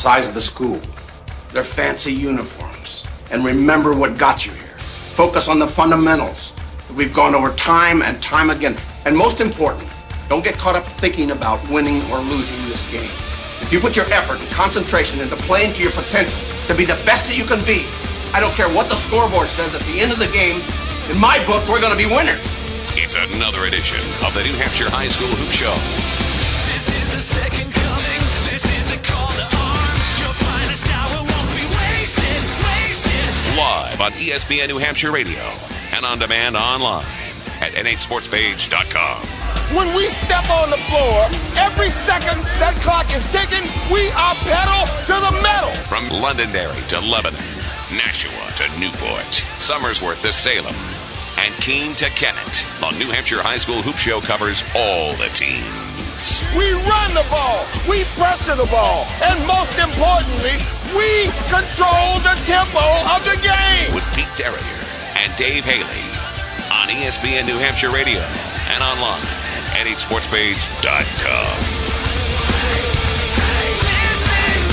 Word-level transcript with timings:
size 0.00 0.28
of 0.28 0.34
the 0.34 0.40
school, 0.40 0.80
their 1.52 1.62
fancy 1.62 2.10
uniforms, 2.10 3.06
and 3.30 3.44
remember 3.44 3.94
what 3.94 4.16
got 4.16 4.46
you 4.46 4.52
here. 4.54 4.78
Focus 5.12 5.46
on 5.46 5.58
the 5.58 5.66
fundamentals 5.66 6.54
that 6.88 6.96
we've 6.96 7.12
gone 7.12 7.34
over 7.34 7.52
time 7.52 8.00
and 8.00 8.22
time 8.22 8.48
again. 8.48 8.74
And 9.04 9.14
most 9.14 9.42
important, 9.42 9.86
don't 10.26 10.42
get 10.42 10.56
caught 10.56 10.74
up 10.74 10.86
thinking 10.86 11.32
about 11.32 11.60
winning 11.68 12.00
or 12.10 12.16
losing 12.32 12.56
this 12.66 12.90
game. 12.90 13.10
If 13.60 13.70
you 13.74 13.78
put 13.78 13.94
your 13.94 14.06
effort 14.06 14.40
and 14.40 14.48
concentration 14.48 15.20
into 15.20 15.36
playing 15.36 15.74
to 15.74 15.82
your 15.82 15.92
potential 15.92 16.40
to 16.68 16.74
be 16.74 16.86
the 16.86 16.98
best 17.04 17.28
that 17.28 17.36
you 17.36 17.44
can 17.44 17.62
be, 17.66 17.84
I 18.32 18.40
don't 18.40 18.54
care 18.54 18.72
what 18.72 18.88
the 18.88 18.96
scoreboard 18.96 19.48
says 19.48 19.74
at 19.74 19.82
the 19.82 20.00
end 20.00 20.12
of 20.12 20.18
the 20.18 20.28
game, 20.28 20.62
in 21.10 21.20
my 21.20 21.44
book, 21.44 21.68
we're 21.68 21.80
going 21.80 21.92
to 21.92 21.98
be 21.98 22.06
winners. 22.06 22.40
It's 22.96 23.16
another 23.16 23.66
edition 23.66 24.00
of 24.24 24.32
the 24.32 24.44
New 24.44 24.54
Hampshire 24.54 24.88
High 24.88 25.08
School 25.08 25.28
Hoop 25.28 25.52
Show. 25.52 25.76
This 26.72 26.88
is 26.88 27.12
a 27.12 27.20
second 27.20 27.79
Live 33.60 34.00
on 34.00 34.12
ESPN 34.12 34.68
New 34.68 34.78
Hampshire 34.78 35.12
Radio 35.12 35.44
and 35.92 36.02
on 36.06 36.18
demand 36.18 36.56
online 36.56 37.04
at 37.60 37.76
nhsportspage.com. 37.76 39.20
When 39.76 39.94
we 39.94 40.08
step 40.08 40.48
on 40.48 40.70
the 40.70 40.80
floor, 40.88 41.28
every 41.60 41.92
second 41.92 42.40
that 42.56 42.72
clock 42.80 43.12
is 43.12 43.20
ticking, 43.28 43.68
we 43.92 44.08
are 44.16 44.32
pedal 44.48 44.88
to 45.04 45.12
the 45.12 45.32
metal. 45.44 45.76
From 45.92 46.08
Londonderry 46.08 46.80
to 46.88 47.04
Lebanon, 47.04 47.36
Nashua 47.92 48.48
to 48.56 48.64
Newport, 48.80 49.44
Somersworth 49.60 50.24
to 50.24 50.32
Salem, 50.32 50.72
and 51.36 51.52
Keene 51.60 51.92
to 52.00 52.08
Kennett, 52.16 52.64
the 52.80 52.96
New 52.96 53.12
Hampshire 53.12 53.44
High 53.44 53.60
School 53.60 53.82
Hoop 53.82 54.00
Show 54.00 54.22
covers 54.22 54.64
all 54.72 55.12
the 55.20 55.28
teams. 55.36 56.40
We 56.56 56.72
run 56.88 57.12
the 57.12 57.28
ball, 57.28 57.68
we 57.84 58.08
pressure 58.16 58.56
the 58.56 58.68
ball, 58.72 59.04
and 59.28 59.36
most 59.44 59.76
importantly, 59.76 60.56
we 60.96 61.24
control 61.48 62.18
the 62.20 62.34
tempo 62.44 62.82
of 63.14 63.22
the 63.24 63.36
game. 63.42 63.94
with 63.94 64.04
Pete 64.14 64.26
Terrier 64.36 64.80
and 65.16 65.34
Dave 65.36 65.64
Haley 65.64 66.02
on 66.72 66.88
ESPN 66.88 67.46
New 67.46 67.58
Hampshire 67.58 67.90
Radio 67.90 68.20
and 68.70 68.82
online 68.82 69.22
at 69.76 69.86
nhsportspage.com. 69.86 71.56
This 73.86 74.22
is. 74.56 74.66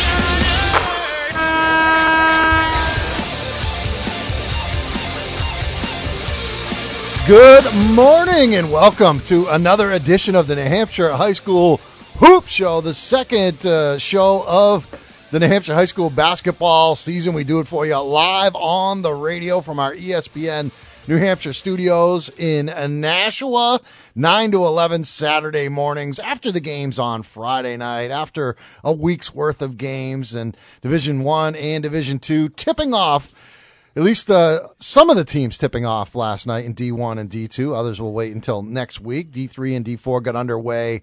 Good 7.27 7.65
morning 7.93 8.55
and 8.55 8.71
welcome 8.71 9.19
to 9.21 9.47
another 9.49 9.91
edition 9.91 10.35
of 10.35 10.47
the 10.47 10.55
New 10.55 10.63
Hampshire 10.63 11.11
High 11.11 11.33
School 11.33 11.77
Hoop 12.19 12.47
Show, 12.47 12.81
the 12.81 12.93
second 12.93 13.65
uh, 13.65 13.97
show 13.97 14.45
of 14.47 14.87
the 15.30 15.39
New 15.39 15.47
Hampshire 15.47 15.73
High 15.73 15.86
School 15.86 16.09
basketball 16.09 16.95
season. 16.95 17.33
We 17.33 17.44
do 17.44 17.59
it 17.59 17.67
for 17.67 17.86
you 17.86 18.00
live 18.00 18.56
on 18.56 19.02
the 19.02 19.14
radio 19.14 19.59
from 19.59 19.78
our 19.78 19.94
ESPN 19.94 20.72
New 21.06 21.17
Hampshire 21.17 21.52
studios 21.52 22.30
in 22.38 22.67
Nashua, 23.02 23.81
9 24.16 24.52
to 24.52 24.66
11 24.66 25.03
Saturday 25.03 25.67
mornings 25.67 26.17
after 26.20 26.50
the 26.50 26.61
games 26.61 26.98
on 26.98 27.23
Friday 27.23 27.75
night, 27.75 28.09
after 28.09 28.55
a 28.86 28.94
week's 28.94 29.36
worth 29.36 29.61
of 29.61 29.78
games 29.78 30.33
and 30.33 30.55
Division 30.81 31.23
1 31.23 31.55
and 31.55 31.83
Division 31.83 32.20
2 32.20 32.50
tipping 32.50 32.94
off 32.94 33.30
at 33.98 34.03
least 34.03 34.30
uh, 34.30 34.59
some 34.78 35.09
of 35.09 35.17
the 35.17 35.25
teams 35.25 35.58
tipping 35.58 35.83
off 35.83 36.14
last 36.14 36.45
night 36.45 36.66
in 36.66 36.75
D1 36.75 37.17
and 37.17 37.30
D2. 37.31 37.75
Others 37.75 38.00
will 38.00 38.14
wait 38.14 38.33
until 38.33 38.61
next 38.61 39.02
week. 39.02 39.31
D3 39.31 39.75
and 39.75 39.83
D4 39.83 40.22
got 40.22 40.36
underway 40.36 41.02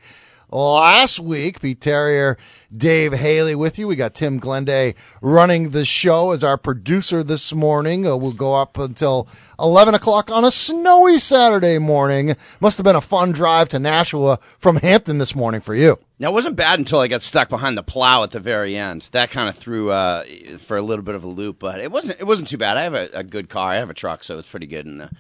last 0.55 1.19
week. 1.19 1.61
Pete 1.61 1.81
Terrier, 1.81 2.39
Dave 2.75 3.13
Haley 3.13 3.55
with 3.55 3.79
you. 3.79 3.89
We 3.89 3.97
got 3.97 4.15
Tim 4.15 4.39
Glenday 4.39 4.95
running 5.21 5.71
the 5.71 5.85
show 5.85 6.31
as 6.31 6.45
our 6.45 6.57
producer 6.57 7.23
this 7.23 7.53
morning. 7.53 8.07
Uh, 8.07 8.17
we'll 8.17 8.33
go 8.33 8.55
up 8.55 8.79
until 8.79 9.29
11 9.59 9.95
o'clock 9.95 10.31
on 10.31 10.45
a 10.45 10.51
snowy 10.51 11.19
Saturday 11.19 11.79
morning. 11.79 12.37
Must 12.61 12.79
have 12.79 12.85
been 12.85 12.97
a 12.97 13.01
fun 13.01 13.33
drive 13.33 13.69
to 13.71 13.79
Nashua 13.79 14.39
from 14.59 14.77
Hampton 14.77 15.19
this 15.19 15.35
morning 15.35 15.61
for 15.61 15.75
you. 15.75 15.99
Now, 16.21 16.31
it 16.31 16.35
wasn't 16.35 16.57
bad 16.57 16.79
until 16.79 17.01
I 17.01 17.09
got 17.09 17.23
stuck 17.23 17.49
behind 17.49 17.77
the 17.77 17.83
plow 17.83 18.23
at 18.23 18.31
the 18.31 18.41
very 18.41 18.77
end. 18.77 19.09
That 19.13 19.31
kind 19.31 19.49
of 19.49 19.57
threw 19.57 19.91
uh, 19.91 20.23
for 20.59 20.77
a 20.77 20.83
little 20.83 21.05
bit 21.05 21.17
of 21.17 21.25
a 21.25 21.29
loop, 21.29 21.59
but 21.59 21.81
it 21.81 21.91
wasn't. 21.91 22.21
It 22.21 22.25
wasn't 22.25 22.49
too 22.49 22.59
bad. 22.59 22.77
I 22.77 22.83
have 22.85 22.95
a, 22.95 23.09
a 23.13 23.25
good 23.25 23.49
car. 23.49 23.71
I 23.71 23.77
have 23.77 23.91
a 23.91 23.95
truck, 23.95 24.23
so 24.23 24.39
it's 24.39 24.49
pretty 24.49 24.67
good 24.67 24.87
in 24.87 24.99
the 24.99 25.11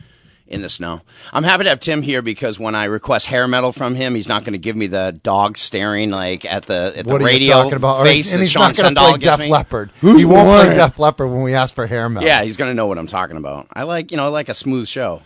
in 0.46 0.62
the 0.62 0.68
snow. 0.68 1.00
I'm 1.32 1.42
happy 1.42 1.64
to 1.64 1.70
have 1.70 1.80
Tim 1.80 2.02
here 2.02 2.22
because 2.22 2.58
when 2.58 2.74
I 2.74 2.84
request 2.84 3.26
hair 3.26 3.48
metal 3.48 3.72
from 3.72 3.94
him, 3.94 4.14
he's 4.14 4.28
not 4.28 4.42
going 4.42 4.52
to 4.52 4.58
give 4.58 4.76
me 4.76 4.86
the 4.86 5.18
dog 5.22 5.56
staring 5.56 6.10
like 6.10 6.44
at 6.44 6.64
the 6.66 6.92
at 6.96 7.06
the 7.06 7.12
What 7.12 7.22
are 7.22 7.24
radio 7.24 7.56
you 7.56 7.62
talking 7.62 7.76
about? 7.76 8.02
Face 8.04 8.32
and 8.32 8.40
he's 8.40 8.50
Sean 8.50 8.72
not 8.72 8.76
going 8.76 8.94
to 8.94 9.00
play 9.00 9.18
Def 9.18 9.38
me. 9.38 9.48
Leppard. 9.48 9.90
He 10.00 10.24
won't 10.24 10.48
play 10.48 10.76
Def 10.76 10.98
Leppard 10.98 11.30
when 11.30 11.42
we 11.42 11.54
ask 11.54 11.74
for 11.74 11.86
hair 11.86 12.08
metal. 12.08 12.26
Yeah, 12.26 12.42
he's 12.42 12.56
going 12.56 12.70
to 12.70 12.74
know 12.74 12.86
what 12.86 12.98
I'm 12.98 13.06
talking 13.06 13.36
about. 13.36 13.68
I 13.72 13.84
like 13.84 14.10
you 14.10 14.16
know 14.16 14.24
I 14.24 14.28
like 14.28 14.48
a 14.48 14.54
smooth 14.54 14.86
show. 14.86 15.22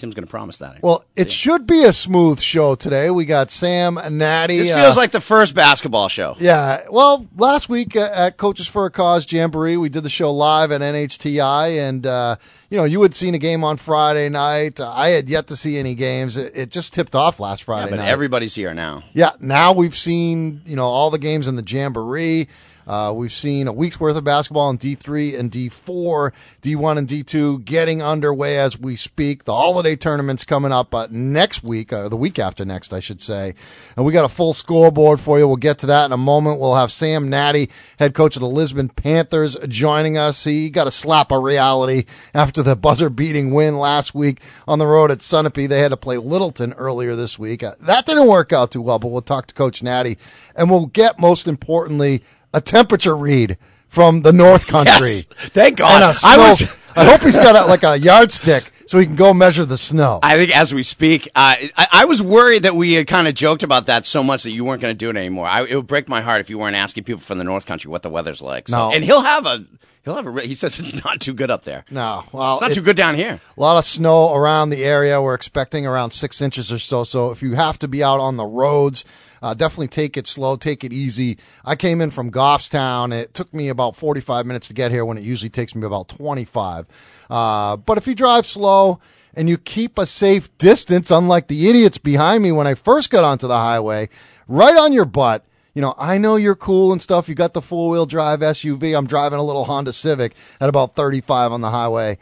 Tim's 0.00 0.14
going 0.14 0.26
to 0.26 0.30
promise 0.30 0.56
that. 0.58 0.82
Well, 0.82 1.04
it 1.14 1.30
should 1.30 1.66
be 1.66 1.84
a 1.84 1.92
smooth 1.92 2.40
show 2.40 2.74
today. 2.74 3.10
We 3.10 3.26
got 3.26 3.50
Sam 3.50 3.98
Natty. 4.10 4.56
this 4.56 4.70
uh, 4.70 4.82
feels 4.82 4.96
like 4.96 5.10
the 5.10 5.20
first 5.20 5.54
basketball 5.54 6.08
show. 6.08 6.36
Yeah. 6.40 6.80
Well, 6.90 7.26
last 7.36 7.68
week 7.68 7.94
uh, 7.96 8.08
at 8.14 8.38
Coaches 8.38 8.66
for 8.66 8.86
a 8.86 8.90
Cause 8.90 9.30
Jamboree, 9.30 9.76
we 9.76 9.90
did 9.90 10.02
the 10.02 10.08
show 10.08 10.32
live 10.32 10.72
at 10.72 10.80
NHTI, 10.80 11.86
and 11.86 12.06
uh, 12.06 12.36
you 12.70 12.78
know 12.78 12.84
you 12.84 13.02
had 13.02 13.14
seen 13.14 13.34
a 13.34 13.38
game 13.38 13.62
on 13.62 13.76
Friday 13.76 14.30
night. 14.30 14.80
Uh, 14.80 14.90
I 14.90 15.08
had 15.08 15.28
yet 15.28 15.48
to 15.48 15.56
see 15.56 15.76
any 15.76 15.94
games. 15.94 16.38
It, 16.38 16.52
it 16.56 16.70
just 16.70 16.94
tipped 16.94 17.14
off 17.14 17.38
last 17.38 17.64
Friday. 17.64 17.82
Yeah, 17.82 17.88
Friday 17.88 17.96
but 17.98 18.02
night. 18.04 18.10
everybody's 18.10 18.54
here 18.54 18.72
now. 18.72 19.04
Yeah, 19.12 19.32
now 19.38 19.72
we've 19.74 19.96
seen 19.96 20.62
you 20.64 20.76
know 20.76 20.86
all 20.86 21.10
the 21.10 21.18
games 21.18 21.46
in 21.46 21.56
the 21.56 21.64
Jamboree. 21.64 22.48
Uh, 22.90 23.12
we've 23.12 23.30
seen 23.30 23.68
a 23.68 23.72
week's 23.72 24.00
worth 24.00 24.16
of 24.16 24.24
basketball 24.24 24.68
in 24.68 24.76
D3 24.76 25.38
and 25.38 25.52
D4, 25.52 26.32
D1 26.60 26.98
and 26.98 27.06
D2 27.06 27.64
getting 27.64 28.02
underway 28.02 28.58
as 28.58 28.80
we 28.80 28.96
speak. 28.96 29.44
The 29.44 29.54
holiday 29.54 29.94
tournament's 29.94 30.44
coming 30.44 30.72
up 30.72 30.92
uh, 30.92 31.06
next 31.08 31.62
week, 31.62 31.92
or 31.92 32.08
the 32.08 32.16
week 32.16 32.40
after 32.40 32.64
next, 32.64 32.92
I 32.92 32.98
should 32.98 33.20
say. 33.20 33.54
And 33.96 34.04
we 34.04 34.12
got 34.12 34.24
a 34.24 34.28
full 34.28 34.52
scoreboard 34.52 35.20
for 35.20 35.38
you. 35.38 35.46
We'll 35.46 35.56
get 35.56 35.78
to 35.78 35.86
that 35.86 36.06
in 36.06 36.12
a 36.12 36.16
moment. 36.16 36.58
We'll 36.58 36.74
have 36.74 36.90
Sam 36.90 37.30
Natty, 37.30 37.70
head 38.00 38.12
coach 38.12 38.34
of 38.34 38.40
the 38.40 38.48
Lisbon 38.48 38.88
Panthers, 38.88 39.56
joining 39.68 40.18
us. 40.18 40.42
He 40.42 40.68
got 40.68 40.88
a 40.88 40.90
slap 40.90 41.30
of 41.30 41.44
reality 41.44 42.06
after 42.34 42.60
the 42.60 42.74
buzzer 42.74 43.08
beating 43.08 43.54
win 43.54 43.78
last 43.78 44.16
week 44.16 44.40
on 44.66 44.80
the 44.80 44.86
road 44.88 45.12
at 45.12 45.18
Sunapee. 45.18 45.68
They 45.68 45.78
had 45.78 45.90
to 45.90 45.96
play 45.96 46.16
Littleton 46.16 46.72
earlier 46.72 47.14
this 47.14 47.38
week. 47.38 47.62
Uh, 47.62 47.76
that 47.82 48.04
didn't 48.04 48.26
work 48.26 48.52
out 48.52 48.72
too 48.72 48.82
well, 48.82 48.98
but 48.98 49.12
we'll 49.12 49.22
talk 49.22 49.46
to 49.46 49.54
Coach 49.54 49.80
Natty 49.80 50.18
and 50.56 50.68
we'll 50.68 50.86
get 50.86 51.20
most 51.20 51.46
importantly 51.46 52.24
a 52.52 52.60
temperature 52.60 53.16
read 53.16 53.56
from 53.88 54.22
the 54.22 54.32
North 54.32 54.66
Country. 54.68 54.92
Yes. 55.08 55.24
Thank 55.24 55.78
God. 55.78 56.02
A 56.02 56.06
I 56.06 56.12
snow- 56.12 56.38
was- 56.66 56.76
I 56.96 57.04
hope 57.04 57.20
he's 57.20 57.36
got 57.36 57.54
a, 57.54 57.68
like 57.68 57.84
a 57.84 57.96
yardstick 57.98 58.72
so 58.86 58.98
he 58.98 59.06
can 59.06 59.14
go 59.14 59.32
measure 59.32 59.64
the 59.64 59.76
snow. 59.76 60.18
I 60.24 60.36
think 60.36 60.54
as 60.56 60.74
we 60.74 60.82
speak, 60.82 61.28
uh, 61.36 61.54
I, 61.76 61.86
I 61.92 62.04
was 62.06 62.20
worried 62.20 62.64
that 62.64 62.74
we 62.74 62.94
had 62.94 63.06
kind 63.06 63.28
of 63.28 63.34
joked 63.34 63.62
about 63.62 63.86
that 63.86 64.04
so 64.04 64.24
much 64.24 64.42
that 64.42 64.50
you 64.50 64.64
weren't 64.64 64.82
going 64.82 64.92
to 64.92 64.98
do 64.98 65.08
it 65.08 65.16
anymore. 65.16 65.46
I, 65.46 65.64
it 65.66 65.76
would 65.76 65.86
break 65.86 66.08
my 66.08 66.20
heart 66.20 66.40
if 66.40 66.50
you 66.50 66.58
weren't 66.58 66.74
asking 66.74 67.04
people 67.04 67.20
from 67.20 67.38
the 67.38 67.44
North 67.44 67.64
Country 67.64 67.90
what 67.92 68.02
the 68.02 68.10
weather's 68.10 68.42
like. 68.42 68.66
So, 68.68 68.76
No. 68.76 68.92
and 68.92 69.04
he'll 69.04 69.22
have 69.22 69.46
a 69.46 69.64
he'll 70.04 70.16
have 70.16 70.26
a. 70.26 70.40
He 70.42 70.56
says 70.56 70.80
it's 70.80 71.04
not 71.04 71.20
too 71.20 71.32
good 71.32 71.50
up 71.52 71.62
there. 71.62 71.84
no, 71.92 72.24
well, 72.32 72.54
It's 72.54 72.62
not 72.62 72.70
it- 72.72 72.74
too 72.74 72.82
good 72.82 72.96
down 72.96 73.14
here. 73.14 73.38
A 73.56 73.60
lot 73.60 73.78
of 73.78 73.84
snow 73.84 74.34
around 74.34 74.70
the 74.70 74.84
area. 74.84 75.22
We're 75.22 75.34
expecting 75.34 75.86
around 75.86 76.10
six 76.10 76.42
inches 76.42 76.72
or 76.72 76.80
so. 76.80 77.04
So 77.04 77.30
if 77.30 77.40
you 77.40 77.54
have 77.54 77.78
to 77.78 77.86
be 77.88 78.02
out 78.02 78.18
on 78.18 78.36
the 78.36 78.44
roads, 78.46 79.04
uh, 79.42 79.54
definitely 79.54 79.88
take 79.88 80.16
it 80.16 80.26
slow, 80.26 80.56
take 80.56 80.84
it 80.84 80.92
easy. 80.92 81.38
I 81.64 81.76
came 81.76 82.00
in 82.00 82.10
from 82.10 82.30
Goffstown. 82.30 83.12
It 83.12 83.34
took 83.34 83.52
me 83.54 83.68
about 83.68 83.96
45 83.96 84.46
minutes 84.46 84.68
to 84.68 84.74
get 84.74 84.90
here 84.90 85.04
when 85.04 85.18
it 85.18 85.24
usually 85.24 85.50
takes 85.50 85.74
me 85.74 85.86
about 85.86 86.08
25. 86.08 87.26
Uh, 87.30 87.76
but 87.76 87.98
if 87.98 88.06
you 88.06 88.14
drive 88.14 88.46
slow 88.46 89.00
and 89.34 89.48
you 89.48 89.56
keep 89.56 89.98
a 89.98 90.06
safe 90.06 90.56
distance, 90.58 91.10
unlike 91.10 91.48
the 91.48 91.68
idiots 91.68 91.98
behind 91.98 92.42
me 92.42 92.52
when 92.52 92.66
I 92.66 92.74
first 92.74 93.10
got 93.10 93.24
onto 93.24 93.48
the 93.48 93.58
highway, 93.58 94.08
right 94.48 94.76
on 94.76 94.92
your 94.92 95.04
butt, 95.04 95.46
you 95.74 95.80
know, 95.80 95.94
I 95.96 96.18
know 96.18 96.36
you're 96.36 96.56
cool 96.56 96.92
and 96.92 97.00
stuff. 97.00 97.28
You 97.28 97.34
got 97.34 97.54
the 97.54 97.62
four 97.62 97.90
wheel 97.90 98.06
drive 98.06 98.40
SUV. 98.40 98.96
I'm 98.96 99.06
driving 99.06 99.38
a 99.38 99.42
little 99.42 99.64
Honda 99.64 99.92
Civic 99.92 100.34
at 100.60 100.68
about 100.68 100.96
35 100.96 101.52
on 101.52 101.60
the 101.60 101.70
highway, 101.70 102.18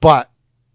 but 0.00 0.30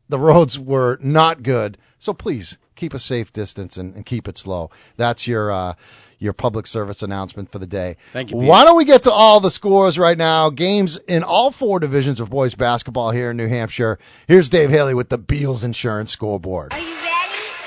the 0.09 0.19
roads 0.19 0.59
were 0.59 0.97
not 1.01 1.43
good. 1.43 1.77
So 1.99 2.13
please 2.13 2.57
keep 2.75 2.93
a 2.93 2.99
safe 2.99 3.33
distance 3.33 3.77
and, 3.77 3.95
and 3.95 4.05
keep 4.05 4.27
it 4.27 4.37
slow. 4.37 4.69
That's 4.97 5.27
your, 5.27 5.51
uh, 5.51 5.73
your 6.19 6.33
public 6.33 6.67
service 6.67 7.03
announcement 7.03 7.51
for 7.51 7.59
the 7.59 7.67
day. 7.67 7.97
Thank 8.11 8.31
you, 8.31 8.37
Pete. 8.37 8.47
Why 8.47 8.63
don't 8.63 8.77
we 8.77 8.85
get 8.85 9.03
to 9.03 9.11
all 9.11 9.39
the 9.39 9.51
scores 9.51 9.97
right 9.99 10.17
now? 10.17 10.49
Games 10.49 10.97
in 11.07 11.23
all 11.23 11.51
four 11.51 11.79
divisions 11.79 12.19
of 12.19 12.29
boys 12.29 12.55
basketball 12.55 13.11
here 13.11 13.31
in 13.31 13.37
New 13.37 13.47
Hampshire. 13.47 13.99
Here's 14.27 14.49
Dave 14.49 14.69
Haley 14.69 14.93
with 14.93 15.09
the 15.09 15.17
Beals 15.17 15.63
Insurance 15.63 16.11
Scoreboard. 16.11 16.73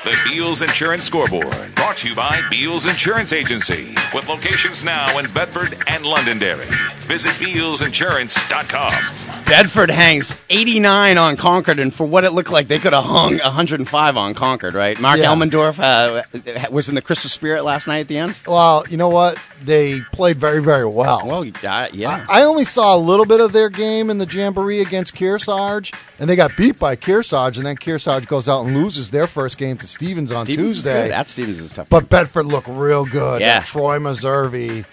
Are 0.05 0.11
you 0.11 0.15
ready? 0.15 0.17
The 0.25 0.31
Beals 0.31 0.63
Insurance 0.63 1.05
Scoreboard, 1.05 1.75
brought 1.75 1.97
to 1.99 2.09
you 2.09 2.15
by 2.15 2.41
Beals 2.51 2.87
Insurance 2.87 3.33
Agency, 3.33 3.95
with 4.15 4.29
locations 4.29 4.85
now 4.85 5.19
in 5.19 5.31
Bedford 5.33 5.77
and 5.89 6.05
Londonderry. 6.05 6.67
Visit 7.07 7.33
BealsInsurance.com. 7.33 9.45
Bedford 9.47 9.91
hangs 9.91 10.35
89 10.51 11.17
on 11.17 11.37
Concord, 11.37 11.79
and 11.79 11.93
for 11.93 12.07
what 12.07 12.25
it 12.25 12.33
looked 12.33 12.51
like, 12.51 12.69
they 12.69 12.79
could 12.79 12.93
have 12.93 13.05
hung 13.05 13.39
105 13.39 14.17
on 14.19 14.35
Concord, 14.35 14.75
right? 14.75 15.01
Mark 15.01 15.19
Yeah. 15.19 15.33
Elmendorf 15.35 15.79
uh, 15.81 16.23
was 16.71 16.91
in 16.91 16.95
the 16.95 17.01
Crystal 17.01 17.31
Spirit 17.31 17.65
last 17.65 17.87
night 17.89 18.01
at 18.01 18.09
the 18.09 18.19
end. 18.19 18.39
Well, 18.47 18.85
you 18.91 18.99
know 18.99 19.09
what? 19.09 19.39
They 19.63 20.01
played 20.13 20.37
very, 20.37 20.63
very 20.63 20.87
well. 20.87 21.27
Well, 21.27 21.45
uh, 21.65 21.89
yeah. 21.93 22.27
I 22.29 22.43
only 22.43 22.65
saw 22.65 22.95
a 22.95 22.99
little 22.99 23.25
bit 23.25 23.41
of 23.41 23.53
their 23.53 23.71
game 23.71 24.11
in 24.11 24.19
the 24.19 24.27
Jamboree 24.27 24.81
against 24.83 25.15
Kearsarge, 25.15 25.95
and 26.19 26.29
they 26.29 26.37
got 26.37 26.55
beat 26.57 26.79
by 26.79 26.95
Kearsarge, 26.95 27.57
and 27.57 27.65
then 27.65 27.77
Kearsarge 27.77 28.27
goes 28.27 28.49
out 28.49 28.67
and 28.67 28.77
loses 28.77 29.11
their 29.11 29.27
first 29.27 29.57
game 29.57 29.79
to 29.79 29.87
Stevens 29.89 30.33
on 30.33 30.47
Stevens 30.47 30.75
Tuesday. 30.75 31.09
That 31.09 31.29
Stevens 31.29 31.61
is 31.61 31.73
tough. 31.73 31.89
But 31.89 32.09
Bedford 32.09 32.47
looked 32.47 32.69
real 32.69 33.05
good. 33.05 33.41
Yeah. 33.41 33.59
And 33.59 33.65
Troy 33.65 33.99
Meservy 33.99 34.85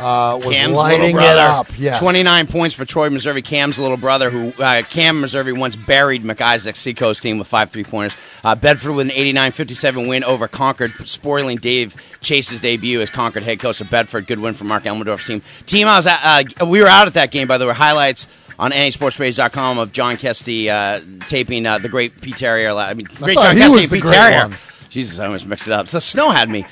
uh, 0.00 0.38
was 0.38 0.54
Cam's 0.54 0.76
lighting 0.76 1.16
it 1.16 1.22
up. 1.22 1.68
Yes. 1.78 1.98
29 1.98 2.46
points 2.46 2.74
for 2.74 2.84
Troy 2.84 3.10
Missouri. 3.10 3.42
Cam's 3.42 3.78
little 3.78 3.96
brother, 3.96 4.30
who 4.30 4.52
uh, 4.62 4.82
Cam 4.82 5.20
Missouri 5.20 5.52
once 5.52 5.76
buried 5.76 6.22
McIsaac's 6.22 6.78
Seacoast 6.78 7.22
team 7.22 7.38
with 7.38 7.46
five 7.46 7.70
three 7.70 7.84
pointers. 7.84 8.18
Uh, 8.42 8.54
Bedford 8.54 8.92
with 8.92 9.06
an 9.06 9.12
89 9.12 9.52
57 9.52 10.06
win 10.06 10.24
over 10.24 10.48
Concord, 10.48 10.92
spoiling 11.06 11.58
Dave 11.58 11.94
Chase's 12.20 12.60
debut 12.60 13.00
as 13.00 13.10
Concord 13.10 13.42
head 13.42 13.60
coach 13.60 13.80
of 13.80 13.90
Bedford. 13.90 14.26
Good 14.26 14.38
win 14.38 14.54
for 14.54 14.64
Mark 14.64 14.84
Elmendorf's 14.84 15.26
team. 15.26 15.42
Team, 15.66 15.86
I 15.86 15.96
was 15.96 16.06
at, 16.06 16.52
uh, 16.60 16.66
we 16.66 16.80
were 16.80 16.88
out 16.88 17.06
at 17.06 17.14
that 17.14 17.30
game, 17.30 17.46
by 17.46 17.58
the 17.58 17.66
way. 17.66 17.74
Highlights 17.74 18.26
on 18.60 18.72
nhsportspage.com 18.72 19.78
of 19.78 19.90
John 19.90 20.16
Kesty 20.16 20.68
uh, 20.68 21.00
taping 21.26 21.64
uh, 21.64 21.78
the 21.78 21.88
great 21.88 22.20
Pete 22.20 22.36
Terrier. 22.36 22.72
I 22.74 22.92
mean, 22.92 23.06
great 23.14 23.36
thought 23.36 23.56
John 23.56 23.70
Kesty 23.70 23.82
and 23.82 23.90
Pete 23.90 24.04
Terrier. 24.04 24.48
one. 24.48 24.56
Jesus, 24.90 25.18
I 25.18 25.24
almost 25.26 25.46
mixed 25.46 25.66
it 25.66 25.72
up. 25.72 25.88
So 25.88 25.96
the 25.96 26.02
snow 26.02 26.30
had 26.30 26.48
me. 26.48 26.66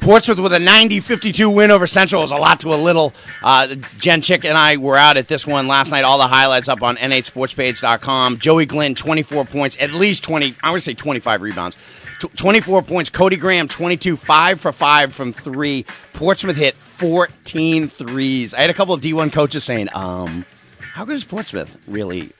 Portsmouth 0.00 0.40
with 0.40 0.52
a 0.52 0.58
90-52 0.58 1.54
win 1.54 1.70
over 1.70 1.86
Central 1.86 2.22
was 2.22 2.32
a 2.32 2.36
lot 2.36 2.60
to 2.60 2.74
a 2.74 2.76
little. 2.76 3.14
Uh, 3.42 3.76
Jen 3.98 4.20
Chick 4.20 4.44
and 4.44 4.58
I 4.58 4.76
were 4.76 4.96
out 4.96 5.16
at 5.16 5.28
this 5.28 5.46
one 5.46 5.68
last 5.68 5.90
night. 5.90 6.04
All 6.04 6.18
the 6.18 6.26
highlights 6.26 6.68
up 6.68 6.82
on 6.82 6.96
nhsportspage.com. 6.96 8.38
Joey 8.38 8.66
Glenn, 8.66 8.94
24 8.94 9.44
points, 9.46 9.76
at 9.80 9.92
least 9.92 10.24
20, 10.24 10.56
I 10.62 10.72
would 10.72 10.82
say 10.82 10.92
25 10.92 11.40
rebounds. 11.40 11.76
Tw 12.18 12.36
24 12.36 12.82
points. 12.82 13.10
Cody 13.10 13.36
Graham, 13.36 13.68
22, 13.68 14.16
5 14.16 14.60
for 14.60 14.72
5 14.72 15.14
from 15.14 15.32
3. 15.32 15.86
Portsmouth 16.12 16.56
hit 16.56 16.74
14 16.74 17.88
threes. 17.88 18.54
I 18.54 18.60
had 18.60 18.70
a 18.70 18.74
couple 18.74 18.94
of 18.94 19.00
D1 19.00 19.32
coaches 19.32 19.64
saying, 19.64 19.88
um, 19.94 20.44
how 20.92 21.04
good 21.04 21.16
is 21.16 21.24
Portsmouth? 21.24 21.78
Really, 21.88 22.32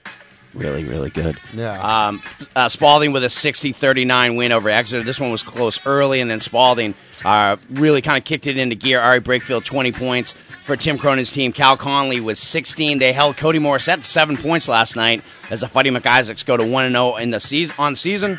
really, 0.55 0.85
really 0.85 1.11
good. 1.11 1.39
Yeah. 1.55 2.09
Um, 2.09 2.23
uh, 2.55 2.69
Spaulding 2.69 3.13
with 3.13 3.25
a 3.25 3.29
60-39 3.29 4.37
win 4.37 4.53
over 4.53 4.69
Exeter. 4.69 5.03
This 5.03 5.19
one 5.19 5.31
was 5.31 5.43
close 5.43 5.85
early, 5.87 6.21
and 6.21 6.31
then 6.31 6.41
Spaulding 6.41 6.95
uh, 7.25 7.57
really 7.71 8.03
kind 8.03 8.19
of 8.19 8.25
kicked 8.25 8.47
it 8.47 8.59
into 8.59 8.75
gear. 8.75 9.01
Ari 9.01 9.21
Brakefield, 9.21 9.65
20 9.65 9.93
points 9.93 10.33
for 10.65 10.77
Tim 10.77 10.99
Cronin's 10.99 11.33
team. 11.33 11.53
Cal 11.53 11.77
Conley 11.77 12.21
was 12.21 12.39
16. 12.39 12.99
They 12.99 13.13
held 13.13 13.37
Cody 13.37 13.59
Morissette 13.59 13.97
to 13.97 14.03
seven 14.03 14.37
points 14.37 14.69
last 14.69 14.97
night 14.97 15.23
as 15.51 15.61
the 15.63 15.69
Fighting 15.69 15.95
McIsaacs 15.95 16.45
go 16.45 16.57
to 16.57 16.63
1-0 16.63 17.21
in 17.21 17.31
the 17.31 17.41
season, 17.41 17.75
on 17.79 17.97
season. 17.97 18.39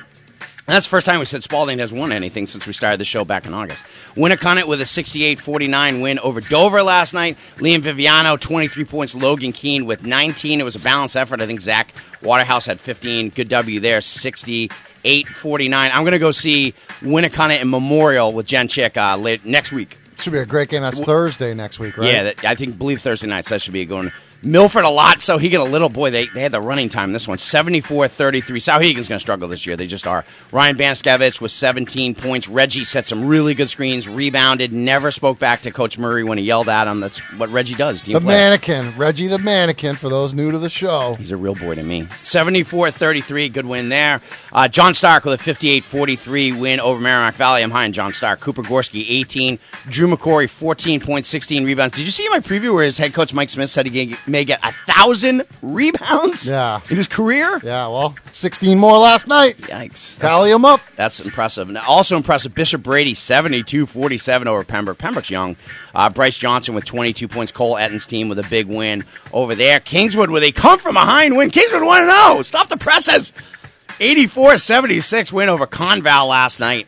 That's 0.65 0.85
the 0.85 0.91
first 0.91 1.05
time 1.05 1.19
we 1.19 1.25
said 1.25 1.43
Spaulding 1.43 1.79
has 1.79 1.91
won 1.91 2.13
anything 2.13 2.47
since 2.47 2.65
we 2.65 2.71
started 2.71 2.97
the 2.99 3.05
show 3.05 3.25
back 3.25 3.45
in 3.45 3.53
August. 3.53 3.83
Winnacunnet 4.15 4.65
with 4.65 4.79
a 4.79 4.85
68-49 4.85 6.01
win 6.01 6.19
over 6.19 6.39
Dover 6.39 6.81
last 6.83 7.13
night. 7.13 7.37
Liam 7.57 7.81
Viviano, 7.81 8.39
23 8.39 8.85
points. 8.85 9.13
Logan 9.13 9.51
Keene 9.51 9.85
with 9.85 10.05
19. 10.05 10.61
It 10.61 10.63
was 10.63 10.77
a 10.77 10.79
balanced 10.79 11.17
effort. 11.17 11.41
I 11.41 11.47
think 11.47 11.59
Zach 11.59 11.93
Waterhouse 12.21 12.65
had 12.65 12.79
15. 12.79 13.29
Good 13.29 13.49
W 13.49 13.81
there, 13.81 13.99
68-49. 13.99 14.71
I'm 15.73 16.03
going 16.03 16.13
to 16.13 16.19
go 16.19 16.31
see 16.31 16.73
Winnacunnet 17.01 17.59
and 17.59 17.69
Memorial 17.69 18.31
with 18.31 18.45
Jen 18.45 18.69
Chick 18.69 18.95
uh, 18.95 19.17
late, 19.17 19.43
next 19.43 19.73
week. 19.73 19.97
Should 20.19 20.31
be 20.31 20.39
a 20.39 20.45
great 20.45 20.69
game. 20.69 20.83
That's 20.83 21.01
Thursday 21.01 21.53
next 21.53 21.79
week, 21.79 21.97
right? 21.97 22.09
Yeah, 22.09 22.23
that, 22.23 22.45
I 22.45 22.55
think 22.55 22.77
believe 22.77 23.01
Thursday 23.01 23.27
night. 23.27 23.45
So 23.45 23.55
that 23.55 23.61
should 23.61 23.73
be 23.73 23.85
one. 23.85 24.13
Milford 24.43 24.83
a 24.83 24.89
lot, 24.89 25.21
so 25.21 25.37
he 25.37 25.49
get 25.49 25.61
a 25.61 25.63
little 25.63 25.89
boy. 25.89 26.11
They, 26.11 26.27
they 26.27 26.41
had 26.41 26.51
the 26.51 26.61
running 26.61 26.89
time 26.89 27.13
this 27.13 27.27
one 27.27 27.37
74 27.37 28.07
33. 28.07 28.59
Souhegan's 28.59 29.07
going 29.07 29.17
to 29.17 29.19
struggle 29.19 29.47
this 29.47 29.65
year. 29.65 29.75
They 29.77 29.87
just 29.87 30.05
are. 30.05 30.25
Ryan 30.51 30.75
Banskevich 30.75 31.39
with 31.39 31.51
17 31.51 32.15
points. 32.15 32.47
Reggie 32.47 32.83
set 32.83 33.07
some 33.07 33.25
really 33.25 33.53
good 33.53 33.69
screens, 33.69 34.07
rebounded, 34.07 34.71
never 34.71 35.11
spoke 35.11 35.39
back 35.39 35.61
to 35.61 35.71
Coach 35.71 35.97
Murray 35.97 36.23
when 36.23 36.37
he 36.37 36.43
yelled 36.43 36.69
at 36.69 36.87
him. 36.87 36.99
That's 36.99 37.19
what 37.37 37.49
Reggie 37.49 37.75
does. 37.75 38.03
The 38.03 38.13
player. 38.13 38.21
mannequin, 38.21 38.97
Reggie 38.97 39.27
the 39.27 39.39
mannequin, 39.39 39.95
for 39.95 40.09
those 40.09 40.33
new 40.33 40.51
to 40.51 40.59
the 40.59 40.69
show. 40.69 41.15
He's 41.15 41.31
a 41.31 41.37
real 41.37 41.55
boy 41.55 41.75
to 41.75 41.83
me. 41.83 42.07
74 42.21 42.91
33, 42.91 43.49
good 43.49 43.65
win 43.65 43.89
there. 43.89 44.21
Uh, 44.51 44.67
John 44.67 44.93
Stark 44.93 45.23
with 45.23 45.39
a 45.39 45.43
58 45.43 45.83
43 45.83 46.51
win 46.51 46.79
over 46.79 46.99
Merrimack 46.99 47.35
Valley. 47.35 47.63
I'm 47.63 47.71
high 47.71 47.85
on 47.85 47.93
John 47.93 48.13
Stark. 48.13 48.39
Cooper 48.39 48.63
Gorski, 48.63 49.05
18. 49.07 49.59
Drew 49.87 50.07
McCory, 50.07 50.49
14 50.49 50.99
points, 50.99 51.29
16 51.29 51.65
rebounds. 51.65 51.95
Did 51.95 52.05
you 52.05 52.11
see 52.11 52.27
my 52.29 52.39
preview 52.39 52.73
where 52.73 52.83
his 52.83 52.97
head 52.97 53.13
coach 53.13 53.33
Mike 53.33 53.49
Smith 53.49 53.69
said 53.69 53.85
he 53.85 54.15
may 54.33 54.43
get 54.43 54.59
a 54.63 54.71
thousand 54.91 55.43
rebounds 55.61 56.49
Yeah. 56.49 56.81
in 56.89 56.97
his 56.97 57.07
career? 57.07 57.61
Yeah, 57.63 57.87
well, 57.87 58.15
16 58.33 58.77
more 58.77 58.97
last 58.97 59.27
night. 59.27 59.57
Yikes. 59.59 60.19
Tally 60.19 60.51
them 60.51 60.65
up. 60.65 60.81
that's 60.97 61.19
impressive. 61.21 61.69
And 61.69 61.77
also 61.77 62.17
impressive, 62.17 62.53
Bishop 62.53 62.83
Brady, 62.83 63.13
72 63.13 63.85
47 63.85 64.47
over 64.47 64.63
Pembroke. 64.65 64.97
Pembroke's 64.97 65.29
young. 65.29 65.55
Uh, 65.95 66.09
Bryce 66.09 66.37
Johnson 66.37 66.75
with 66.75 66.83
22 66.83 67.27
points. 67.29 67.51
Cole 67.51 67.77
Etton's 67.77 68.05
team 68.05 68.27
with 68.27 68.39
a 68.39 68.43
big 68.43 68.67
win 68.67 69.05
over 69.31 69.55
there. 69.55 69.79
Kingswood 69.79 70.29
with 70.29 70.43
a 70.43 70.51
come 70.51 70.79
from 70.79 70.95
behind 70.95 71.37
win. 71.37 71.49
Kingswood 71.49 71.83
1 71.85 72.09
0. 72.33 72.41
Stop 72.41 72.67
the 72.67 72.77
presses. 72.77 73.31
84 73.99 74.57
76 74.57 75.31
win 75.31 75.47
over 75.49 75.67
Conval 75.67 76.27
last 76.27 76.59
night. 76.59 76.87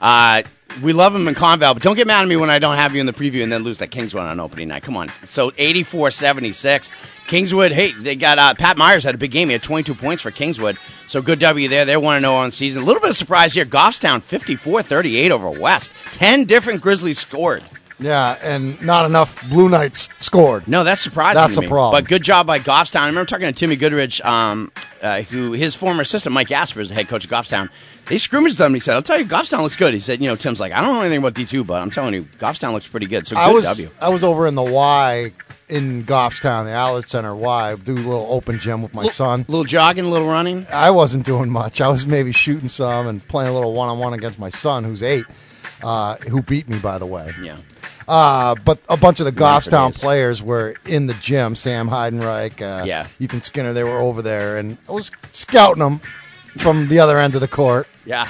Uh, 0.00 0.42
we 0.82 0.92
love 0.92 1.14
him 1.14 1.28
in 1.28 1.34
Conval, 1.34 1.74
but 1.74 1.82
don't 1.82 1.96
get 1.96 2.06
mad 2.06 2.22
at 2.22 2.28
me 2.28 2.36
when 2.36 2.50
I 2.50 2.58
don't 2.58 2.76
have 2.76 2.94
you 2.94 3.00
in 3.00 3.06
the 3.06 3.12
preview 3.12 3.42
and 3.42 3.50
then 3.50 3.62
lose 3.62 3.78
that 3.78 3.90
Kingswood 3.90 4.22
on 4.22 4.40
opening 4.40 4.68
night. 4.68 4.82
Come 4.82 4.96
on. 4.96 5.10
So 5.24 5.52
84 5.56 6.10
76. 6.10 6.90
Kingswood, 7.26 7.72
hey, 7.72 7.92
they 7.92 8.14
got 8.14 8.38
uh, 8.38 8.54
Pat 8.54 8.76
Myers 8.76 9.02
had 9.02 9.14
a 9.14 9.18
big 9.18 9.32
game. 9.32 9.48
He 9.48 9.52
had 9.52 9.62
22 9.62 9.94
points 9.94 10.22
for 10.22 10.30
Kingswood. 10.30 10.78
So 11.08 11.20
good 11.20 11.40
W 11.40 11.68
there. 11.68 11.84
They 11.84 11.96
want 11.96 12.18
to 12.18 12.20
know 12.20 12.36
on 12.36 12.50
season. 12.50 12.82
A 12.82 12.84
little 12.84 13.00
bit 13.00 13.10
of 13.10 13.16
surprise 13.16 13.54
here. 13.54 13.64
Goffstown 13.64 14.22
54 14.22 14.82
38 14.82 15.32
over 15.32 15.50
West. 15.50 15.92
10 16.12 16.44
different 16.44 16.82
Grizzlies 16.82 17.18
scored. 17.18 17.64
Yeah, 17.98 18.36
and 18.42 18.80
not 18.82 19.06
enough 19.06 19.48
Blue 19.48 19.70
Knights 19.70 20.10
scored. 20.18 20.68
No, 20.68 20.84
that's 20.84 21.00
surprising. 21.00 21.36
That's 21.36 21.56
a 21.56 21.62
me. 21.62 21.68
problem. 21.68 22.02
But 22.02 22.08
good 22.08 22.22
job 22.22 22.46
by 22.46 22.58
Goffstown. 22.58 23.00
I 23.00 23.06
remember 23.06 23.26
talking 23.26 23.46
to 23.46 23.52
Timmy 23.52 23.76
Goodrich, 23.76 24.20
um, 24.22 24.70
uh, 25.02 25.22
who 25.22 25.52
his 25.52 25.74
former 25.74 26.02
assistant 26.02 26.34
Mike 26.34 26.52
Asper 26.52 26.80
is 26.80 26.90
the 26.90 26.94
head 26.94 27.08
coach 27.08 27.24
of 27.24 27.30
Goffstown. 27.30 27.70
They 28.08 28.18
scrimmaged 28.18 28.58
them. 28.58 28.66
and 28.66 28.76
He 28.76 28.80
said, 28.80 28.94
"I'll 28.94 29.02
tell 29.02 29.18
you, 29.18 29.24
Goffstown 29.24 29.62
looks 29.62 29.76
good." 29.76 29.92
He 29.94 30.00
said, 30.00 30.20
"You 30.22 30.28
know, 30.28 30.36
Tim's 30.36 30.60
like, 30.60 30.72
I 30.72 30.80
don't 30.80 30.94
know 30.94 31.00
anything 31.00 31.18
about 31.18 31.34
D 31.34 31.44
two, 31.44 31.64
but 31.64 31.82
I'm 31.82 31.90
telling 31.90 32.14
you, 32.14 32.22
Goffstown 32.38 32.72
looks 32.72 32.86
pretty 32.86 33.06
good." 33.06 33.26
So 33.26 33.34
good 33.36 33.40
I 33.42 33.50
was 33.52 33.64
W. 33.66 33.90
I 34.00 34.08
was 34.10 34.22
over 34.24 34.46
in 34.46 34.54
the 34.54 34.62
Y 34.62 35.32
in 35.68 36.04
Goffstown, 36.04 36.64
the 36.66 36.72
Outlet 36.74 37.08
Center 37.08 37.34
Y, 37.34 37.74
do 37.82 37.94
a 37.94 37.96
little 37.96 38.26
open 38.30 38.60
gym 38.60 38.82
with 38.82 38.94
my 38.94 39.08
son. 39.08 39.44
little 39.48 39.64
jogging, 39.64 40.04
a 40.04 40.08
little 40.08 40.28
running. 40.28 40.64
I 40.72 40.90
wasn't 40.92 41.26
doing 41.26 41.50
much. 41.50 41.80
I 41.80 41.88
was 41.88 42.06
maybe 42.06 42.30
shooting 42.30 42.68
some 42.68 43.08
and 43.08 43.26
playing 43.26 43.50
a 43.50 43.54
little 43.54 43.72
one 43.72 43.88
on 43.88 43.98
one 43.98 44.12
against 44.14 44.38
my 44.38 44.48
son, 44.50 44.84
who's 44.84 45.02
eight, 45.02 45.24
uh, 45.82 46.14
who 46.30 46.42
beat 46.42 46.68
me, 46.68 46.78
by 46.78 46.98
the 46.98 47.06
way. 47.06 47.34
Yeah. 47.42 47.56
Uh, 48.06 48.54
but 48.64 48.78
a 48.88 48.96
bunch 48.96 49.18
of 49.18 49.26
the 49.26 49.32
Goffstown 49.32 49.92
players 49.92 50.40
were 50.40 50.76
in 50.86 51.08
the 51.08 51.14
gym. 51.14 51.56
Sam 51.56 51.88
Heidenreich, 51.88 52.62
uh, 52.62 52.84
Yeah. 52.84 53.08
Ethan 53.18 53.42
Skinner, 53.42 53.72
they 53.72 53.82
were 53.82 53.98
over 53.98 54.22
there, 54.22 54.58
and 54.58 54.78
I 54.88 54.92
was 54.92 55.10
scouting 55.32 55.82
them 55.82 56.00
from 56.58 56.88
the 56.88 56.98
other 57.00 57.18
end 57.18 57.34
of 57.34 57.40
the 57.40 57.48
court. 57.48 57.86
Yeah. 58.04 58.28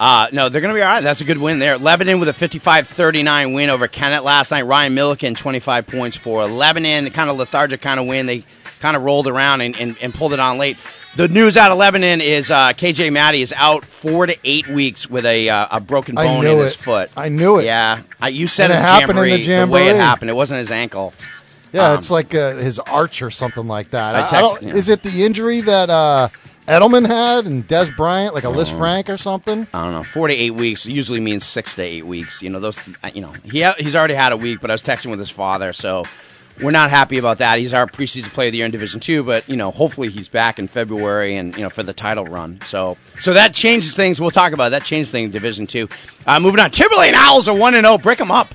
Uh, 0.00 0.26
no, 0.32 0.48
they're 0.48 0.60
going 0.60 0.74
to 0.74 0.78
be 0.78 0.82
all 0.82 0.88
right. 0.92 1.02
That's 1.02 1.20
a 1.20 1.24
good 1.24 1.38
win 1.38 1.60
there. 1.60 1.78
Lebanon 1.78 2.18
with 2.18 2.28
a 2.28 2.32
55-39 2.32 3.54
win 3.54 3.70
over 3.70 3.86
Kennett 3.86 4.24
last 4.24 4.50
night. 4.50 4.62
Ryan 4.62 4.94
Milliken, 4.94 5.34
25 5.34 5.86
points 5.86 6.16
for 6.16 6.44
Lebanon. 6.46 7.08
Kind 7.10 7.30
of 7.30 7.36
lethargic 7.36 7.80
kind 7.80 8.00
of 8.00 8.06
win. 8.06 8.26
They 8.26 8.42
kind 8.80 8.96
of 8.96 9.02
rolled 9.02 9.28
around 9.28 9.60
and, 9.60 9.76
and, 9.76 9.96
and 10.00 10.12
pulled 10.12 10.32
it 10.32 10.40
on 10.40 10.58
late. 10.58 10.76
The 11.16 11.28
news 11.28 11.56
out 11.56 11.70
of 11.70 11.78
Lebanon 11.78 12.20
is 12.20 12.50
uh, 12.50 12.70
KJ 12.72 13.12
Matty 13.12 13.40
is 13.40 13.52
out 13.56 13.84
four 13.84 14.26
to 14.26 14.36
eight 14.42 14.66
weeks 14.66 15.08
with 15.08 15.24
a 15.24 15.48
uh, 15.48 15.68
a 15.70 15.80
broken 15.80 16.16
bone 16.16 16.44
in 16.44 16.58
his 16.58 16.72
it. 16.72 16.78
foot. 16.78 17.10
I 17.16 17.28
knew 17.28 17.60
it. 17.60 17.66
Yeah, 17.66 18.00
you 18.26 18.48
said 18.48 18.72
it, 18.72 18.74
happened 18.74 19.20
in 19.20 19.40
the 19.40 19.64
the 19.64 19.66
way 19.70 19.88
it 19.88 19.96
happened. 19.96 20.28
It 20.28 20.34
wasn't 20.34 20.58
his 20.58 20.72
ankle. 20.72 21.14
Yeah, 21.72 21.92
Um, 21.92 21.98
it's 21.98 22.10
like 22.10 22.34
uh, 22.34 22.56
his 22.56 22.80
arch 22.80 23.22
or 23.22 23.30
something 23.30 23.68
like 23.68 23.90
that. 23.90 24.28
Text- 24.28 24.62
yeah. 24.62 24.74
Is 24.74 24.88
it 24.88 25.04
the 25.04 25.24
injury 25.24 25.60
that 25.60 25.88
uh, 25.88 26.28
Edelman 26.66 27.06
had 27.06 27.44
and 27.46 27.66
Dez 27.68 27.94
Bryant, 27.94 28.34
like 28.34 28.44
a 28.44 28.48
Liz 28.48 28.72
Oh. 28.72 28.78
Frank 28.78 29.10
or 29.10 29.16
something? 29.18 29.66
I 29.74 29.84
don't 29.84 29.92
know. 29.92 30.02
Four 30.02 30.28
to 30.28 30.34
eight 30.34 30.52
weeks 30.52 30.86
usually 30.86 31.20
means 31.20 31.44
six 31.44 31.74
to 31.74 31.82
eight 31.82 32.06
weeks. 32.06 32.42
You 32.42 32.48
know 32.50 32.58
those. 32.60 32.78
You 33.12 33.20
know 33.20 33.32
he 33.44 33.60
ha- 33.62 33.74
he's 33.78 33.94
already 33.94 34.14
had 34.14 34.32
a 34.32 34.36
week, 34.36 34.60
but 34.62 34.70
I 34.70 34.74
was 34.74 34.82
texting 34.82 35.10
with 35.10 35.18
his 35.18 35.28
father, 35.30 35.72
so 35.74 36.04
we're 36.62 36.70
not 36.70 36.88
happy 36.88 37.18
about 37.18 37.38
that. 37.38 37.58
He's 37.58 37.74
our 37.74 37.86
preseason 37.86 38.32
player 38.32 38.46
of 38.48 38.52
the 38.52 38.58
year 38.58 38.64
in 38.66 38.72
Division 38.72 39.00
Two, 39.00 39.22
but 39.22 39.46
you 39.48 39.56
know 39.56 39.70
hopefully 39.70 40.08
he's 40.08 40.28
back 40.30 40.58
in 40.58 40.66
February 40.68 41.36
and 41.36 41.54
you 41.54 41.62
know 41.62 41.68
for 41.70 41.82
the 41.82 41.92
title 41.92 42.24
run. 42.24 42.60
So 42.64 42.96
so 43.18 43.34
that 43.34 43.52
changes 43.52 43.94
things. 43.94 44.18
We'll 44.20 44.30
talk 44.30 44.52
about 44.54 44.68
it. 44.68 44.70
that. 44.70 44.84
Changes 44.84 45.10
things 45.10 45.26
in 45.26 45.30
Division 45.32 45.66
Two. 45.66 45.88
Uh, 46.26 46.40
moving 46.40 46.60
on, 46.60 46.70
Timberlane 46.70 47.12
Owls 47.14 47.46
are 47.46 47.54
one 47.54 47.74
and 47.74 47.84
zero. 47.84 47.98
Brick 47.98 48.18
them 48.18 48.30
up. 48.30 48.54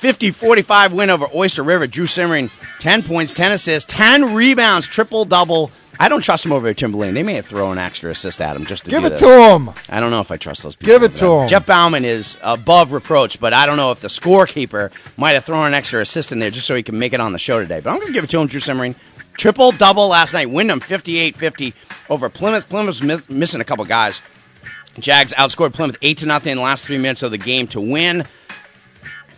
50-45 0.00 0.92
win 0.92 1.10
over 1.10 1.26
Oyster 1.32 1.62
River. 1.62 1.86
Drew 1.86 2.06
Simmering, 2.06 2.50
10 2.80 3.04
points, 3.04 3.32
10 3.34 3.52
assists, 3.52 3.90
10 3.92 4.34
rebounds, 4.34 4.84
triple-double. 4.86 5.70
I 6.00 6.08
don't 6.08 6.22
trust 6.22 6.44
him 6.44 6.52
over 6.52 6.68
at 6.68 6.76
Timberlane. 6.76 7.14
They 7.14 7.22
may 7.22 7.34
have 7.34 7.46
thrown 7.46 7.72
an 7.78 7.84
extra 7.84 8.10
assist 8.10 8.40
at 8.40 8.56
him 8.56 8.64
just 8.66 8.84
to 8.86 8.90
Give 8.90 9.04
it 9.04 9.10
this. 9.10 9.20
to 9.20 9.54
him. 9.54 9.70
I 9.88 10.00
don't 10.00 10.10
know 10.10 10.20
if 10.20 10.30
I 10.32 10.36
trust 10.36 10.62
those 10.62 10.74
people. 10.74 10.92
Give 10.94 11.02
it 11.02 11.14
to 11.16 11.26
him. 11.42 11.48
Jeff 11.48 11.66
Bauman 11.66 12.04
is 12.04 12.38
above 12.42 12.92
reproach, 12.92 13.38
but 13.38 13.52
I 13.54 13.66
don't 13.66 13.76
know 13.76 13.92
if 13.92 14.00
the 14.00 14.08
scorekeeper 14.08 14.90
might 15.16 15.32
have 15.32 15.44
thrown 15.44 15.66
an 15.66 15.74
extra 15.74 16.00
assist 16.00 16.32
in 16.32 16.38
there 16.38 16.50
just 16.50 16.66
so 16.66 16.74
he 16.74 16.82
can 16.82 16.98
make 16.98 17.12
it 17.12 17.20
on 17.20 17.32
the 17.32 17.38
show 17.38 17.60
today. 17.60 17.80
But 17.80 17.90
I'm 17.90 17.96
going 17.98 18.08
to 18.08 18.12
give 18.14 18.24
it 18.24 18.30
to 18.30 18.40
him, 18.40 18.46
Drew 18.48 18.60
Simmering. 18.60 18.94
Triple 19.36 19.72
double 19.72 20.08
last 20.08 20.32
night. 20.34 20.50
Windham 20.50 20.80
58-50 20.80 21.72
over 22.10 22.28
Plymouth. 22.28 22.68
Plymouth 22.68 22.86
was 22.86 23.02
mi- 23.02 23.34
missing 23.34 23.60
a 23.60 23.64
couple 23.64 23.84
guys. 23.84 24.20
Jags 24.98 25.32
outscored 25.34 25.72
Plymouth 25.72 25.96
eight 26.02 26.18
to 26.18 26.26
nothing 26.26 26.52
in 26.52 26.58
the 26.58 26.64
last 26.64 26.84
three 26.84 26.98
minutes 26.98 27.22
of 27.22 27.30
the 27.30 27.38
game 27.38 27.66
to 27.68 27.80
win. 27.80 28.24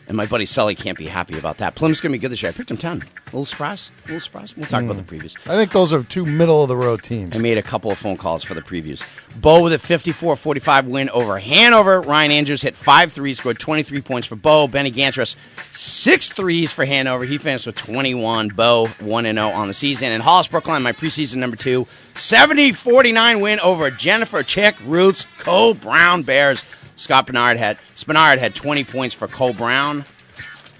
And 0.06 0.16
my 0.16 0.26
buddy 0.26 0.44
Sully 0.44 0.74
can't 0.74 0.98
be 0.98 1.06
happy 1.06 1.38
about 1.38 1.58
that. 1.58 1.74
Plymouth's 1.74 2.00
going 2.00 2.12
to 2.12 2.18
be 2.18 2.20
good 2.20 2.30
this 2.30 2.42
year. 2.42 2.50
I 2.50 2.52
picked 2.52 2.70
him 2.70 2.76
10. 2.76 2.98
A 2.98 3.04
little 3.26 3.44
surprise. 3.46 3.90
A 4.04 4.08
little 4.08 4.20
surprise. 4.20 4.56
We'll 4.56 4.66
talk 4.66 4.82
about 4.82 4.96
the 4.96 5.02
previews. 5.02 5.36
I 5.48 5.56
think 5.56 5.72
those 5.72 5.92
are 5.92 6.02
two 6.02 6.26
middle 6.26 6.62
of 6.62 6.68
the 6.68 6.76
road 6.76 7.02
teams. 7.02 7.36
I 7.36 7.40
made 7.40 7.56
a 7.56 7.62
couple 7.62 7.90
of 7.90 7.98
phone 7.98 8.18
calls 8.18 8.44
for 8.44 8.52
the 8.52 8.60
previews. 8.60 9.02
Bow 9.40 9.62
with 9.62 9.72
a 9.72 9.78
54 9.78 10.36
45 10.36 10.86
win 10.86 11.08
over 11.10 11.38
Hanover. 11.38 12.00
Ryan 12.02 12.30
Andrews 12.32 12.62
hit 12.62 12.76
five 12.76 13.12
threes, 13.12 13.38
scored 13.38 13.58
23 13.58 14.02
points 14.02 14.28
for 14.28 14.36
Bow. 14.36 14.68
Benny 14.68 14.92
Gantris, 14.92 15.36
six 15.72 16.28
threes 16.28 16.72
for 16.72 16.84
Hanover. 16.84 17.24
He 17.24 17.38
finished 17.38 17.66
with 17.66 17.76
21. 17.76 18.48
Bow 18.48 18.86
1 18.86 19.24
0 19.24 19.48
on 19.48 19.68
the 19.68 19.74
season. 19.74 20.12
And 20.12 20.22
Hollis 20.22 20.48
Brookline, 20.48 20.82
my 20.82 20.92
preseason 20.92 21.36
number 21.36 21.56
two, 21.56 21.86
70 22.14 22.72
49 22.72 23.40
win 23.40 23.58
over 23.60 23.90
Jennifer 23.90 24.42
Chick 24.42 24.76
Roots, 24.84 25.26
Coe-Brown 25.38 26.22
Bears. 26.22 26.62
Scott 26.96 27.26
Bernard 27.26 27.56
had, 27.56 27.78
Spinard 27.94 28.38
had 28.38 28.54
20 28.54 28.84
points 28.84 29.14
for 29.14 29.28
Coe-Brown. 29.28 30.04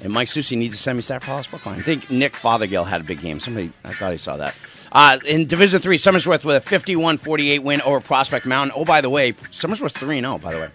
And 0.02 0.12
Mike 0.12 0.28
Susi 0.28 0.54
needs 0.56 0.86
me 0.86 1.00
stat 1.00 1.22
for 1.22 1.30
Hollis 1.30 1.46
Brookline. 1.46 1.78
I 1.78 1.82
think 1.82 2.10
Nick 2.10 2.34
Fothergill 2.34 2.84
had 2.84 3.00
a 3.00 3.04
big 3.04 3.20
game. 3.20 3.40
Somebody, 3.40 3.72
I 3.84 3.92
thought 3.92 4.12
he 4.12 4.18
saw 4.18 4.36
that. 4.36 4.54
Uh, 4.92 5.18
in 5.26 5.46
Division 5.46 5.80
Three, 5.80 5.96
Somersworth 5.96 6.44
with 6.44 6.56
a 6.56 6.78
51-48 6.78 7.60
win 7.60 7.80
over 7.82 8.00
Prospect 8.00 8.44
Mountain. 8.44 8.74
Oh, 8.76 8.84
by 8.84 9.00
the 9.00 9.10
way, 9.10 9.32
Somersworth 9.32 9.94
3-0, 9.94 10.42
by 10.42 10.52
the 10.52 10.60
way. 10.60 10.68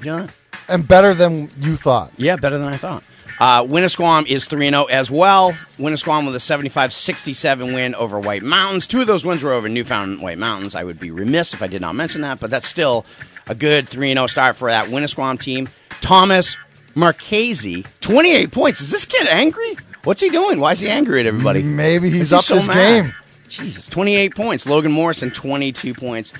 You 0.00 0.06
know 0.06 0.26
that? 0.26 0.34
and 0.68 0.86
better 0.86 1.14
than 1.14 1.50
you 1.58 1.76
thought. 1.76 2.12
Yeah, 2.16 2.36
better 2.36 2.58
than 2.58 2.68
I 2.68 2.76
thought. 2.76 3.04
Uh, 3.40 3.62
Winnisquam 3.64 4.26
is 4.26 4.44
3 4.46 4.70
0 4.70 4.84
as 4.84 5.10
well. 5.10 5.52
Winnisquam 5.78 6.26
with 6.26 6.36
a 6.36 6.40
75 6.40 6.92
67 6.92 7.72
win 7.72 7.94
over 7.94 8.20
White 8.20 8.42
Mountains. 8.42 8.86
Two 8.86 9.00
of 9.00 9.06
those 9.06 9.24
wins 9.24 9.42
were 9.42 9.52
over 9.52 9.68
Newfound 9.68 10.22
White 10.22 10.38
Mountains. 10.38 10.74
I 10.74 10.84
would 10.84 11.00
be 11.00 11.10
remiss 11.10 11.54
if 11.54 11.62
I 11.62 11.66
did 11.66 11.80
not 11.80 11.94
mention 11.94 12.20
that, 12.22 12.40
but 12.40 12.50
that's 12.50 12.68
still 12.68 13.04
a 13.46 13.54
good 13.54 13.88
3 13.88 14.12
0 14.12 14.26
start 14.26 14.56
for 14.56 14.70
that 14.70 14.88
Winnisquam 14.88 15.38
team. 15.38 15.68
Thomas 16.00 16.56
Marchese, 16.94 17.84
28 18.00 18.50
points. 18.52 18.80
Is 18.80 18.90
this 18.90 19.04
kid 19.04 19.26
angry? 19.28 19.76
What's 20.04 20.20
he 20.20 20.30
doing? 20.30 20.58
Why 20.58 20.72
is 20.72 20.80
he 20.80 20.88
angry 20.88 21.20
at 21.20 21.26
everybody? 21.26 21.62
Maybe 21.62 22.10
he's 22.10 22.32
up 22.32 22.44
his 22.44 22.66
mad? 22.66 23.04
game. 23.04 23.14
Jesus, 23.48 23.88
28 23.88 24.34
points. 24.34 24.66
Logan 24.66 24.92
Morrison, 24.92 25.30
22 25.30 25.94
points. 25.94 26.32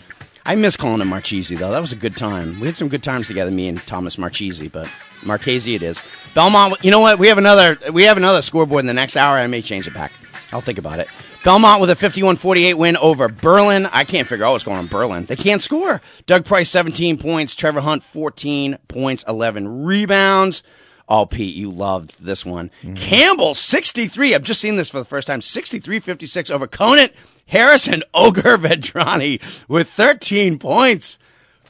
I 0.45 0.57
miss 0.57 0.77
calling 0.77 1.01
him 1.01 1.09
Marchese, 1.09 1.55
though. 1.55 1.71
That 1.71 1.81
was 1.81 1.93
a 1.93 1.97
good 1.97 2.17
time. 2.17 2.59
We 2.59 2.67
had 2.67 2.75
some 2.75 2.89
good 2.89 3.03
times 3.03 3.29
together, 3.29 3.51
me 3.51 3.69
and 3.69 3.81
Thomas 3.87 4.19
Marchese, 4.19 4.69
but 4.69 4.89
Marchese 5.25 5.75
it 5.75 5.83
is. 5.83 6.03
Belmont, 6.35 6.85
you 6.85 6.91
know 6.91 7.01
what? 7.01 7.19
We 7.19 7.29
have 7.29 7.39
another 7.39 7.77
we 7.93 8.03
have 8.05 8.17
another 8.17 8.43
scoreboard 8.43 8.81
in 8.81 8.87
the 8.87 8.95
next 8.95 9.17
hour. 9.17 9.37
I 9.37 9.47
may 9.47 9.63
change 9.63 9.87
it 9.87 9.95
back. 9.95 10.13
I'll 10.53 10.61
think 10.61 10.79
about 10.79 10.99
it. 10.99 11.09
Belmont 11.45 11.81
with 11.81 11.91
a 11.91 11.95
51-48 11.95 12.75
win 12.75 12.97
over 12.97 13.29
Berlin. 13.29 13.87
I 13.87 14.05
can't 14.05 14.29
figure 14.29 14.45
out 14.45 14.53
what's 14.53 14.63
going 14.63 14.79
on 14.79 14.85
in 14.85 14.91
Berlin. 14.91 15.25
They 15.25 15.35
can't 15.35 15.61
score. 15.61 16.01
Doug 16.27 16.45
Price, 16.45 16.71
17 16.71 17.19
points. 17.19 17.57
Trevor 17.57 17.81
Hunt, 17.81 18.05
14 18.05 18.79
points, 18.87 19.25
11 19.27 19.85
rebounds. 19.85 20.63
Oh, 21.09 21.27
Pete, 21.27 21.57
you 21.57 21.71
loved 21.71 22.25
this 22.25 22.47
one. 22.47 22.71
Mm-hmm. 22.83 22.95
Campbell, 22.95 23.55
63. 23.55 24.37
I've 24.37 24.45
just 24.45 24.61
seen 24.61 24.77
this 24.77 24.89
for 24.89 24.99
the 24.99 25.05
first 25.05 25.27
time. 25.27 25.41
63-56 25.41 26.51
over 26.51 26.69
Conant, 26.69 27.13
Harris, 27.47 27.89
and 27.89 28.05
Ogre 28.15 28.57
Vedrani 28.57 29.41
with 29.69 29.91
13 29.91 30.61
points. 30.61 31.19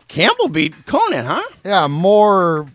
Campbell 0.07 0.49
beat 0.49 0.85
Conant, 0.85 1.26
huh? 1.26 1.49
Yeah, 1.64 1.87
more 1.87 2.69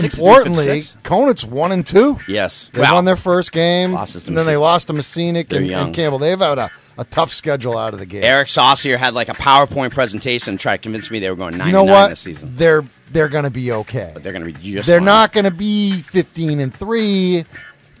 63, 0.00 0.24
importantly, 0.24 0.64
56. 0.66 0.96
Conant's 1.02 1.44
one 1.44 1.72
and 1.72 1.86
two. 1.86 2.18
Yes. 2.28 2.70
They 2.72 2.80
Wow. 2.82 2.94
won 2.96 3.04
their 3.04 3.16
first 3.16 3.52
game, 3.52 3.92
Losses 3.92 4.24
to 4.24 4.30
and 4.30 4.38
then 4.38 4.46
they 4.46 4.56
lost 4.56 4.86
to 4.88 4.92
Mascenic 4.92 5.52
and, 5.52 5.70
and 5.70 5.94
Campbell. 5.94 6.18
They've 6.18 6.38
had 6.38 6.58
a, 6.58 6.70
a 6.98 7.04
tough 7.04 7.30
schedule 7.32 7.76
out 7.78 7.92
of 7.92 7.98
the 8.00 8.06
gate. 8.06 8.24
Eric 8.24 8.48
Saucier 8.48 8.96
had 8.96 9.14
like 9.14 9.28
a 9.28 9.34
PowerPoint 9.34 9.92
presentation 9.92 10.50
and 10.52 10.60
tried 10.60 10.76
to 10.78 10.82
convince 10.82 11.10
me 11.10 11.18
they 11.18 11.30
were 11.30 11.36
going 11.36 11.56
99 11.58 11.66
you 11.66 11.72
know 11.72 11.84
what? 11.84 12.08
this 12.08 12.20
season. 12.20 12.50
They're 12.54 12.84
they're 13.10 13.28
going 13.28 13.44
to 13.44 13.50
be 13.50 13.70
okay. 13.72 14.10
But 14.14 14.22
they're 14.22 14.32
going 14.32 14.44
to 14.44 14.52
be 14.58 14.72
just 14.72 14.86
They're 14.88 14.98
fine. 14.98 15.04
not 15.06 15.32
going 15.32 15.44
to 15.44 15.50
be 15.52 16.02
fifteen 16.02 16.58
and 16.60 16.74
three, 16.74 17.44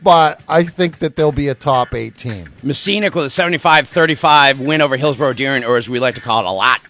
but 0.02 0.40
I 0.48 0.64
think 0.64 0.98
that 0.98 1.14
they'll 1.16 1.30
be 1.32 1.48
a 1.48 1.54
top 1.54 1.94
eight 1.94 2.16
team. 2.16 2.48
Mascenic 2.62 3.14
with 3.14 3.24
a 3.24 3.28
75-35 3.28 4.58
win 4.58 4.80
over 4.82 4.96
Hillsborough 4.96 5.32
Deering, 5.34 5.64
or 5.64 5.76
as 5.76 5.88
we 5.88 5.98
like 5.98 6.14
to 6.16 6.20
call 6.20 6.40
it, 6.40 6.46
a 6.46 6.50
lot 6.50 6.80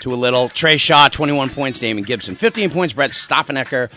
to 0.00 0.12
a 0.12 0.16
little. 0.16 0.48
Trey 0.48 0.76
Shaw, 0.76 1.08
21 1.08 1.50
points. 1.50 1.78
Damon 1.78 2.04
Gibson, 2.04 2.34
15 2.36 2.70
points. 2.70 2.92
Brett 2.94 3.10
Stoffenecker, 3.12 3.90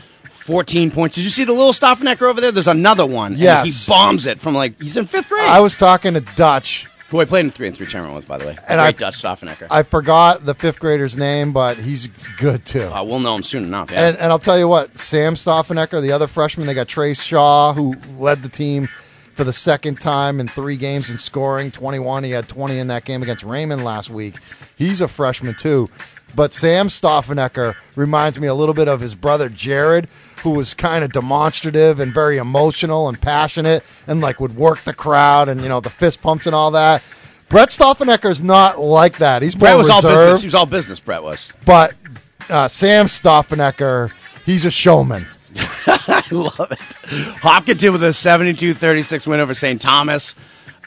14 0.46 0.92
points. 0.92 1.16
Did 1.16 1.24
you 1.24 1.32
see 1.32 1.44
the 1.44 1.54
little 1.54 1.74
Stoffenecker 1.74 2.22
over 2.30 2.40
there? 2.40 2.52
There's 2.52 2.68
another 2.68 3.06
one. 3.06 3.32
and 3.34 3.42
Yes. 3.42 3.88
he 3.88 3.92
bombs 3.92 4.28
it 4.28 4.40
from 4.40 4.54
like, 4.54 4.80
he's 4.80 4.96
in 4.96 5.06
fifth 5.08 5.28
grade. 5.28 5.42
I 5.48 5.60
was 5.60 5.76
talking 5.76 6.14
to 6.14 6.22
Dutch. 6.22 6.88
Who 7.10 7.20
I 7.20 7.26
played 7.26 7.46
in 7.46 7.52
3 7.52 7.68
and 7.68 7.76
3 7.78 7.86
tournament 7.88 8.16
with, 8.16 8.28
by 8.28 8.38
the 8.38 8.46
way. 8.46 8.52
And 8.68 8.80
Great 8.80 8.80
I- 8.80 8.92
Dutch 8.92 9.16
Stoffenecker. 9.16 9.68
I 9.72 9.82
forgot 9.84 10.46
the 10.46 10.54
fifth 10.54 10.80
grader's 10.80 11.18
name, 11.18 11.52
but 11.52 11.78
he's 11.78 12.08
good 12.38 12.64
too. 12.66 12.84
uh, 12.84 13.04
we'll 13.04 13.20
know 13.20 13.36
him 13.36 13.44
soon 13.44 13.64
enough, 13.64 13.90
yeah. 13.92 14.08
And, 14.08 14.18
and 14.18 14.32
I'll 14.32 14.40
tell 14.40 14.58
you 14.60 14.68
what, 14.68 14.98
Sam 15.00 15.34
Stoffenecker, 15.36 16.00
the 16.02 16.12
other 16.12 16.28
freshman, 16.28 16.68
they 16.68 16.74
got 16.76 16.88
Trace 16.88 17.22
Shaw, 17.24 17.74
who 17.74 17.96
led 18.20 18.44
the 18.44 18.50
team 18.50 18.88
for 19.36 19.44
the 19.44 19.54
second 19.54 20.00
time 20.00 20.40
in 20.40 20.48
three 20.48 20.78
games 20.78 21.10
in 21.10 21.18
scoring 21.20 21.72
21. 21.72 22.24
He 22.24 22.32
had 22.32 22.48
20 22.48 22.78
in 22.78 22.88
that 22.88 23.04
game 23.06 23.22
against 23.24 23.44
Raymond 23.44 23.84
last 23.84 24.10
week. 24.12 24.36
He's 24.78 25.02
a 25.02 25.08
freshman, 25.08 25.56
too. 25.56 25.90
But 26.36 26.54
Sam 26.54 26.88
Stoffenecker 26.90 27.76
reminds 27.96 28.40
me 28.40 28.48
a 28.48 28.54
little 28.54 28.74
bit 28.76 28.88
of 28.88 29.00
his 29.00 29.16
brother 29.16 29.48
Jared, 29.48 30.08
who 30.46 30.52
was 30.52 30.76
kind 30.76 31.04
of 31.04 31.12
demonstrative 31.12 32.00
and 32.00 32.14
very 32.14 32.38
emotional 32.38 33.10
and 33.10 33.20
passionate 33.20 33.84
and 34.06 34.22
like 34.22 34.40
would 34.40 34.56
work 34.56 34.84
the 34.84 34.94
crowd 34.94 35.50
and, 35.50 35.62
you 35.62 35.68
know, 35.68 35.80
the 35.80 35.90
fist 35.90 36.22
pumps 36.22 36.46
and 36.46 36.54
all 36.54 36.70
that. 36.72 37.02
Brett 37.50 37.70
Stoffenecker's 37.70 38.44
not 38.44 38.80
like 38.80 39.18
that. 39.18 39.42
He's 39.42 39.56
Brett 39.56 39.76
was 39.76 39.90
all 39.90 40.04
business. 40.04 40.42
He 40.42 40.46
was 40.46 40.54
all 40.56 40.68
business, 40.68 41.00
Brett 41.00 41.24
was. 41.24 41.52
but 41.66 41.94
uh, 42.50 42.68
Sam 42.68 43.08
Stoffenecker, 43.08 44.12
he's 44.46 44.66
a 44.66 44.72
showman. 44.72 45.26
I 45.88 46.24
love 46.32 46.72
it. 46.72 46.80
Hopkinton 47.42 47.92
with 47.92 48.04
a 48.04 48.10
72-36 48.10 49.26
win 49.26 49.40
over 49.40 49.56
St. 49.56 49.82
Thomas. 49.82 50.36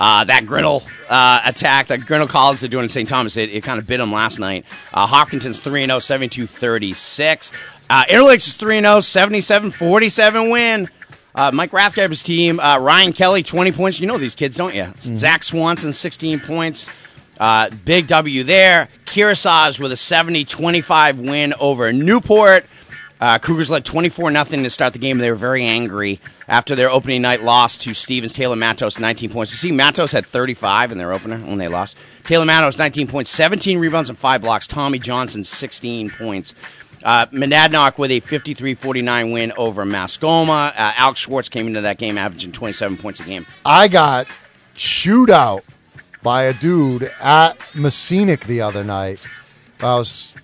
Uh, 0.01 0.23
that 0.23 0.47
Grinnell 0.47 0.85
uh, 1.09 1.41
attack, 1.45 1.89
that 1.89 2.07
Grinnell 2.07 2.29
College 2.29 2.61
they're 2.61 2.69
doing 2.69 2.85
in 2.85 2.89
St. 2.89 3.09
Thomas, 3.09 3.37
it, 3.37 3.51
it 3.51 3.65
kind 3.65 3.81
of 3.81 3.87
bit 3.89 3.99
them 3.99 4.13
last 4.13 4.39
night. 4.39 4.65
Uh, 4.95 5.09
Hopkinton's 5.09 5.59
3-0, 5.59 5.89
72-36. 5.89 7.51
Uh, 7.91 8.05
Air 8.09 8.23
Lakes 8.23 8.47
is 8.47 8.57
3-0, 8.59 8.83
77-47 9.01 10.51
win. 10.53 10.89
Uh, 11.35 11.51
Mike 11.53 11.71
Rathgeber's 11.71 12.23
team, 12.23 12.59
uh, 12.61 12.79
Ryan 12.79 13.13
Kelly, 13.13 13.43
20 13.43 13.73
points. 13.73 14.01
You 14.01 14.07
know 14.07 14.19
these 14.19 14.35
kids, 14.35 14.57
don't 14.57 14.75
you? 14.75 14.93
Zach 15.01 15.43
Swanson, 15.45 15.93
16 15.93 16.41
points. 16.41 16.89
Uh, 17.39 17.71
big 17.85 18.09
W 18.09 18.43
there. 18.43 18.89
Kearsarge 19.07 19.79
with 19.79 19.93
a 19.93 19.95
70-25 19.95 21.29
win 21.29 21.55
over 21.61 21.93
Newport. 21.93 22.67
Uh, 23.21 23.39
Cougars 23.39 23.71
led 23.71 23.85
24 23.85 24.31
nothing 24.31 24.63
to 24.63 24.71
start 24.71 24.93
the 24.93 24.99
game. 24.99 25.19
They 25.19 25.31
were 25.31 25.37
very 25.37 25.65
angry 25.65 26.21
after 26.47 26.77
their 26.77 26.91
opening 26.91 27.23
night 27.23 27.43
loss 27.43 27.77
to 27.79 27.95
Stevens. 27.95 28.33
Taylor 28.33 28.55
Matos, 28.55 28.99
19 28.99 29.31
points. 29.31 29.51
You 29.53 29.57
see, 29.57 29.73
Matos 29.73 30.13
had 30.13 30.25
35 30.27 30.93
in 30.93 30.99
their 30.99 31.13
opener 31.13 31.39
when 31.39 31.59
they 31.59 31.69
lost. 31.69 31.97
Taylor 32.25 32.45
Matos, 32.45 32.79
19 32.79 33.09
points, 33.09 33.31
17 33.31 33.79
rebounds 33.79 34.09
and 34.09 34.19
5 34.19 34.41
blocks. 34.41 34.67
Tommy 34.67 34.99
Johnson, 34.99 35.43
16 35.43 36.11
points. 36.11 36.55
Uh, 37.03 37.27
Monadnock 37.27 37.99
with 37.99 38.11
a 38.11 38.21
53-49 38.21 39.33
win 39.33 39.53
over 39.57 39.85
Mascoma. 39.85 40.69
Uh, 40.71 40.73
Alex 40.97 41.21
Schwartz 41.21 41.49
came 41.49 41.67
into 41.67 41.81
that 41.83 41.99
game 41.99 42.19
averaging 42.19 42.53
27 42.53 42.97
points 42.97 43.21
a 43.21 43.25
game. 43.25 43.47
I 43.65 43.89
got 43.89 44.27
chewed 44.75 45.31
out 45.31 45.65
by 46.23 46.45
a 46.45 46.53
dude 46.53 47.05
at 47.21 47.57
Mascenic 47.75 48.45
the 48.47 48.61
other 48.61 48.83
night. 48.85 49.25
I 49.81 49.95
was 49.97 50.35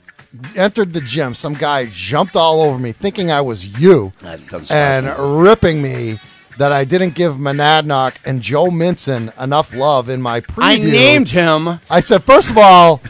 entered 0.56 0.92
the 0.92 1.00
gym. 1.00 1.34
Some 1.34 1.54
guy 1.54 1.86
jumped 1.86 2.36
all 2.36 2.60
over 2.62 2.78
me, 2.78 2.92
thinking 2.92 3.30
I 3.30 3.40
was 3.40 3.78
you, 3.80 4.12
That 4.20 4.40
doesn't 4.48 4.66
surprise 4.66 4.70
and 4.70 5.06
me. 5.06 5.14
ripping 5.48 5.82
me 5.82 6.18
that 6.58 6.70
I 6.72 6.84
didn't 6.84 7.14
give 7.16 7.34
Monadnock 7.34 8.14
and 8.24 8.40
Joe 8.40 8.66
Minson 8.66 9.36
enough 9.42 9.74
love 9.74 10.08
in 10.08 10.22
my 10.22 10.40
preview. 10.40 10.62
I 10.62 10.76
named 10.76 11.30
him. 11.30 11.80
I 11.90 11.98
said, 12.00 12.22
first 12.22 12.50
of 12.50 12.58
all, 12.58 13.02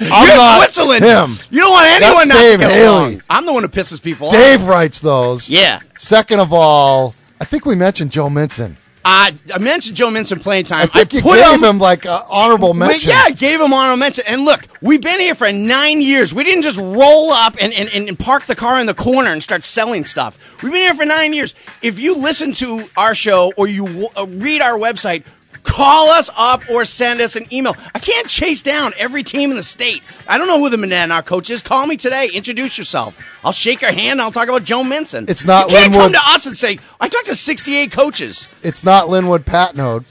I'm 0.00 0.06
You're 0.26 0.36
not 0.36 0.62
Switzerland. 0.62 1.04
him. 1.04 1.30
You 1.50 1.60
don't 1.60 1.72
want 1.72 1.86
anyone 2.02 2.28
That's 2.28 2.28
not 2.28 2.40
Dave 2.40 2.60
to 2.60 2.66
get 2.66 2.72
Haley. 2.72 2.86
along. 2.86 3.22
I'm 3.30 3.46
the 3.46 3.52
one 3.52 3.62
who 3.62 3.68
pisses 3.68 4.02
people 4.02 4.28
off. 4.28 4.32
Dave 4.32 4.62
writes 4.64 5.00
those. 5.00 5.48
Yeah. 5.50 5.80
Second 5.98 6.40
of 6.40 6.52
all, 6.52 7.14
I 7.40 7.44
think 7.44 7.66
we 7.66 7.74
mentioned 7.74 8.10
Joe 8.12 8.28
Minson. 8.28 8.76
Uh, 9.02 9.32
I 9.54 9.58
mentioned 9.58 9.96
Joe 9.96 10.10
Minson 10.10 10.42
playing 10.42 10.64
time. 10.64 10.82
I 10.82 10.86
think 10.86 11.14
you 11.14 11.22
put 11.22 11.36
gave 11.42 11.54
him, 11.54 11.64
him, 11.64 11.78
like 11.78 12.04
an 12.04 12.20
honorable 12.28 12.74
mention. 12.74 13.08
yeah, 13.08 13.22
I 13.24 13.30
gave 13.30 13.58
him 13.58 13.72
honorable 13.72 13.96
mention. 13.98 14.24
And 14.28 14.44
look, 14.44 14.60
we've 14.82 15.00
been 15.00 15.18
here 15.18 15.34
for 15.34 15.50
nine 15.50 16.02
years. 16.02 16.34
We 16.34 16.44
didn't 16.44 16.62
just 16.62 16.76
roll 16.76 17.30
up 17.32 17.56
and, 17.62 17.72
and, 17.72 17.88
and 17.88 18.18
park 18.18 18.44
the 18.44 18.54
car 18.54 18.78
in 18.78 18.86
the 18.86 18.92
corner 18.92 19.30
and 19.32 19.42
start 19.42 19.64
selling 19.64 20.04
stuff. 20.04 20.62
We've 20.62 20.70
been 20.70 20.82
here 20.82 20.94
for 20.94 21.06
nine 21.06 21.32
years. 21.32 21.54
If 21.80 21.98
you 21.98 22.14
listen 22.18 22.52
to 22.54 22.90
our 22.94 23.14
show 23.14 23.54
or 23.56 23.66
you 23.66 23.86
w- 23.86 24.08
uh, 24.16 24.26
read 24.28 24.60
our 24.60 24.78
website, 24.78 25.24
call 25.62 26.08
us 26.10 26.30
up 26.36 26.68
or 26.70 26.84
send 26.84 27.20
us 27.20 27.36
an 27.36 27.46
email. 27.52 27.74
I 27.94 27.98
can't 27.98 28.26
chase 28.28 28.62
down 28.62 28.92
every 28.98 29.22
team 29.22 29.50
in 29.50 29.56
the 29.56 29.62
state. 29.62 30.02
I 30.28 30.38
don't 30.38 30.46
know 30.46 30.58
who 30.58 30.68
the 30.70 30.76
Monadnock 30.76 31.26
coach 31.26 31.50
is. 31.50 31.62
Call 31.62 31.86
me 31.86 31.96
today. 31.96 32.28
Introduce 32.32 32.78
yourself. 32.78 33.18
I'll 33.44 33.52
shake 33.52 33.80
your 33.82 33.92
hand. 33.92 34.12
and 34.12 34.22
I'll 34.22 34.32
talk 34.32 34.48
about 34.48 34.64
Joe 34.64 34.82
Minson. 34.82 35.28
It's 35.28 35.44
not 35.44 35.70
You 35.70 35.76
can't 35.76 35.92
come 35.92 36.02
Linwood- 36.02 36.14
to 36.14 36.20
us 36.30 36.46
and 36.46 36.56
say, 36.58 36.78
I 37.00 37.08
talked 37.08 37.26
to 37.26 37.34
68 37.34 37.92
coaches. 37.92 38.48
It's 38.62 38.84
not 38.84 39.08
Linwood 39.08 39.44
Patnode. 39.46 40.04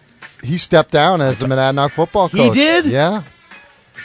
he 0.44 0.58
stepped 0.58 0.91
down 0.91 1.22
as 1.22 1.39
the 1.39 1.46
Monadnock 1.48 1.91
football 1.91 2.29
coach. 2.29 2.39
He 2.39 2.50
did? 2.51 2.86
Yeah. 2.86 3.24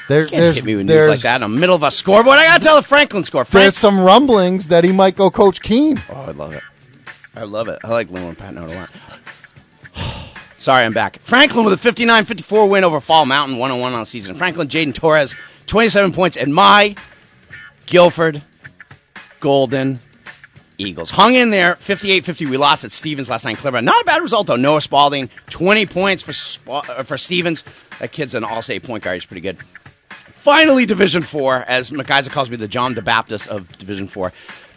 There, 0.08 0.26
Can't 0.26 0.54
hit 0.54 0.64
me 0.64 0.76
with 0.76 0.86
news 0.86 1.08
like 1.08 1.20
that 1.20 1.36
in 1.36 1.40
the 1.42 1.48
middle 1.60 1.74
of 1.76 1.82
a 1.82 1.90
scoreboard. 1.90 2.36
I 2.36 2.44
gotta 2.44 2.62
tell 2.62 2.76
the 2.76 2.82
Franklin 2.82 3.24
score. 3.24 3.44
Frank. 3.46 3.62
there's 3.62 3.76
some 3.78 3.98
rumblings 3.98 4.68
that 4.68 4.84
he 4.84 4.92
might 4.92 5.16
go 5.16 5.30
coach 5.30 5.62
Keene. 5.62 6.02
Oh, 6.10 6.24
I 6.28 6.32
love 6.32 6.52
it. 6.52 6.62
I 7.34 7.44
love 7.44 7.68
it. 7.68 7.78
I 7.82 7.88
like 7.88 8.10
Linwood 8.10 8.36
Patnode 8.36 8.70
a 8.70 8.74
lot. 8.74 8.90
Sorry, 10.64 10.82
I'm 10.86 10.94
back. 10.94 11.20
Franklin 11.20 11.66
with 11.66 11.84
a 11.84 11.88
59-54 11.92 12.70
win 12.70 12.84
over 12.84 12.98
Fall 12.98 13.26
Mountain, 13.26 13.58
101 13.58 13.92
on 13.92 14.00
the 14.00 14.06
season. 14.06 14.34
Franklin, 14.34 14.66
Jaden 14.66 14.94
Torres, 14.94 15.34
27 15.66 16.10
points, 16.10 16.38
and 16.38 16.54
my 16.54 16.96
Gilford 17.84 18.42
Golden 19.40 19.98
Eagles 20.78 21.10
hung 21.10 21.34
in 21.34 21.50
there, 21.50 21.74
58-50. 21.74 22.48
We 22.48 22.56
lost 22.56 22.82
at 22.82 22.92
Stevens 22.92 23.28
last 23.28 23.44
night 23.44 23.58
Cleveland. 23.58 23.84
Not 23.84 24.00
a 24.00 24.04
bad 24.06 24.22
result 24.22 24.46
though. 24.46 24.56
Noah 24.56 24.80
Spalding, 24.80 25.28
20 25.50 25.84
points 25.84 26.22
for 26.22 26.32
Sp- 26.32 26.64
uh, 26.70 27.02
for 27.02 27.18
Stevens. 27.18 27.62
That 27.98 28.12
kid's 28.12 28.34
an 28.34 28.42
all-state 28.42 28.84
point 28.84 29.04
guard. 29.04 29.16
He's 29.16 29.26
pretty 29.26 29.42
good. 29.42 29.58
Finally, 30.08 30.86
Division 30.86 31.24
Four, 31.24 31.56
as 31.68 31.90
McIsaac 31.90 32.30
calls 32.30 32.48
me, 32.48 32.56
the 32.56 32.68
John 32.68 32.94
the 32.94 33.02
Baptist 33.02 33.48
of 33.48 33.70
Division 33.76 34.08
Four. 34.08 34.32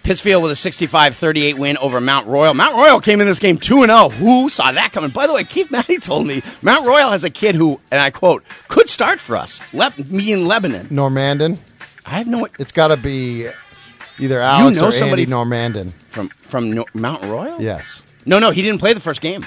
Pittsfield 0.08 0.42
with 0.42 0.54
a 0.54 0.56
65-38 0.56 1.56
win 1.56 1.78
over 1.80 2.00
Mount 2.00 2.28
Royal. 2.28 2.54
Mount 2.54 2.76
Royal 2.78 3.02
came 3.02 3.20
in 3.20 3.28
this 3.28 3.40
game 3.40 3.58
2-0. 3.58 4.14
Who 4.14 4.48
saw 4.48 4.72
that 4.72 4.94
coming? 4.94 5.10
By 5.10 5.28
the 5.28 5.34
way, 5.34 5.44
Keith 5.44 5.70
Matty 5.70 5.98
told 6.02 6.26
me 6.26 6.42
Mount 6.62 6.88
Royal 6.88 7.10
has 7.12 7.26
a 7.26 7.30
kid 7.30 7.56
who, 7.56 7.82
and 7.92 8.00
I 8.00 8.10
quote, 8.10 8.46
could 8.70 8.90
start 8.90 9.20
for 9.20 9.36
us. 9.36 9.60
Le- 9.74 9.92
me 10.08 10.32
in 10.32 10.48
Lebanon. 10.48 10.88
Normandin. 10.88 11.58
I 12.06 12.12
have 12.12 12.28
no 12.28 12.48
It's 12.58 12.72
got 12.72 12.88
to 12.88 12.96
be 12.96 13.50
either 14.18 14.40
Alex 14.40 14.78
know 14.78 14.88
or 14.88 14.92
somebody- 14.94 15.24
Andy 15.24 15.34
Normandin. 15.34 15.92
from 16.08 16.30
from 16.30 16.72
no- 16.72 16.86
Mount 16.94 17.26
Royal. 17.26 17.62
Yes. 17.62 18.02
No, 18.26 18.40
no, 18.40 18.52
he 18.52 18.62
didn't 18.62 18.80
play 18.80 18.94
the 18.94 19.02
first 19.02 19.20
game. 19.20 19.46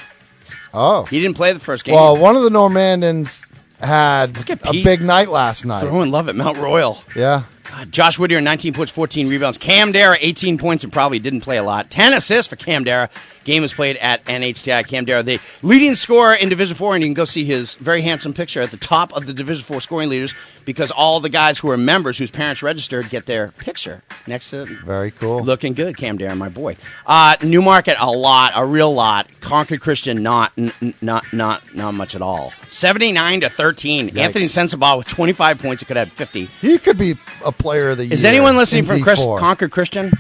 Oh. 0.75 1.05
He 1.07 1.21
didn't 1.21 1.37
play 1.37 1.55
the 1.55 1.59
first 1.61 1.87
game. 1.87 1.95
Well, 1.95 2.19
one 2.19 2.37
of 2.37 2.43
the 2.43 2.51
Normandins 2.51 3.43
had 3.81 4.37
a 4.47 4.73
big 4.85 5.01
night 5.01 5.31
last 5.31 5.65
night. 5.65 5.81
throwing 5.81 6.11
love 6.11 6.29
at 6.29 6.37
Mount 6.37 6.59
Royal. 6.59 7.03
Yeah. 7.17 7.45
Josh 7.87 8.19
Whittier, 8.19 8.41
19 8.41 8.73
points, 8.75 8.93
14 8.93 9.29
rebounds. 9.29 9.59
Cam 9.59 9.93
Dara, 9.93 10.17
18 10.21 10.59
points, 10.59 10.85
and 10.85 10.93
probably 10.93 11.19
didn't 11.19 11.41
play 11.41 11.57
a 11.57 11.63
lot. 11.63 11.91
10 11.91 12.13
assists 12.13 12.49
for 12.49 12.57
Cam 12.57 12.85
Dara. 12.85 13.11
Game 13.51 13.65
is 13.65 13.73
played 13.75 13.97
at 13.97 14.25
NHTI. 14.27 14.87
Cam 14.87 15.05
Dara, 15.05 15.25
the 15.25 15.41
leading 15.65 15.97
scorer 15.97 16.35
in 16.35 16.49
Division 16.49 16.77
4, 16.77 16.95
and 16.95 17.03
you 17.03 17.09
can 17.09 17.15
go 17.15 17.25
see 17.25 17.45
his 17.45 17.75
very 17.75 18.01
handsome 18.01 18.33
picture 18.33 18.63
at 18.63 18.71
the 18.71 18.77
top 18.77 19.13
of 19.13 19.27
the 19.27 19.33
Division 19.33 19.65
4 19.65 19.81
scoring 19.81 20.09
leaders 20.09 20.35
because 20.65 20.93
all 20.93 21.19
the 21.19 21.29
guys 21.29 21.59
who 21.59 21.69
are 21.71 21.77
members, 21.77 22.17
whose 22.17 22.31
parents 22.31 22.63
registered, 22.63 23.11
get 23.11 23.27
their 23.27 23.49
picture 23.49 24.03
next 24.29 24.51
to 24.51 24.59
them. 24.65 24.81
Very 24.85 25.11
cool. 25.11 25.43
Looking 25.43 25.73
good, 25.75 25.97
Cam 25.97 26.17
Darren, 26.17 26.39
my 26.39 26.49
boy. 26.49 26.77
Uh, 27.05 27.35
Newmarket, 27.43 27.97
a 27.99 28.09
lot, 28.09 28.53
a 28.55 28.65
real 28.65 28.95
lot. 28.95 29.27
Concord 29.41 29.81
Christian, 29.81 30.23
not, 30.23 30.53
n- 30.57 30.95
not, 31.01 31.33
not, 31.33 31.75
not 31.75 31.95
much 31.95 32.15
at 32.15 32.23
all. 32.23 32.53
Seventy-nine 32.69 33.41
to 33.41 33.49
thirteen. 33.49 34.17
Anthony 34.17 34.45
Sensabaugh 34.45 34.99
with 34.99 35.09
twenty-five 35.09 35.59
points. 35.59 35.83
It 35.83 35.87
could 35.87 35.97
have 35.97 36.13
fifty. 36.13 36.45
He 36.61 36.79
could 36.79 36.99
be 36.99 37.17
a 37.45 37.51
player 37.51 37.91
of 37.91 37.97
the 37.97 38.05
year. 38.05 38.15
Is 38.15 38.25
anyone 38.25 38.57
listening 38.57 38.85
from 38.85 39.03
Chris, 39.03 39.25
D4. 39.27 39.41
Concord 39.41 39.73
Christian? 39.73 40.13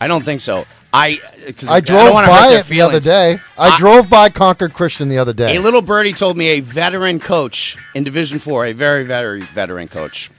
I 0.00 0.08
don't 0.08 0.24
think 0.24 0.40
so. 0.40 0.64
I, 0.92 1.20
'cause 1.56 1.68
I 1.68 1.80
drove 1.80 2.14
hurt 2.14 2.26
by 2.26 2.48
it 2.54 2.66
the 2.66 2.80
other 2.80 2.98
day. 3.00 3.38
I, 3.56 3.68
I- 3.70 3.78
drove 3.78 4.10
by 4.10 4.28
Concord 4.28 4.74
Christian 4.74 5.08
the 5.08 5.18
other 5.18 5.32
day. 5.32 5.56
A 5.56 5.60
little 5.60 5.82
birdie 5.82 6.12
told 6.12 6.36
me 6.36 6.48
a 6.48 6.60
veteran 6.60 7.20
coach 7.20 7.76
in 7.94 8.02
Division 8.04 8.38
Four, 8.40 8.66
a 8.66 8.72
very, 8.72 9.04
very 9.04 9.42
veteran 9.42 9.86
coach, 9.88 10.30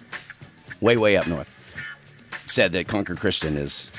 way, 0.82 0.98
way 0.98 1.16
up 1.16 1.26
north, 1.28 1.48
said 2.46 2.74
that 2.74 2.88
Concord 2.88 3.20
Christian 3.20 3.56
is 3.58 3.90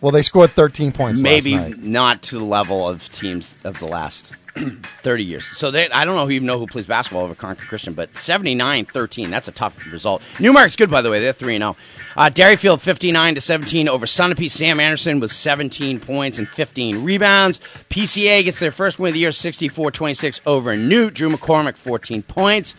well, 0.00 0.12
they 0.12 0.22
scored 0.22 0.50
13 0.50 0.92
points 0.92 1.20
maybe 1.22 1.56
last 1.56 1.70
night. 1.70 1.82
not 1.82 2.22
to 2.22 2.38
the 2.38 2.44
level 2.44 2.86
of 2.88 3.08
teams 3.10 3.56
of 3.64 3.78
the 3.78 3.86
last 3.86 4.32
30 4.54 5.24
years. 5.24 5.44
So 5.44 5.70
they, 5.70 5.90
I 5.90 6.04
don't 6.04 6.14
know 6.14 6.26
who 6.26 6.32
even 6.32 6.46
know 6.46 6.58
who 6.58 6.66
plays 6.66 6.86
basketball 6.86 7.24
over 7.24 7.34
Concord 7.34 7.68
Christian, 7.68 7.92
but 7.94 8.12
79-13, 8.14 9.30
that's 9.30 9.48
a 9.48 9.52
tough 9.52 9.84
result. 9.92 10.22
Newmark's 10.38 10.76
good, 10.76 10.90
by 10.90 11.02
the 11.02 11.10
way. 11.10 11.20
They're 11.20 11.32
3-0. 11.32 11.76
Uh, 12.16 12.30
Derryfield 12.30 12.80
59 12.80 13.34
to 13.34 13.40
17 13.40 13.88
over 13.88 14.06
Sunapee. 14.06 14.50
Sam 14.50 14.78
Anderson 14.78 15.18
with 15.18 15.32
17 15.32 15.98
points 16.00 16.38
and 16.38 16.48
15 16.48 17.02
rebounds. 17.04 17.58
PCA 17.90 18.44
gets 18.44 18.60
their 18.60 18.70
first 18.72 18.98
win 18.98 19.08
of 19.10 19.14
the 19.14 19.20
year, 19.20 19.30
64-26 19.30 20.40
over 20.46 20.76
Newt. 20.76 21.14
Drew 21.14 21.30
McCormick 21.30 21.76
14 21.76 22.22
points. 22.22 22.74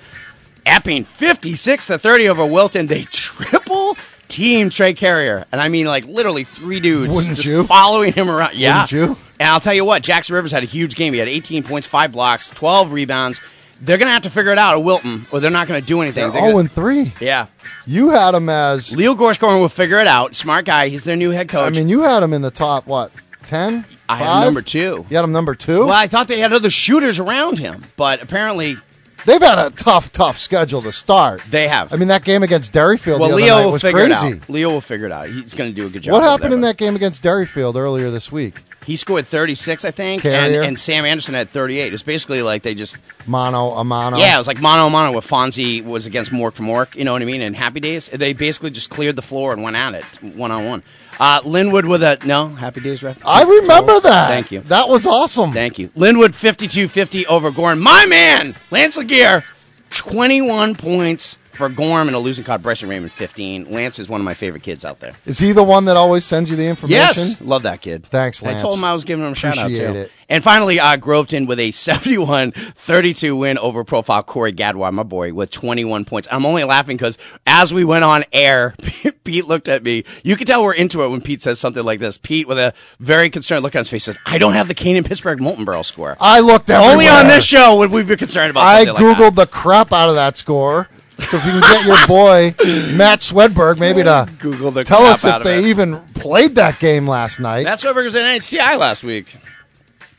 Epping 0.66 1.04
56 1.04 1.88
to 1.88 1.98
30 2.00 2.30
over 2.30 2.46
Wilton. 2.46 2.88
They 2.88 3.04
triple 3.12 3.98
team 4.28 4.70
Trey 4.70 4.94
Carrier. 4.94 5.46
And 5.52 5.62
I 5.62 5.68
mean 5.70 5.86
like 5.86 6.06
literally 6.06 6.44
three 6.44 6.80
dudes 6.80 7.14
Wouldn't 7.14 7.36
just 7.36 7.48
you? 7.48 7.64
following 7.66 8.14
him 8.14 8.30
around. 8.32 8.56
Yeah. 8.56 8.82
Wouldn't 8.84 8.92
you? 8.92 9.25
And 9.40 9.50
I'll 9.50 9.60
tell 9.60 9.74
you 9.74 9.84
what, 9.86 10.02
Jackson 10.04 10.36
Rivers 10.36 10.52
had 10.52 10.64
a 10.64 10.68
huge 10.68 10.96
game. 10.96 11.14
He 11.14 11.20
had 11.20 11.28
18 11.28 11.64
points, 11.64 11.88
5 11.88 12.12
blocks, 12.12 12.48
12 12.50 12.92
rebounds. 12.92 13.42
They're 13.82 13.98
going 13.98 14.08
to 14.08 14.14
have 14.14 14.24
to 14.24 14.30
figure 14.30 14.54
it 14.54 14.58
out 14.58 14.78
at 14.78 14.84
Wilton 14.84 15.26
or 15.32 15.42
they're 15.42 15.52
not 15.52 15.68
going 15.68 15.82
to 15.82 15.86
do 15.86 16.02
anything. 16.02 16.24
They're 16.24 16.32
They're 16.32 16.42
0 16.42 16.52
gonna- 16.54 16.60
and 16.60 16.72
3. 16.72 17.14
yeah. 17.20 17.48
You 17.86 18.12
had 18.12 18.34
him 18.34 18.48
as, 18.50 18.96
Leo 18.96 19.14
Gorshkorn 19.16 19.60
will 19.60 19.68
figure 19.70 20.00
it 20.00 20.08
out. 20.08 20.34
Smart 20.36 20.66
guy. 20.66 20.88
He's 20.88 21.04
their 21.04 21.18
new 21.18 21.32
head 21.32 21.50
coach. 21.50 21.68
I 21.74 21.78
mean, 21.78 21.90
you 21.90 22.02
had 22.04 22.24
him 22.24 22.32
in 22.34 22.42
the 22.42 22.52
top, 22.52 22.88
what, 22.88 23.12
10? 23.46 23.86
I 24.08 24.16
had 24.16 24.38
him 24.40 24.46
number 24.46 24.62
two. 24.62 25.06
You 25.10 25.18
had 25.18 25.26
him 25.26 25.32
number 25.34 25.54
two? 25.56 25.82
well, 25.82 25.92
I 25.92 26.08
thought 26.08 26.28
they 26.30 26.40
had 26.40 26.54
other 26.54 26.70
shooters 26.70 27.20
around 27.20 27.60
him, 27.60 27.84
but 27.98 28.22
apparently 28.22 28.78
They've 29.26 29.42
had 29.42 29.58
a 29.58 29.72
tough, 29.72 30.12
tough 30.12 30.38
schedule 30.38 30.84
to 30.84 30.92
start. 30.92 31.42
they 31.50 31.68
have. 31.68 31.92
I 31.92 31.96
mean, 31.98 32.10
that 32.10 32.24
game 32.24 32.44
against 32.44 32.72
Derryfield 32.74 33.20
well, 33.20 33.34
Leo 33.36 33.64
will 33.66 33.72
was 33.72 33.82
figure 33.82 34.06
crazy. 34.06 34.28
it 34.28 34.36
out. 34.44 34.50
Leo 34.50 34.70
will 34.70 34.82
figure 34.82 35.08
it 35.08 35.12
out. 35.12 35.30
He's 35.30 35.56
going 35.56 35.72
to 35.72 35.76
do 35.76 35.88
a 35.88 35.90
good 35.90 36.04
job. 36.04 36.14
What 36.14 36.22
happened 36.24 36.54
in 36.54 36.62
that 36.62 36.78
game 36.78 36.96
against 36.96 37.24
Derryfield 37.24 37.76
earlier 37.76 38.12
this 38.12 38.32
week? 38.32 38.60
He 38.86 38.96
scored 38.96 39.26
36, 39.26 39.84
I 39.84 39.92
think, 39.92 40.24
and, 40.24 40.32
Carrier. 40.34 40.62
and 40.62 40.78
Sam 40.78 41.06
Anderson 41.06 41.34
had 41.34 41.50
38. 41.50 41.92
It's 41.94 42.04
basically 42.04 42.42
like 42.44 42.62
they 42.62 42.76
just 42.76 42.98
Mono, 43.26 43.72
a 43.72 43.84
mono. 43.84 44.18
Yeah, 44.18 44.36
it 44.36 44.38
was 44.38 44.48
like 44.48 44.62
mono 44.62 44.88
a 44.88 44.90
mono 44.92 45.12
with 45.16 45.28
Fonzie 45.28 45.84
was 45.84 46.06
against 46.06 46.32
Mork 46.32 46.54
from 46.54 46.68
Mork, 46.68 46.96
you 46.96 47.04
know 47.04 47.14
what 47.14 47.22
I 47.22 47.26
mean? 47.26 47.42
And 47.42 47.56
Happy 47.56 47.80
Days, 47.80 48.10
they 48.10 48.34
basically 48.34 48.70
just 48.70 48.92
cleared 48.92 49.16
the 49.16 49.24
floor 49.24 49.54
and 49.54 49.64
went 49.64 49.76
at 49.76 49.96
it 49.96 50.06
one 50.22 50.52
on 50.52 50.66
one. 50.66 50.84
Uh, 51.20 51.40
Linwood 51.46 51.86
with 51.86 52.04
a 52.04 52.20
no 52.26 52.50
Happy 52.50 52.82
Days 52.82 53.02
ref. 53.02 53.18
I 53.26 53.42
remember 53.44 53.94
Oh, 53.94 54.00
that. 54.02 54.28
Thank 54.28 54.52
you, 54.52 54.60
That 54.62 54.88
was 54.90 55.08
awesome. 55.08 55.52
thank 55.54 55.80
you. 55.80 55.90
Linwood 55.96 56.34
52-50 56.34 57.26
over 57.26 57.50
Gorham. 57.52 57.80
My 57.80 58.06
man, 58.06 58.54
Lance 58.70 58.98
Laguerre, 58.98 59.44
21 59.90 60.76
points 60.76 61.38
for 61.56 61.70
Gorham 61.70 62.08
and 62.08 62.16
a 62.16 62.20
losing 62.20 62.44
caught. 62.46 62.62
Bryson 62.62 62.90
Raymond 62.90 63.12
15. 63.12 63.72
Lance 63.72 64.00
is 64.00 64.08
one 64.10 64.22
of 64.22 64.26
my 64.26 64.34
favorite 64.34 64.64
kids 64.64 64.84
out 64.86 65.00
there. 65.00 65.14
Is 65.26 65.40
he 65.40 65.52
the 65.52 65.64
one 65.64 65.86
that 65.86 65.98
always 65.98 66.24
sends 66.26 66.50
you 66.50 66.56
the 66.56 66.68
information? 66.68 66.98
Yes, 67.00 67.42
love 67.42 67.64
that 67.64 67.82
kid. 67.82 68.06
Thanks, 68.08 68.42
Lance. 68.42 68.60
I 68.60 68.62
told 68.62 68.78
him 68.78 68.84
I 68.84 68.94
was 68.94 69.04
giving 69.04 69.26
him 69.26 69.32
a 69.32 69.36
shout 69.36 69.58
out 69.58 69.66
Appreciate 69.66 69.94
too. 69.94 69.98
it. 70.00 70.12
And 70.28 70.44
finally, 70.44 70.80
uh, 70.80 70.98
Groveton 70.98 71.46
with 71.48 71.60
a 71.60 71.70
71-32 71.72 73.38
win 73.40 73.58
over 73.58 73.84
profile 73.84 74.24
Corey 74.24 74.54
Gadwai, 74.54 74.92
my 74.92 75.04
boy, 75.04 75.34
with 75.34 75.52
21 75.52 76.06
points. 76.06 76.28
I'm 76.32 76.46
only 76.46 76.64
laughing 76.64 76.98
because 76.98 77.18
as 77.46 77.74
we 77.74 77.84
went 77.84 78.04
on 78.04 78.24
air, 78.34 78.76
Pete 79.24 79.46
looked 79.46 79.68
at 79.68 79.84
me. 79.84 80.04
You 80.24 80.36
can 80.36 80.48
tell 80.48 80.64
we're 80.64 80.74
into 80.74 81.04
it 81.04 81.10
when 81.10 81.22
Pete 81.22 81.42
says 81.42 81.60
something 81.60 81.84
like 81.84 82.00
this. 82.00 82.18
Pete, 82.18 82.48
with 82.48 82.58
a 82.58 82.74
very 83.00 83.30
concerned 83.30 83.64
look 83.64 83.76
on 83.76 83.82
his 83.82 83.90
face, 83.90 84.06
says, 84.06 84.18
"I 84.26 84.38
don't 84.38 84.54
have 84.54 84.68
the 84.68 84.74
Canaan 84.74 85.04
Pittsburgh 85.04 85.42
Molten 85.42 85.66
Barrel 85.66 85.84
score." 85.84 86.18
I 86.20 86.40
looked 86.40 86.70
everywhere. 86.70 86.92
only 86.94 87.08
on 87.08 87.28
this 87.28 87.46
show 87.46 87.78
would 87.78 87.92
we 87.92 88.04
be 88.04 88.16
concerned 88.16 88.52
about. 88.52 88.64
I 88.64 88.86
something 88.86 89.06
like 89.06 89.18
googled 89.18 89.36
the 89.36 89.48
crap 89.48 89.94
out 89.94 90.10
of 90.10 90.16
that 90.16 90.38
score. 90.38 90.88
So 91.28 91.38
if 91.38 91.46
you 91.46 91.52
can 91.52 91.62
get 91.62 91.86
your 91.86 92.08
boy 92.08 92.56
Matt 92.96 93.20
Swedberg 93.20 93.80
maybe 93.80 94.04
to 94.04 94.30
Google 94.40 94.72
the 94.72 94.84
tell 94.84 95.04
us 95.06 95.26
if 95.26 95.44
they 95.44 95.66
even 95.66 96.00
played 96.14 96.56
that 96.56 96.80
game 96.80 97.08
last 97.08 97.40
night. 97.40 97.64
That's 97.64 97.84
what 97.84 97.96
was 97.96 98.16
at 98.16 98.22
NHTI 98.24 98.78
last 98.78 99.04
week. 99.04 99.36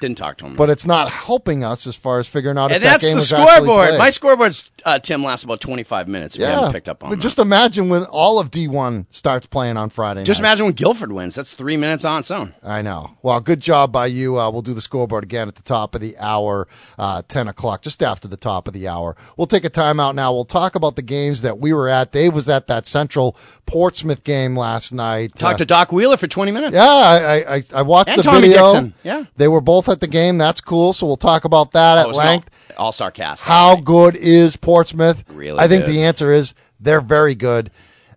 Didn't 0.00 0.18
talk 0.18 0.36
to 0.38 0.44
him. 0.46 0.56
but 0.56 0.68
it's 0.68 0.86
not 0.86 1.10
helping 1.10 1.64
us 1.64 1.86
as 1.86 1.96
far 1.96 2.18
as 2.18 2.28
figuring 2.28 2.58
out 2.58 2.70
if 2.70 2.76
and 2.76 2.84
that 2.84 2.88
that's 2.90 3.04
game 3.04 3.12
the 3.12 3.16
was 3.16 3.32
actually 3.32 3.46
scoreboard. 3.64 3.98
My 3.98 4.10
scoreboard's 4.10 4.70
uh, 4.84 4.98
Tim 4.98 5.24
lasts 5.24 5.42
about 5.44 5.60
25 5.60 6.06
minutes. 6.06 6.34
If 6.36 6.40
you 6.42 6.46
yeah, 6.46 6.70
picked 6.70 6.88
up 6.88 7.02
on 7.02 7.10
but 7.10 7.16
that. 7.16 7.22
just 7.22 7.38
imagine 7.38 7.88
when 7.88 8.04
all 8.04 8.38
of 8.38 8.50
D1 8.50 9.06
starts 9.10 9.46
playing 9.46 9.76
on 9.76 9.88
Friday. 9.90 10.22
Just 10.22 10.40
nights. 10.40 10.50
imagine 10.60 10.64
when 10.66 10.74
Gilford 10.74 11.12
wins. 11.12 11.34
That's 11.34 11.54
three 11.54 11.76
minutes 11.76 12.04
on 12.04 12.20
its 12.20 12.30
own. 12.30 12.54
I 12.62 12.82
know. 12.82 13.16
Well, 13.22 13.40
good 13.40 13.60
job 13.60 13.90
by 13.90 14.06
you. 14.06 14.38
Uh, 14.38 14.50
we'll 14.50 14.62
do 14.62 14.74
the 14.74 14.80
scoreboard 14.82 15.24
again 15.24 15.48
at 15.48 15.54
the 15.54 15.62
top 15.62 15.94
of 15.94 16.00
the 16.02 16.16
hour, 16.18 16.68
uh, 16.98 17.22
10 17.26 17.48
o'clock, 17.48 17.82
just 17.82 18.02
after 18.02 18.28
the 18.28 18.36
top 18.36 18.68
of 18.68 18.74
the 18.74 18.86
hour. 18.86 19.16
We'll 19.36 19.46
take 19.46 19.64
a 19.64 19.70
timeout 19.70 20.14
now. 20.14 20.32
We'll 20.32 20.44
talk 20.44 20.74
about 20.74 20.96
the 20.96 21.02
games 21.02 21.42
that 21.42 21.58
we 21.58 21.72
were 21.72 21.88
at. 21.88 22.12
Dave 22.12 22.34
was 22.34 22.48
at 22.48 22.66
that 22.66 22.86
Central 22.86 23.36
Portsmouth 23.64 24.24
game 24.24 24.56
last 24.56 24.92
night. 24.92 25.34
Talked 25.36 25.54
Uh, 25.56 25.58
to 25.58 25.64
Doc 25.64 25.90
Wheeler 25.92 26.16
for 26.16 26.26
20 26.26 26.52
minutes. 26.52 26.74
yeah, 26.74 26.82
I, 26.84 27.54
I, 27.56 27.62
I 27.74 27.82
watched 27.82 28.10
And 28.10 28.18
the 28.18 28.22
Tommy 28.22 28.48
video. 28.48 28.62
Dixon, 28.66 28.94
yeah. 29.02 29.24
They 29.36 29.48
were 29.48 29.60
both 29.60 29.85
at 29.88 30.00
the 30.00 30.06
game. 30.06 30.38
That's 30.38 30.60
cool. 30.60 30.92
So 30.92 31.06
we'll 31.06 31.16
talk 31.16 31.44
about 31.44 31.72
that 31.72 32.06
oh, 32.06 32.10
at 32.10 32.16
length. 32.16 32.50
All 32.76 32.92
star 32.92 33.10
cast. 33.10 33.44
How 33.44 33.76
good 33.76 34.16
is 34.16 34.56
Portsmouth? 34.56 35.24
Really 35.28 35.58
I 35.58 35.68
think 35.68 35.86
good. 35.86 35.94
the 35.94 36.04
answer 36.04 36.32
is 36.32 36.54
they're 36.80 37.00
very 37.00 37.34
good. 37.34 37.70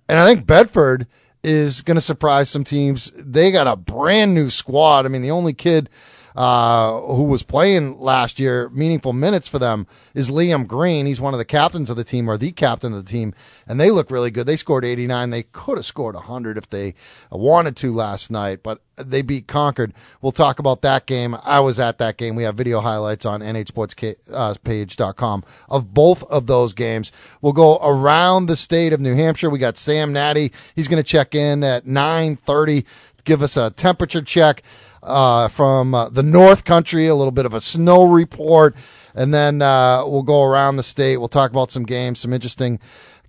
And 0.08 0.20
I 0.20 0.26
think 0.26 0.46
Bedford 0.46 1.08
is 1.44 1.82
going 1.82 1.96
to 1.96 2.02
surprise 2.02 2.50
some 2.50 2.64
teams. 2.64 3.12
They 3.16 3.52
got 3.52 3.68
a 3.68 3.76
brand 3.76 4.34
new 4.34 4.50
squad. 4.50 5.06
I 5.06 5.10
mean, 5.10 5.22
the 5.22 5.32
only 5.32 5.54
kid 5.54 5.90
uh, 6.36 7.00
who 7.02 7.24
was 7.24 7.44
playing 7.44 8.00
last 8.00 8.40
year, 8.40 8.70
meaningful 8.70 9.14
minutes 9.14 9.48
for 9.48 9.60
them, 9.60 9.88
is 10.14 10.30
Liam 10.30 10.68
Green. 10.68 11.06
He's 11.06 11.22
one 11.22 11.34
of 11.34 11.38
the 11.38 11.46
captains 11.46 11.90
of 11.90 11.98
the 11.98 12.04
team, 12.04 12.30
or 12.30 12.38
the 12.38 12.52
captain 12.52 12.94
of 12.94 13.06
the 13.06 13.12
team, 13.12 13.34
and 13.68 13.80
they 13.80 13.92
look 13.92 14.12
really 14.12 14.32
good. 14.32 14.46
They 14.46 14.58
scored 14.58 14.86
89. 14.86 15.30
They 15.30 15.44
could 15.44 15.78
have 15.78 15.86
scored 15.86 16.16
100 16.16 16.58
if 16.58 16.70
they 16.70 16.96
wanted 17.32 17.76
to 17.78 17.94
last 17.94 18.32
night, 18.32 18.64
but 18.64 18.82
they 19.06 19.22
beat 19.22 19.48
Concord. 19.48 19.94
We'll 20.22 20.32
talk 20.32 20.60
about 20.60 20.82
that 20.82 21.06
game. 21.06 21.38
I 21.44 21.60
was 21.60 21.80
at 21.80 21.98
that 22.00 22.18
game. 22.18 22.36
We 22.36 22.44
have 22.44 22.56
video 22.56 22.82
highlights 22.82 23.26
on 23.26 23.42
nhsportspage.com 23.42 25.44
of 25.70 25.94
both 25.94 26.24
of 26.24 26.48
those 26.48 26.74
games. 26.74 27.12
We'll 27.42 27.54
go 27.54 27.78
around 27.78 28.48
the 28.48 28.56
state 28.56 28.94
of 28.94 29.00
New 29.00 29.16
Hampshire. 29.16 29.50
We 29.50 29.60
got 29.60 29.78
Sam 29.78 30.14
Natty. 30.14 30.52
He's 30.76 30.88
going 30.88 31.02
to 31.02 31.10
check 31.10 31.36
in 31.36 31.64
at 31.64 31.86
9:30, 31.86 32.86
give 33.30 33.44
us 33.44 33.56
a 33.58 33.70
temperature 33.70 34.24
check 34.24 34.64
uh, 35.04 35.48
from 35.50 35.94
uh, 35.94 36.10
the 36.10 36.24
North 36.24 36.66
Country, 36.66 37.06
a 37.06 37.14
little 37.14 37.32
bit 37.32 37.46
of 37.46 37.54
a 37.54 37.62
snow 37.62 38.06
report, 38.06 38.76
and 39.14 39.32
then 39.32 39.62
uh, 39.62 40.04
we'll 40.04 40.24
go 40.24 40.44
around 40.44 40.78
the 40.78 40.84
state. 40.84 41.18
We'll 41.18 41.28
talk 41.28 41.52
about 41.52 41.70
some 41.70 41.84
games, 41.84 42.20
some 42.20 42.34
interesting 42.34 42.80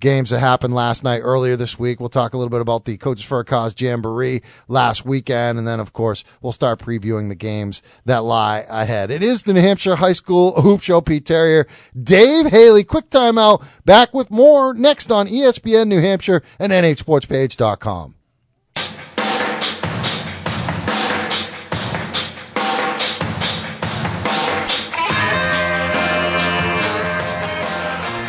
games 0.00 0.30
that 0.30 0.40
happened 0.40 0.74
last 0.74 1.04
night, 1.04 1.18
earlier 1.18 1.54
this 1.54 1.78
week. 1.78 2.00
We'll 2.00 2.08
talk 2.08 2.32
a 2.32 2.38
little 2.38 2.48
bit 2.48 2.62
about 2.62 2.86
the 2.86 2.96
Coaches 2.96 3.26
for 3.26 3.40
a 3.40 3.44
Cause 3.44 3.78
Jamboree 3.78 4.40
last 4.68 5.04
weekend, 5.04 5.58
and 5.58 5.68
then, 5.68 5.80
of 5.80 5.92
course, 5.92 6.24
we'll 6.40 6.52
start 6.52 6.78
previewing 6.78 7.28
the 7.28 7.34
games 7.34 7.82
that 8.06 8.24
lie 8.24 8.64
ahead. 8.70 9.10
It 9.10 9.22
is 9.22 9.42
the 9.42 9.52
New 9.52 9.60
Hampshire 9.60 9.96
High 9.96 10.14
School 10.14 10.62
Hoop 10.62 10.80
Show. 10.80 11.02
Pete 11.02 11.26
Terrier, 11.26 11.66
Dave 12.02 12.46
Haley, 12.46 12.84
quick 12.84 13.10
timeout. 13.10 13.62
Back 13.84 14.14
with 14.14 14.30
more 14.30 14.72
next 14.72 15.12
on 15.12 15.26
ESPN 15.26 15.88
New 15.88 16.00
Hampshire 16.00 16.42
and 16.58 16.72
NHSportsPage.com. 16.72 18.14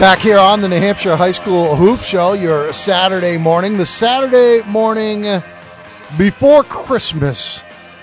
Back 0.02 0.18
here 0.18 0.40
on 0.40 0.62
the 0.62 0.68
New 0.68 0.80
Hampshire 0.80 1.16
High 1.16 1.32
School 1.32 1.76
Hoop 1.76 2.02
Show, 2.02 2.34
your 2.34 2.74
Saturday 2.74 3.38
morning, 3.38 3.78
the 3.78 3.86
Saturday 3.86 4.68
morning 4.68 5.44
before 6.18 6.64
Christmas. 6.64 7.62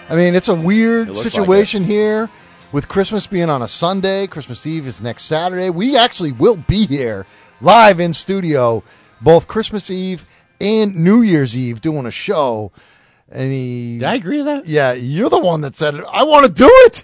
I 0.09 0.15
mean, 0.15 0.37
it's 0.37 0.47
a 0.47 0.55
weird 0.55 1.09
It 1.09 1.15
looks 1.15 1.25
like 1.25 1.33
situation 1.33 1.83
here 1.83 2.31
with 2.71 2.87
Christmas 2.87 3.27
being 3.27 3.51
on 3.51 3.63
a 3.63 3.67
Sunday. 3.67 4.29
Christmas 4.29 4.65
Eve 4.65 4.87
is 4.87 5.03
next 5.03 5.25
Saturday. 5.25 5.71
We 5.71 5.97
actually 5.97 6.31
will 6.31 6.57
be 6.57 6.87
here 6.87 7.27
live 7.61 7.99
in 7.99 8.15
studio 8.15 8.85
both 9.21 9.49
Christmas 9.49 9.91
Eve 9.91 10.25
and 10.61 10.95
New 10.95 11.23
Year's 11.23 11.57
Eve 11.57 11.81
doing 11.81 12.07
a 12.07 12.13
show. 12.13 12.71
And 13.29 13.51
he, 13.51 13.99
Did 13.99 14.07
I 14.07 14.15
agree 14.15 14.37
to 14.37 14.45
that? 14.45 14.69
yeah, 14.69 14.93
you're 14.93 15.31
the 15.31 15.41
one 15.41 15.63
that 15.63 15.75
said 15.75 15.97
it. 15.97 16.05
I 16.09 16.23
want 16.23 16.47
to 16.47 16.53
do 16.53 16.71
it. 16.87 17.03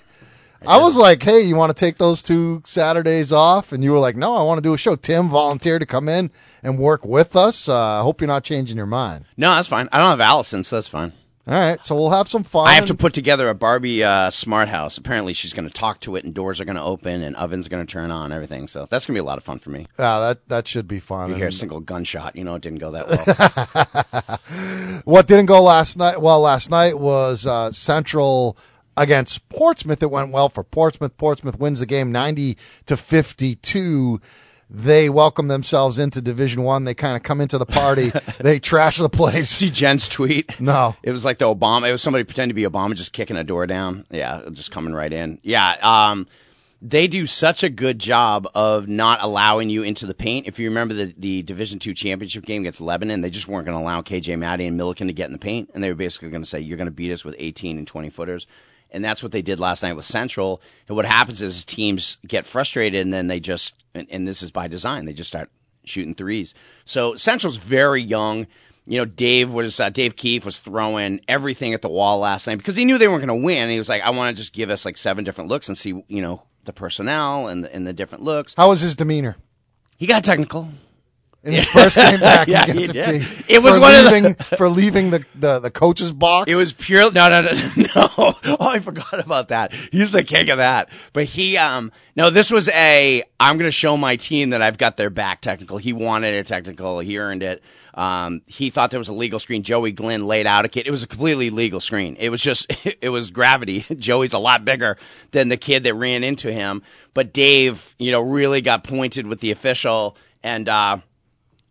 I 0.66 0.78
was 0.78 0.96
like, 0.96 1.22
hey, 1.22 1.40
you 1.42 1.56
want 1.56 1.76
to 1.76 1.78
take 1.78 1.98
those 1.98 2.22
two 2.22 2.62
Saturdays 2.64 3.32
off? 3.32 3.72
And 3.72 3.84
you 3.84 3.92
were 3.92 3.98
like, 3.98 4.16
no, 4.16 4.36
I 4.36 4.42
want 4.42 4.58
to 4.58 4.62
do 4.62 4.74
a 4.74 4.78
show. 4.78 4.96
Tim 4.96 5.28
volunteered 5.28 5.80
to 5.80 5.86
come 5.86 6.08
in 6.08 6.30
and 6.62 6.78
work 6.78 7.04
with 7.04 7.36
us. 7.36 7.68
Uh, 7.68 8.00
I 8.00 8.02
hope 8.02 8.20
you're 8.20 8.28
not 8.28 8.44
changing 8.44 8.76
your 8.76 8.86
mind. 8.86 9.26
No, 9.36 9.50
that's 9.54 9.68
fine. 9.68 9.88
I 9.92 9.98
don't 9.98 10.10
have 10.10 10.20
Allison, 10.20 10.62
so 10.62 10.76
that's 10.76 10.88
fine. 10.88 11.12
All 11.46 11.52
right, 11.52 11.84
so 11.84 11.94
we'll 11.94 12.08
have 12.08 12.26
some 12.26 12.42
fun. 12.42 12.68
I 12.68 12.72
have 12.72 12.86
to 12.86 12.94
put 12.94 13.12
together 13.12 13.50
a 13.50 13.54
Barbie 13.54 14.02
uh, 14.02 14.30
smart 14.30 14.68
house. 14.68 14.96
Apparently, 14.96 15.34
she's 15.34 15.52
going 15.52 15.68
to 15.68 15.74
talk 15.74 16.00
to 16.00 16.16
it, 16.16 16.24
and 16.24 16.32
doors 16.32 16.58
are 16.58 16.64
going 16.64 16.76
to 16.76 16.82
open, 16.82 17.22
and 17.22 17.36
ovens 17.36 17.68
going 17.68 17.86
to 17.86 17.92
turn 17.92 18.10
on, 18.10 18.32
everything. 18.32 18.66
So 18.66 18.86
that's 18.88 19.04
going 19.04 19.14
to 19.14 19.20
be 19.20 19.22
a 19.22 19.26
lot 19.26 19.36
of 19.36 19.44
fun 19.44 19.58
for 19.58 19.68
me. 19.68 19.86
Yeah, 19.98 20.20
that 20.20 20.48
that 20.48 20.66
should 20.66 20.88
be 20.88 21.00
fun. 21.00 21.28
You 21.28 21.36
hear 21.36 21.48
a 21.48 21.52
single 21.52 21.80
gunshot, 21.80 22.34
you 22.34 22.44
know 22.44 22.54
it 22.54 22.62
didn't 22.62 22.78
go 22.78 22.92
that 22.92 23.08
well. 24.88 25.00
what 25.04 25.26
didn't 25.26 25.44
go 25.44 25.62
last 25.62 25.98
night? 25.98 26.22
Well, 26.22 26.40
last 26.40 26.70
night 26.70 26.98
was 26.98 27.46
uh, 27.46 27.72
Central 27.72 28.56
against 28.96 29.48
Portsmouth. 29.48 30.02
It 30.02 30.10
went 30.10 30.32
well 30.32 30.48
for 30.48 30.64
Portsmouth. 30.64 31.16
Portsmouth 31.16 31.58
wins 31.58 31.80
the 31.80 31.86
game, 31.86 32.12
ninety 32.12 32.56
to 32.86 32.96
fifty-two. 32.96 34.20
They 34.70 35.10
welcome 35.10 35.48
themselves 35.48 35.98
into 35.98 36.20
Division 36.20 36.62
One. 36.62 36.84
They 36.84 36.94
kind 36.94 37.16
of 37.16 37.22
come 37.22 37.40
into 37.40 37.58
the 37.58 37.66
party. 37.66 38.10
they 38.40 38.58
trash 38.58 38.96
the 38.96 39.08
place. 39.08 39.50
See 39.50 39.70
Jen's 39.70 40.08
tweet? 40.08 40.58
No. 40.60 40.96
It 41.02 41.12
was 41.12 41.24
like 41.24 41.38
the 41.38 41.54
Obama. 41.54 41.88
It 41.88 41.92
was 41.92 42.02
somebody 42.02 42.24
pretending 42.24 42.48
to 42.48 42.54
be 42.54 42.68
Obama, 42.68 42.94
just 42.94 43.12
kicking 43.12 43.36
a 43.36 43.44
door 43.44 43.66
down. 43.66 44.06
Yeah, 44.10 44.42
just 44.50 44.70
coming 44.70 44.94
right 44.94 45.12
in. 45.12 45.38
Yeah. 45.42 45.76
Um, 45.82 46.26
they 46.80 47.06
do 47.06 47.26
such 47.26 47.62
a 47.62 47.70
good 47.70 47.98
job 47.98 48.46
of 48.54 48.88
not 48.88 49.22
allowing 49.22 49.70
you 49.70 49.82
into 49.82 50.06
the 50.06 50.14
paint. 50.14 50.46
If 50.46 50.58
you 50.58 50.68
remember 50.68 50.92
the, 50.92 51.14
the 51.16 51.42
Division 51.42 51.78
Two 51.78 51.94
championship 51.94 52.44
game 52.44 52.62
against 52.62 52.80
Lebanon, 52.80 53.22
they 53.22 53.30
just 53.30 53.48
weren't 53.48 53.64
going 53.64 53.78
to 53.78 53.82
allow 53.82 54.02
KJ 54.02 54.38
Matty 54.38 54.66
and 54.66 54.76
Milliken 54.76 55.06
to 55.06 55.12
get 55.12 55.26
in 55.26 55.32
the 55.32 55.38
paint, 55.38 55.70
and 55.72 55.82
they 55.82 55.88
were 55.88 55.94
basically 55.94 56.30
going 56.30 56.42
to 56.42 56.48
say, 56.48 56.60
"You're 56.60 56.76
going 56.76 56.86
to 56.86 56.92
beat 56.92 57.12
us 57.12 57.24
with 57.24 57.36
18 57.38 57.78
and 57.78 57.86
20 57.86 58.10
footers." 58.10 58.46
And 58.94 59.04
that's 59.04 59.22
what 59.22 59.32
they 59.32 59.42
did 59.42 59.60
last 59.60 59.82
night 59.82 59.94
with 59.94 60.04
Central. 60.04 60.62
And 60.88 60.96
what 60.96 61.04
happens 61.04 61.42
is 61.42 61.64
teams 61.64 62.16
get 62.26 62.46
frustrated, 62.46 63.02
and 63.02 63.12
then 63.12 63.26
they 63.26 63.40
just, 63.40 63.74
and, 63.94 64.06
and 64.10 64.26
this 64.26 64.42
is 64.42 64.50
by 64.50 64.68
design, 64.68 65.04
they 65.04 65.12
just 65.12 65.28
start 65.28 65.50
shooting 65.84 66.14
threes. 66.14 66.54
So 66.84 67.14
Central's 67.16 67.56
very 67.56 68.02
young. 68.02 68.46
You 68.86 68.98
know, 68.98 69.04
Dave 69.04 69.52
was 69.52 69.80
uh, 69.80 69.90
Dave 69.90 70.14
Keefe 70.14 70.44
was 70.44 70.58
throwing 70.58 71.20
everything 71.26 71.74
at 71.74 71.82
the 71.82 71.88
wall 71.88 72.18
last 72.18 72.46
night 72.46 72.56
because 72.56 72.76
he 72.76 72.84
knew 72.84 72.98
they 72.98 73.08
weren't 73.08 73.26
going 73.26 73.40
to 73.40 73.44
win. 73.44 73.70
He 73.70 73.78
was 73.78 73.88
like, 73.88 74.02
I 74.02 74.10
want 74.10 74.36
to 74.36 74.40
just 74.40 74.52
give 74.52 74.70
us 74.70 74.84
like 74.84 74.96
seven 74.96 75.24
different 75.24 75.48
looks 75.50 75.68
and 75.68 75.76
see, 75.76 76.04
you 76.06 76.22
know, 76.22 76.42
the 76.64 76.72
personnel 76.72 77.48
and 77.48 77.64
the, 77.64 77.74
and 77.74 77.86
the 77.86 77.92
different 77.92 78.24
looks. 78.24 78.54
How 78.56 78.68
was 78.68 78.80
his 78.80 78.94
demeanor 78.94 79.36
He 79.96 80.06
got 80.06 80.22
technical. 80.22 80.68
In 81.44 81.52
his 81.52 81.66
first 81.66 81.96
game 81.96 82.18
back 82.20 82.48
Yeah, 82.48 82.64
against 82.64 82.92
he 82.92 82.92
did. 82.92 83.22
team? 83.22 83.44
It 83.48 83.62
was 83.62 83.74
for 83.76 83.80
one 83.80 83.94
of 83.94 84.04
the- 84.04 84.10
leaving, 84.10 84.34
for 84.34 84.68
leaving 84.68 85.10
the, 85.10 85.24
the 85.34 85.58
the 85.60 85.70
coach's 85.70 86.12
box. 86.12 86.50
It 86.50 86.54
was 86.56 86.72
pure. 86.72 87.10
No, 87.12 87.28
no, 87.28 87.42
no, 87.42 87.52
no. 87.76 88.08
Oh, 88.16 88.56
I 88.60 88.78
forgot 88.80 89.24
about 89.24 89.48
that. 89.48 89.72
He's 89.72 90.10
the 90.12 90.24
king 90.24 90.50
of 90.50 90.58
that. 90.58 90.88
But 91.12 91.24
he, 91.24 91.56
um, 91.56 91.92
no, 92.16 92.30
this 92.30 92.50
was 92.50 92.68
a. 92.70 93.22
I'm 93.38 93.56
going 93.58 93.68
to 93.68 93.72
show 93.72 93.96
my 93.96 94.16
team 94.16 94.50
that 94.50 94.62
I've 94.62 94.78
got 94.78 94.96
their 94.96 95.10
back. 95.10 95.40
Technical. 95.40 95.76
He 95.78 95.92
wanted 95.92 96.34
a 96.34 96.42
technical. 96.44 96.98
He 97.00 97.18
earned 97.18 97.42
it. 97.42 97.62
Um, 97.96 98.42
he 98.46 98.70
thought 98.70 98.90
there 98.90 98.98
was 98.98 99.08
a 99.08 99.14
legal 99.14 99.38
screen. 99.38 99.62
Joey 99.62 99.92
Glenn 99.92 100.26
laid 100.26 100.48
out 100.48 100.64
a 100.64 100.68
kid. 100.68 100.88
It 100.88 100.90
was 100.90 101.04
a 101.04 101.06
completely 101.06 101.50
legal 101.50 101.78
screen. 101.78 102.16
It 102.18 102.28
was 102.28 102.40
just, 102.40 102.66
it 103.00 103.08
was 103.10 103.30
gravity. 103.30 103.84
Joey's 103.96 104.32
a 104.32 104.38
lot 104.38 104.64
bigger 104.64 104.96
than 105.30 105.48
the 105.48 105.56
kid 105.56 105.84
that 105.84 105.94
ran 105.94 106.24
into 106.24 106.50
him. 106.52 106.82
But 107.12 107.32
Dave, 107.32 107.94
you 108.00 108.10
know, 108.10 108.20
really 108.20 108.62
got 108.62 108.82
pointed 108.82 109.28
with 109.28 109.38
the 109.38 109.52
official 109.52 110.16
and, 110.42 110.68
uh, 110.68 110.98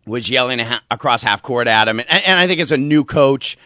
was 0.06 0.28
yelling 0.28 0.60
across 0.90 1.22
half 1.22 1.42
court 1.42 1.66
at 1.66 1.88
him. 1.88 2.00
And, 2.00 2.08
and 2.10 2.38
I 2.38 2.46
think 2.46 2.60
as 2.60 2.72
a 2.72 2.76
new 2.76 3.04
coach, 3.04 3.56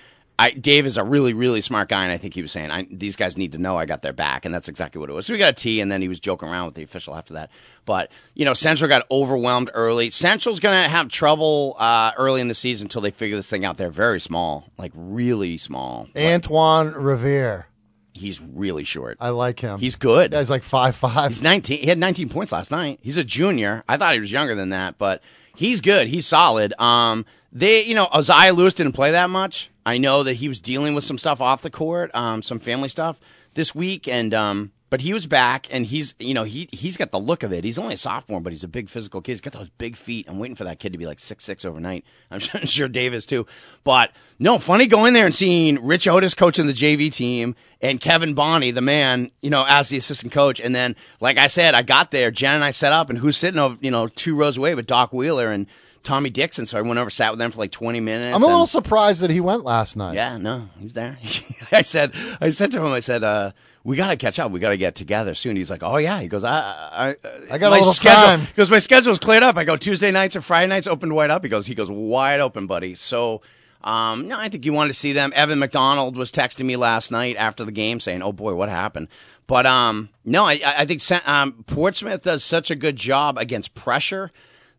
I, 0.41 0.51
Dave 0.53 0.87
is 0.87 0.97
a 0.97 1.03
really, 1.03 1.33
really 1.33 1.61
smart 1.61 1.89
guy, 1.89 2.05
and 2.05 2.13
I 2.13 2.17
think 2.17 2.35
he 2.35 2.43
was 2.43 2.53
saying, 2.53 2.71
I, 2.71 2.87
"These 2.89 3.17
guys 3.17 3.37
need 3.37 3.53
to 3.53 3.59
know 3.59 3.77
I 3.77 3.87
got 3.87 4.03
their 4.03 4.13
back," 4.13 4.45
and 4.45 4.55
that's 4.55 4.69
exactly 4.69 5.01
what 5.01 5.11
it 5.11 5.13
was. 5.13 5.27
So 5.27 5.33
we 5.33 5.39
got 5.39 5.49
a 5.49 5.53
T, 5.53 5.81
and 5.81 5.91
then 5.91 6.01
he 6.01 6.07
was 6.07 6.21
joking 6.21 6.49
around 6.49 6.67
with 6.67 6.77
the 6.77 6.85
official 6.85 7.17
after 7.17 7.35
that. 7.35 7.51
But 7.85 8.13
you 8.35 8.45
know, 8.45 8.55
Central 8.55 8.89
got 8.89 9.05
overwhelmed 9.11 9.71
early. 9.75 10.11
Central's 10.11 10.61
going 10.61 10.81
to 10.81 10.89
have 10.89 11.09
trouble 11.09 11.75
uh, 11.77 12.13
early 12.17 12.41
in 12.41 12.47
the 12.47 12.55
season 12.55 12.85
until 12.85 13.03
they 13.03 13.11
figure 13.11 13.35
this 13.35 13.51
thing 13.51 13.65
out. 13.65 13.79
They're 13.79 13.91
very 13.91 14.21
small, 14.21 14.71
like 14.79 14.93
really 14.95 15.59
small. 15.59 16.07
Antoine 16.17 16.93
Revere. 16.93 17.67
He's 18.13 18.41
really 18.41 18.85
short. 18.85 19.17
I 19.21 19.31
like 19.31 19.61
him. 19.61 19.79
He's 19.79 19.97
good. 19.97 20.33
He's 20.33 20.51
like 20.51 20.63
five 20.63 20.95
five. 20.95 21.31
He's 21.31 21.43
19. 21.43 21.81
He 21.81 21.87
had 21.87 21.99
19 21.99 22.29
points 22.29 22.53
last 22.53 22.71
night. 22.71 23.01
He's 23.03 23.17
a 23.17 23.25
junior. 23.25 23.83
I 23.89 23.97
thought 23.97 24.15
he 24.15 24.21
was 24.21 24.31
younger 24.31 24.55
than 24.55 24.69
that, 24.71 24.99
but 24.99 25.21
he's 25.59 25.81
good. 25.81 26.07
He's 26.07 26.25
solid. 26.25 26.73
Um, 26.81 27.27
they, 27.51 27.85
you 27.85 27.95
know, 27.95 28.09
Isaiah 28.15 28.53
Lewis 28.53 28.75
didn't 28.75 28.93
play 28.93 29.11
that 29.11 29.29
much. 29.29 29.71
I 29.85 29.99
know 29.99 30.23
that 30.23 30.35
he 30.35 30.49
was 30.49 30.61
dealing 30.61 30.95
with 30.95 31.03
some 31.03 31.19
stuff 31.19 31.41
off 31.41 31.63
the 31.63 31.71
court, 31.71 32.15
um, 32.15 32.43
some 32.43 32.61
family 32.61 32.89
stuff 32.89 33.19
this 33.55 33.75
week, 33.75 34.07
and 34.07 34.33
um, 34.35 34.73
but 34.91 35.03
he 35.03 35.13
was 35.13 35.27
back, 35.27 35.67
and 35.71 35.85
he's, 35.85 36.15
you 36.19 36.35
know, 36.35 36.45
he 36.45 36.69
he's 36.73 36.97
got 36.97 37.11
the 37.11 37.19
look 37.21 37.43
of 37.43 37.53
it. 37.53 37.65
He's 37.65 37.79
only 37.79 37.95
a 37.95 37.99
sophomore, 37.99 38.41
but 38.41 38.53
he's 38.53 38.65
a 38.65 38.69
big 38.69 38.89
physical 38.89 39.21
kid. 39.21 39.33
He's 39.33 39.41
got 39.41 39.53
those 39.53 39.69
big 39.71 39.97
feet. 39.97 40.27
I'm 40.29 40.39
waiting 40.39 40.57
for 40.57 40.65
that 40.65 40.79
kid 40.79 40.93
to 40.93 40.99
be 40.99 41.07
like 41.07 41.21
six 41.21 41.45
six 41.45 41.65
overnight. 41.65 42.05
I'm 42.31 42.41
sure, 42.41 42.61
sure 42.63 42.89
Dave 42.89 43.15
is 43.15 43.27
too. 43.27 43.47
But 43.85 44.13
no, 44.39 44.59
funny 44.59 44.87
going 44.87 45.13
there 45.13 45.27
and 45.27 45.35
seeing 45.35 45.85
Rich 45.85 46.09
Otis 46.09 46.35
coaching 46.35 46.67
the 46.67 46.73
JV 46.73 47.13
team 47.13 47.55
and 47.81 48.01
Kevin 48.01 48.35
Bonney, 48.35 48.71
the 48.71 48.81
man, 48.81 49.31
you 49.43 49.51
know, 49.51 49.65
as 49.69 49.89
the 49.89 49.97
assistant 49.97 50.33
coach. 50.33 50.61
And 50.61 50.75
then, 50.75 50.97
like 51.21 51.39
I 51.39 51.47
said, 51.47 51.75
I 51.75 51.83
got 51.83 52.11
there, 52.11 52.31
Jen 52.31 52.55
and 52.55 52.65
I 52.65 52.71
set 52.71 52.93
up, 52.93 53.11
and 53.11 53.19
who's 53.19 53.37
sitting 53.37 53.61
over, 53.61 53.77
you 53.81 53.91
know, 53.91 54.09
two 54.09 54.37
rows 54.37 54.57
away, 54.57 54.75
but 54.75 54.87
Doc 54.87 55.13
Wheeler 55.13 55.53
and 55.53 55.67
Tommy 56.03 56.31
Dixon. 56.31 56.67
So 56.67 56.79
I 56.79 56.83
went 56.83 56.99
over, 56.99 57.11
sat 57.11 57.31
with 57.31 57.39
them 57.39 57.51
for 57.51 57.59
like 57.59 57.71
20 57.73 58.01
minutes. 58.01 58.35
I'm 58.35 58.43
a 58.43 58.47
little 58.47 58.61
and- 58.63 58.69
surprised 58.69 59.21
that 59.23 59.31
he 59.31 59.41
went 59.41 59.65
last 59.65 59.97
night. 59.97 60.15
yeah, 60.15 60.39
no, 60.39 60.69
he's 60.81 60.95
there. 60.95 61.19
I 61.73 61.83
said, 61.83 62.13
I 62.41 62.51
said 62.51 62.73
to 62.73 62.81
him, 62.81 62.93
I 62.93 63.01
said, 63.01 63.23
uh, 63.23 63.53
we 63.85 63.97
got 63.97 64.09
to 64.09 64.17
catch 64.17 64.39
up. 64.39 64.51
We 64.51 64.61
got 64.61 64.71
to 64.71 64.77
get 64.77 64.95
together 64.95 65.35
soon. 65.35 65.57
He's 65.57 65.71
like, 65.71 65.83
oh 65.83 65.97
yeah. 65.97 66.21
He 66.21 66.29
goes, 66.29 66.45
I, 66.45 66.59
I, 66.61 67.15
I 67.51 67.59
got 67.59 67.69
a 67.69 67.71
my 67.71 67.79
little 67.79 67.95
schedule. 67.95 68.23
time. 68.23 68.41
He 68.41 68.53
goes, 68.55 68.71
my 68.71 68.79
schedule's 68.79 69.19
cleared 69.19 69.43
up. 69.43 69.57
I 69.57 69.65
go 69.65 69.77
Tuesday 69.77 70.11
nights 70.11 70.37
and 70.37 70.45
Friday 70.45 70.69
nights 70.69 70.87
opened 70.87 71.15
wide 71.15 71.31
up. 71.31 71.43
He 71.43 71.49
goes, 71.49 71.67
he 71.67 71.75
goes 71.75 71.91
wide 71.91 72.41
open, 72.41 72.67
buddy. 72.67 72.95
So, 72.95 73.41
um, 73.83 74.29
no, 74.29 74.39
I 74.39 74.49
think 74.49 74.65
you 74.65 74.73
wanted 74.73 74.89
to 74.89 74.99
see 74.99 75.13
them. 75.13 75.33
Evan 75.35 75.59
McDonald 75.59 76.17
was 76.17 76.33
texting 76.33 76.65
me 76.65 76.77
last 76.77 77.11
night 77.11 77.37
after 77.37 77.65
the 77.65 77.73
game 77.73 78.01
saying, 78.01 78.23
oh 78.23 78.33
boy, 78.33 78.55
what 78.55 78.69
happened? 78.69 79.09
But 79.47 79.65
um, 79.65 80.11
no, 80.25 80.45
I, 80.45 80.61
I 80.65 80.85
think 80.85 81.01
um, 81.27 81.65
Portsmouth 81.67 82.23
does 82.23 82.45
such 82.45 82.71
a 82.71 82.77
good 82.77 82.97
job 82.97 83.39
against 83.39 83.75
pressure 83.75 84.31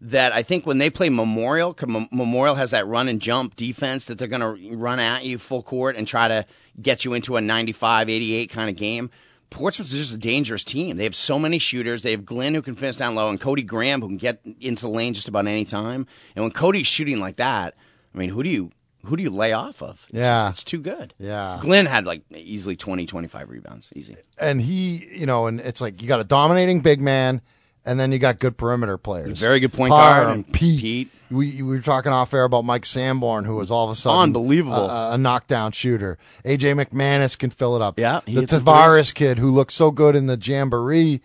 that 0.01 0.31
I 0.31 0.43
think 0.43 0.65
when 0.65 0.77
they 0.77 0.89
play 0.89 1.09
Memorial, 1.09 1.75
Memorial 2.11 2.55
has 2.55 2.71
that 2.71 2.87
run 2.87 3.07
and 3.09 3.19
jump 3.19 3.55
defense 3.55 4.05
that 4.05 4.17
they're 4.17 4.27
going 4.27 4.41
to 4.41 4.75
run 4.77 4.99
at 4.99 5.25
you 5.25 5.37
full 5.37 5.63
court 5.63 5.95
and 5.95 6.07
try 6.07 6.27
to 6.27 6.45
get 6.81 7.05
you 7.05 7.13
into 7.13 7.35
a 7.37 7.41
95 7.41 8.09
88 8.09 8.49
kind 8.49 8.69
of 8.69 8.75
game. 8.75 9.09
Portsmouth 9.49 9.87
is 9.87 9.93
just 9.93 10.13
a 10.13 10.17
dangerous 10.19 10.63
team. 10.63 10.97
They 10.97 11.03
have 11.05 11.15
so 11.15 11.39
many 11.39 11.57
shooters. 11.57 12.03
They 12.03 12.11
have 12.11 12.23
Glenn 12.23 12.53
who 12.53 12.61
can 12.61 12.75
finish 12.75 12.97
down 12.97 13.15
low, 13.15 13.29
and 13.29 13.41
Cody 13.41 13.63
Graham 13.63 13.99
who 14.01 14.07
can 14.07 14.17
get 14.17 14.41
into 14.61 14.83
the 14.83 14.89
lane 14.89 15.13
just 15.15 15.27
about 15.27 15.47
any 15.47 15.65
time. 15.65 16.05
And 16.35 16.43
when 16.45 16.51
Cody's 16.51 16.85
shooting 16.85 17.19
like 17.19 17.37
that, 17.37 17.73
I 18.13 18.17
mean, 18.17 18.29
who 18.29 18.43
do 18.43 18.49
you 18.49 18.71
who 19.05 19.15
do 19.15 19.23
you 19.23 19.29
lay 19.29 19.53
off 19.53 19.81
of? 19.81 20.05
It's 20.09 20.17
Yeah. 20.19 20.47
just- 20.49 20.59
it's 20.59 20.63
too 20.65 20.77
good. 20.79 21.13
Yeah. 21.17 21.57
Glenn 21.61 21.85
had 21.85 22.05
like 22.05 22.21
easily 22.35 22.75
20, 22.75 23.05
25 23.05 23.49
rebounds, 23.49 23.87
easy. 23.95 24.17
and 24.37 24.61
he, 24.61 25.07
you 25.15 25.25
know, 25.25 25.47
and 25.47 25.59
it's 25.61 25.79
like 25.81 26.01
you 26.01 26.07
got 26.07 26.19
a 26.19 26.23
dominating 26.25 26.81
big 26.81 26.99
man, 27.01 27.41
and 27.85 27.99
then 27.99 28.11
you 28.11 28.19
got 28.19 28.39
good 28.39 28.57
perimeter 28.57 28.97
players. 28.97 29.39
Very 29.39 29.59
good 29.59 29.73
point 29.73 29.91
Parr 29.91 30.23
guard 30.23 30.35
and 30.35 30.51
Pete. 30.51 30.81
Pete. 30.81 31.11
We, 31.31 31.61
we 31.61 31.63
were 31.63 31.79
talking 31.79 32.11
off 32.11 32.33
air 32.33 32.43
about 32.43 32.65
Mike 32.65 32.85
Sanborn, 32.85 33.45
who 33.45 33.55
was 33.55 33.69
all 33.69 33.85
of 33.85 33.91
a 33.91 33.95
sudden 33.95 34.19
Unbelievable. 34.19 34.89
a, 34.89 35.13
a 35.13 35.17
knockdown 35.17 35.71
shooter. 35.71 36.17
AJ 36.43 36.83
McManus 36.83 37.37
can 37.37 37.51
fill 37.51 37.75
it 37.75 37.81
up. 37.83 37.99
Yeah, 37.99 38.21
he 38.25 38.33
the 38.35 38.41
the 38.41 38.59
Tavares 38.59 39.13
kid 39.13 39.37
who 39.37 39.51
looked 39.51 39.71
so 39.71 39.91
good 39.91 40.15
in 40.15 40.25
the 40.25 40.37
jamboree. 40.37 41.21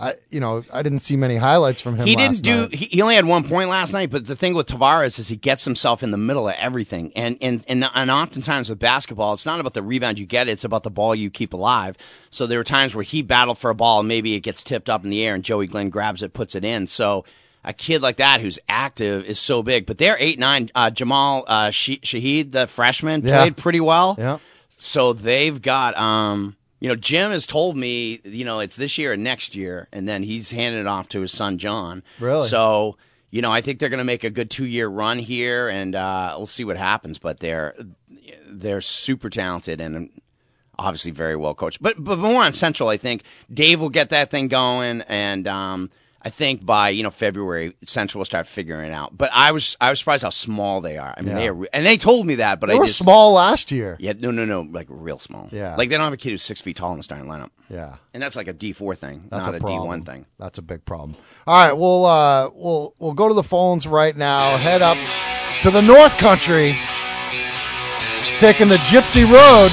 I, 0.00 0.14
you 0.30 0.38
know, 0.38 0.62
I 0.72 0.82
didn't 0.82 1.00
see 1.00 1.16
many 1.16 1.36
highlights 1.36 1.80
from 1.80 1.96
him. 1.96 2.06
He 2.06 2.14
didn't 2.14 2.42
do. 2.42 2.68
He, 2.70 2.84
he 2.86 3.02
only 3.02 3.16
had 3.16 3.24
one 3.24 3.42
point 3.42 3.68
last 3.68 3.92
night. 3.92 4.10
But 4.10 4.26
the 4.26 4.36
thing 4.36 4.54
with 4.54 4.68
Tavares 4.68 5.18
is 5.18 5.26
he 5.26 5.34
gets 5.34 5.64
himself 5.64 6.04
in 6.04 6.12
the 6.12 6.16
middle 6.16 6.48
of 6.48 6.54
everything, 6.56 7.12
and 7.16 7.36
and 7.40 7.64
and, 7.66 7.84
and 7.92 8.10
oftentimes 8.10 8.70
with 8.70 8.78
basketball, 8.78 9.32
it's 9.34 9.44
not 9.46 9.58
about 9.58 9.74
the 9.74 9.82
rebound 9.82 10.20
you 10.20 10.26
get; 10.26 10.48
it's 10.48 10.62
about 10.64 10.84
the 10.84 10.90
ball 10.90 11.16
you 11.16 11.30
keep 11.30 11.52
alive. 11.52 11.96
So 12.30 12.46
there 12.46 12.58
were 12.58 12.64
times 12.64 12.94
where 12.94 13.02
he 13.02 13.22
battled 13.22 13.58
for 13.58 13.70
a 13.70 13.74
ball, 13.74 13.98
and 13.98 14.08
maybe 14.08 14.34
it 14.34 14.40
gets 14.40 14.62
tipped 14.62 14.88
up 14.88 15.02
in 15.02 15.10
the 15.10 15.24
air, 15.24 15.34
and 15.34 15.42
Joey 15.42 15.66
Glenn 15.66 15.90
grabs 15.90 16.22
it, 16.22 16.32
puts 16.32 16.54
it 16.54 16.64
in. 16.64 16.86
So. 16.86 17.24
A 17.64 17.72
kid 17.72 18.00
like 18.02 18.16
that 18.18 18.40
who's 18.40 18.58
active 18.68 19.24
is 19.24 19.38
so 19.38 19.64
big, 19.64 19.84
but 19.84 19.98
they're 19.98 20.16
eight 20.20 20.38
nine. 20.38 20.70
Uh, 20.76 20.90
Jamal 20.90 21.44
uh, 21.48 21.66
Shahid, 21.66 22.52
the 22.52 22.66
freshman, 22.68 23.20
Yeah. 23.22 23.42
played 23.42 23.56
pretty 23.56 23.80
well. 23.80 24.14
Yeah. 24.16 24.38
So 24.76 25.12
they've 25.12 25.60
got, 25.60 25.94
um, 25.98 26.56
you 26.80 26.88
know, 26.88 26.94
Jim 26.94 27.30
has 27.30 27.46
told 27.46 27.76
me, 27.76 28.20
you 28.24 28.44
know, 28.44 28.60
it's 28.60 28.76
this 28.76 28.98
year 28.98 29.12
and 29.12 29.24
next 29.24 29.56
year, 29.56 29.88
and 29.92 30.08
then 30.08 30.22
he's 30.22 30.50
handed 30.50 30.80
it 30.80 30.86
off 30.86 31.08
to 31.10 31.20
his 31.20 31.32
son 31.32 31.58
John. 31.58 32.02
Really? 32.20 32.46
So, 32.46 32.96
you 33.30 33.42
know, 33.42 33.52
I 33.52 33.60
think 33.60 33.78
they're 33.78 33.88
going 33.88 33.98
to 33.98 34.04
make 34.04 34.24
a 34.24 34.30
good 34.30 34.50
two 34.50 34.66
year 34.66 34.88
run 34.88 35.18
here, 35.18 35.68
and 35.68 35.94
uh, 35.94 36.34
we'll 36.36 36.46
see 36.46 36.64
what 36.64 36.76
happens. 36.76 37.18
But 37.18 37.40
they're 37.40 37.74
they're 38.46 38.80
super 38.80 39.28
talented 39.30 39.80
and 39.80 40.10
obviously 40.78 41.10
very 41.10 41.36
well 41.36 41.54
coached. 41.54 41.82
But 41.82 42.02
but 42.02 42.18
more 42.18 42.42
on 42.42 42.52
Central, 42.52 42.88
I 42.88 42.96
think 42.96 43.24
Dave 43.52 43.80
will 43.80 43.90
get 43.90 44.10
that 44.10 44.30
thing 44.30 44.48
going, 44.48 45.02
and 45.02 45.48
um, 45.48 45.90
I 46.20 46.30
think 46.30 46.66
by 46.66 46.88
you 46.88 47.04
know 47.04 47.10
February 47.10 47.74
Central 47.84 48.18
will 48.18 48.24
start 48.26 48.46
figuring 48.48 48.90
it 48.90 48.92
out. 48.92 49.16
But 49.16 49.30
I 49.32 49.52
was 49.52 49.76
I 49.80 49.90
was 49.90 50.00
surprised 50.00 50.24
how 50.24 50.30
small 50.30 50.80
they 50.80 50.98
are. 50.98 51.14
I 51.16 51.22
mean, 51.22 51.30
Yeah. 51.30 51.38
they 51.38 51.48
are, 51.48 51.54
re- 51.54 51.68
and 51.72 51.86
they 51.86 51.96
told 51.96 52.26
me 52.26 52.34
that, 52.36 52.58
but 52.58 52.66
They 52.66 52.74
I 52.74 52.76
were 52.76 52.86
just 52.86 52.98
small 52.98 53.34
last 53.34 53.70
year. 53.70 53.96
yeah, 54.00 54.14
no, 54.18 54.32
no, 54.32 54.44
no, 54.44 54.62
like 54.62 54.88
real 54.90 55.20
small. 55.20 55.48
Yeah. 55.52 55.76
like 55.76 55.88
they 55.90 55.96
don't 55.96 56.04
have 56.04 56.12
a 56.12 56.16
kid 56.16 56.30
who's 56.30 56.42
six 56.42 56.60
feet 56.60 56.76
tall 56.76 56.90
in 56.90 56.96
the 56.98 57.04
starting 57.04 57.28
lineup, 57.28 57.50
Yeah. 57.70 57.94
and 58.12 58.20
that's 58.22 58.34
like 58.34 58.48
a 58.48 58.52
D 58.52 58.72
four 58.72 58.96
thing, 58.96 59.28
That's 59.30 59.46
not 59.46 59.54
a 59.54 59.58
a 59.58 59.60
D 59.60 59.66
problem. 59.66 59.86
one 59.86 60.02
thing. 60.02 60.26
That's 60.40 60.58
a 60.58 60.62
big 60.62 60.84
problem. 60.84 61.16
All 61.46 61.64
right, 61.66 61.72
we'll 61.76 62.04
uh, 62.04 62.50
we'll 62.52 62.94
we'll 62.98 63.14
go 63.14 63.28
to 63.28 63.34
the 63.34 63.44
phones 63.44 63.86
right 63.86 64.16
now. 64.16 64.56
Head 64.56 64.82
up 64.82 64.98
to 65.62 65.70
the 65.70 65.82
North 65.82 66.18
Country, 66.18 66.74
taking 68.40 68.68
the 68.68 68.76
Gypsy 68.90 69.22
Road 69.24 69.70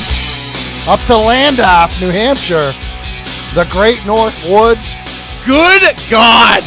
up 0.88 1.00
to 1.08 1.14
Landaff, 1.14 2.00
New 2.02 2.12
Hampshire, 2.12 2.72
the 3.56 3.68
Great 3.72 4.06
North 4.06 4.46
Woods. 4.50 4.96
Good 5.46 5.84
God! 6.10 6.64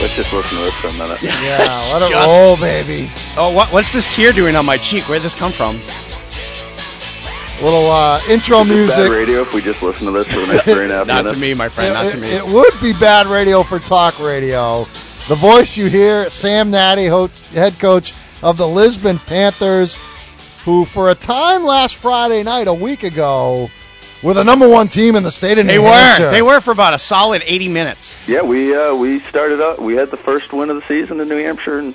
Let's 0.00 0.14
just 0.14 0.32
listen 0.32 0.58
to 0.58 0.64
this 0.64 0.74
for 0.74 0.88
a 0.88 0.92
minute. 0.92 1.20
Yeah, 1.22 1.90
let 1.92 2.02
it 2.06 2.10
Just- 2.10 2.26
roll, 2.28 2.56
baby. 2.56 3.10
Oh, 3.36 3.52
what, 3.54 3.72
what's 3.72 3.92
this 3.92 4.12
tear 4.14 4.32
doing 4.32 4.54
on 4.56 4.64
my 4.66 4.76
cheek? 4.76 5.08
Where'd 5.08 5.22
this 5.22 5.34
come 5.34 5.52
from? 5.52 5.78
little 7.60 7.90
uh, 7.90 8.20
intro 8.28 8.60
Is 8.60 8.68
this 8.68 8.90
bad 8.90 8.98
music. 8.98 9.10
radio 9.18 9.40
if 9.42 9.52
we 9.52 9.60
just 9.60 9.82
listen 9.82 10.06
to 10.06 10.12
this 10.12 10.28
for 10.28 10.38
the 10.38 10.46
next 10.54 10.62
three 10.64 10.84
and 10.84 10.92
a 10.92 10.98
half 10.98 11.06
Not 11.08 11.24
minutes? 11.24 11.34
to 11.34 11.40
me, 11.40 11.54
my 11.54 11.68
friend. 11.68 11.90
It, 11.90 11.94
Not 11.94 12.12
to 12.12 12.20
me. 12.20 12.28
it- 12.28 12.44
it 12.44 12.46
would 12.54 12.72
be 12.80 12.92
bad 12.92 13.26
radio 13.26 13.64
for 13.64 13.80
talk 13.80 14.20
radio. 14.20 14.84
The 15.26 15.34
voice 15.34 15.76
you 15.76 15.86
hear, 15.86 16.30
Sam 16.30 16.70
Natty, 16.70 17.06
ho- 17.06 17.26
head 17.52 17.72
coach 17.80 18.14
of 18.44 18.56
the 18.58 18.66
Lisbon 18.68 19.18
Panthers, 19.18 19.98
who 20.64 20.84
for 20.84 21.10
a 21.10 21.14
time 21.16 21.64
last 21.64 21.96
Friday 21.96 22.44
night, 22.44 22.68
a 22.68 22.72
week 22.74 23.02
ago, 23.02 23.68
were 24.22 24.34
the 24.34 24.44
number 24.44 24.68
one 24.68 24.88
team 24.88 25.16
in 25.16 25.22
the 25.22 25.30
state 25.30 25.58
of 25.58 25.66
New 25.66 25.82
were. 25.82 25.88
Hampshire. 25.88 26.30
They 26.30 26.42
were 26.42 26.48
They 26.50 26.56
were 26.56 26.60
for 26.60 26.72
about 26.72 26.94
a 26.94 26.98
solid 26.98 27.42
eighty 27.46 27.68
minutes. 27.68 28.26
Yeah, 28.28 28.42
we 28.42 28.74
uh, 28.76 28.94
we 28.94 29.20
started 29.20 29.60
out. 29.60 29.80
We 29.80 29.94
had 29.94 30.10
the 30.10 30.16
first 30.16 30.52
win 30.52 30.70
of 30.70 30.76
the 30.76 30.82
season 30.82 31.20
in 31.20 31.28
New 31.28 31.42
Hampshire, 31.42 31.78
and 31.78 31.94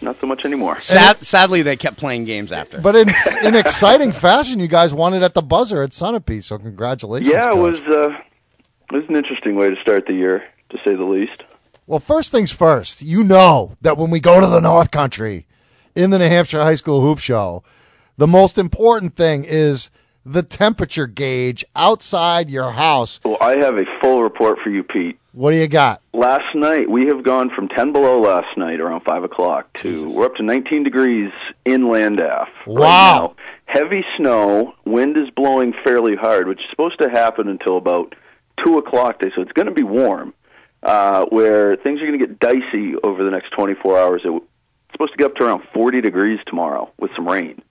not 0.00 0.20
so 0.20 0.26
much 0.26 0.44
anymore. 0.44 0.78
Sad, 0.78 1.24
sadly, 1.24 1.62
they 1.62 1.76
kept 1.76 1.96
playing 1.96 2.24
games 2.24 2.52
after. 2.52 2.80
But 2.80 2.96
in, 2.96 3.08
in 3.44 3.54
exciting 3.54 4.12
fashion, 4.12 4.58
you 4.58 4.68
guys 4.68 4.92
won 4.92 5.14
it 5.14 5.22
at 5.22 5.34
the 5.34 5.42
buzzer 5.42 5.82
at 5.82 5.90
Sunapee, 5.90 6.42
so 6.42 6.58
congratulations. 6.58 7.32
Yeah, 7.32 7.48
it 7.48 7.52
coach. 7.52 7.80
was 7.80 7.80
uh, 7.80 8.18
it 8.90 8.94
was 8.94 9.04
an 9.08 9.16
interesting 9.16 9.54
way 9.56 9.70
to 9.70 9.76
start 9.80 10.06
the 10.06 10.14
year, 10.14 10.44
to 10.70 10.78
say 10.84 10.94
the 10.94 11.04
least. 11.04 11.42
Well, 11.86 12.00
first 12.00 12.30
things 12.30 12.52
first, 12.52 13.02
you 13.02 13.24
know 13.24 13.76
that 13.80 13.96
when 13.96 14.10
we 14.10 14.20
go 14.20 14.40
to 14.40 14.46
the 14.46 14.60
North 14.60 14.90
Country 14.90 15.46
in 15.94 16.10
the 16.10 16.18
New 16.18 16.28
Hampshire 16.28 16.62
High 16.62 16.76
School 16.76 17.00
Hoop 17.00 17.18
Show, 17.18 17.62
the 18.16 18.26
most 18.26 18.56
important 18.56 19.16
thing 19.16 19.44
is 19.44 19.90
the 20.24 20.42
temperature 20.42 21.06
gauge 21.06 21.64
outside 21.74 22.50
your 22.50 22.72
house. 22.72 23.20
Well, 23.24 23.38
I 23.40 23.56
have 23.58 23.76
a 23.76 23.84
full 24.00 24.22
report 24.22 24.58
for 24.62 24.70
you, 24.70 24.82
Pete. 24.82 25.18
What 25.32 25.52
do 25.52 25.56
you 25.56 25.68
got? 25.68 26.02
Last 26.12 26.54
night 26.54 26.90
we 26.90 27.06
have 27.06 27.24
gone 27.24 27.50
from 27.54 27.68
10 27.68 27.92
below 27.92 28.20
last 28.20 28.56
night 28.56 28.80
around 28.80 29.02
5 29.08 29.24
o'clock 29.24 29.72
to 29.78 30.12
we're 30.14 30.26
up 30.26 30.34
to 30.36 30.42
19 30.42 30.82
degrees 30.82 31.32
in 31.64 31.82
Landaff. 31.82 32.48
Wow. 32.66 33.34
now. 33.36 33.36
Heavy 33.64 34.04
snow, 34.18 34.74
wind 34.84 35.16
is 35.16 35.30
blowing 35.30 35.72
fairly 35.84 36.14
hard, 36.14 36.48
which 36.48 36.58
is 36.58 36.66
supposed 36.68 36.98
to 37.00 37.08
happen 37.08 37.48
until 37.48 37.78
about 37.78 38.14
2 38.64 38.76
o'clock 38.76 39.18
today, 39.20 39.32
so 39.34 39.40
it's 39.40 39.52
going 39.52 39.66
to 39.66 39.72
be 39.72 39.82
warm, 39.82 40.34
uh, 40.82 41.24
where 41.26 41.76
things 41.76 42.02
are 42.02 42.06
going 42.06 42.18
to 42.18 42.26
get 42.26 42.38
dicey 42.38 42.94
over 43.02 43.24
the 43.24 43.30
next 43.30 43.50
24 43.52 43.98
hours. 43.98 44.22
It's 44.24 44.44
supposed 44.92 45.12
to 45.12 45.16
get 45.16 45.30
up 45.30 45.36
to 45.36 45.44
around 45.44 45.62
40 45.72 46.02
degrees 46.02 46.38
tomorrow 46.46 46.92
with 46.98 47.10
some 47.16 47.26
rain. 47.26 47.62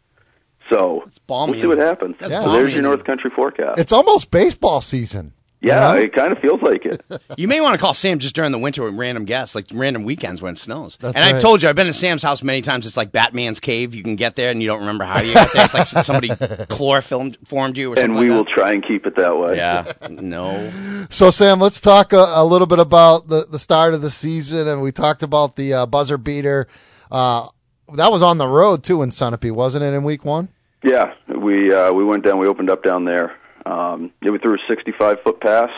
So 0.72 1.04
it's 1.08 1.20
balmy. 1.20 1.54
we'll 1.54 1.62
see 1.62 1.68
what 1.68 1.78
happens. 1.78 2.16
That's 2.20 2.34
so 2.34 2.44
balmy. 2.46 2.58
there's 2.60 2.74
your 2.74 2.82
North 2.84 3.04
Country 3.04 3.30
forecast. 3.36 3.78
It's 3.80 3.92
almost 3.92 4.32
baseball 4.32 4.80
season. 4.82 5.34
yeah, 5.62 5.94
Yeah. 5.96 6.02
it 6.02 6.14
kind 6.14 6.32
of 6.32 6.40
feels 6.40 6.62
like 6.62 6.86
it. 6.86 7.04
You 7.38 7.48
may 7.48 7.60
want 7.62 7.74
to 7.74 7.78
call 7.80 7.94
Sam 7.94 8.20
just 8.20 8.36
during 8.36 8.52
the 8.52 8.58
winter 8.60 8.84
with 8.84 8.94
random 8.96 9.26
guests, 9.26 9.54
like 9.56 9.66
random 9.74 10.04
weekends 10.04 10.42
when 10.42 10.54
it 10.54 10.58
snows. 10.58 10.98
That's 10.98 11.16
and 11.16 11.24
I 11.24 11.34
right. 11.34 11.42
told 11.42 11.62
you, 11.62 11.70
I've 11.70 11.76
been 11.76 11.88
to 11.88 11.94
Sam's 11.94 12.24
house 12.24 12.42
many 12.44 12.62
times. 12.62 12.86
It's 12.86 12.96
like 12.98 13.12
Batman's 13.12 13.60
cave. 13.60 13.94
You 13.96 14.02
can 14.04 14.16
get 14.16 14.36
there 14.36 14.50
and 14.52 14.62
you 14.62 14.68
don't 14.68 14.80
remember 14.82 15.04
how 15.06 15.22
you 15.22 15.34
got 15.34 15.52
there. 15.54 15.66
It's 15.66 15.74
like 15.74 15.88
somebody 15.88 16.30
chloroformed 16.70 17.38
formed 17.46 17.78
you 17.78 17.92
or 17.94 17.96
something 17.96 18.12
and 18.12 18.20
we 18.20 18.30
like 18.30 18.38
will 18.38 18.44
that. 18.46 18.52
try 18.54 18.72
and 18.74 18.86
keep 18.88 19.06
it 19.06 19.16
that 19.18 19.38
way. 19.38 19.56
Yeah, 19.58 19.92
no. 20.10 21.06
So, 21.10 21.30
Sam, 21.32 21.60
let's 21.60 21.80
talk 21.82 22.14
a, 22.14 22.18
a 22.36 22.46
little 22.46 22.68
bit 22.68 22.80
about 22.80 23.28
the, 23.28 23.46
the 23.46 23.60
start 23.60 23.94
of 23.94 24.02
the 24.02 24.10
season, 24.10 24.68
and 24.68 24.82
we 24.82 24.92
talked 24.92 25.24
about 25.24 25.56
the 25.58 25.74
uh, 25.74 25.86
buzzer 25.86 26.18
beater. 26.18 26.68
Uh, 27.12 27.48
that 27.96 28.12
was 28.12 28.22
on 28.22 28.38
the 28.38 28.48
road 28.48 28.84
too 28.84 29.02
in 29.02 29.10
Sunapee, 29.10 29.52
wasn't 29.52 29.84
it? 29.84 29.94
In 29.94 30.04
week 30.04 30.24
one. 30.24 30.48
Yeah, 30.84 31.14
we 31.28 31.74
uh, 31.74 31.94
we 31.94 32.04
went 32.04 32.26
down. 32.26 32.40
We 32.40 32.48
opened 32.48 32.70
up 32.70 32.84
down 32.84 33.06
there. 33.06 33.38
Um, 33.66 34.12
yeah, 34.22 34.32
we 34.32 34.40
threw 34.40 34.56
a 34.56 34.58
65 34.68 35.22
foot 35.24 35.40
pass. 35.40 35.70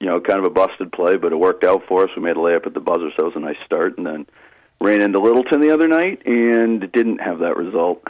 You 0.00 0.06
know, 0.06 0.20
kind 0.20 0.38
of 0.38 0.44
a 0.44 0.50
busted 0.50 0.92
play, 0.92 1.16
but 1.16 1.32
it 1.32 1.36
worked 1.36 1.64
out 1.64 1.82
for 1.88 2.04
us. 2.04 2.10
We 2.16 2.22
made 2.22 2.36
a 2.36 2.40
layup 2.40 2.66
at 2.66 2.74
the 2.74 2.80
buzzer, 2.80 3.10
so 3.16 3.24
it 3.24 3.34
was 3.34 3.36
a 3.36 3.40
nice 3.40 3.56
start. 3.64 3.98
And 3.98 4.06
then 4.06 4.26
ran 4.80 5.00
into 5.00 5.18
Littleton 5.18 5.60
the 5.60 5.72
other 5.72 5.88
night 5.88 6.24
and 6.24 6.80
didn't 6.92 7.18
have 7.18 7.40
that 7.40 7.56
result. 7.56 8.02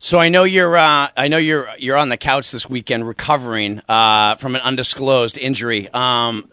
So 0.00 0.18
I 0.18 0.28
know 0.28 0.44
you're. 0.44 0.76
Uh, 0.76 1.08
I 1.16 1.26
know 1.26 1.38
you're. 1.38 1.68
You're 1.78 1.96
on 1.96 2.08
the 2.08 2.16
couch 2.16 2.52
this 2.52 2.70
weekend 2.70 3.06
recovering 3.06 3.80
uh, 3.88 4.36
from 4.36 4.54
an 4.54 4.60
undisclosed 4.60 5.36
injury. 5.36 5.88
Um, 5.92 6.44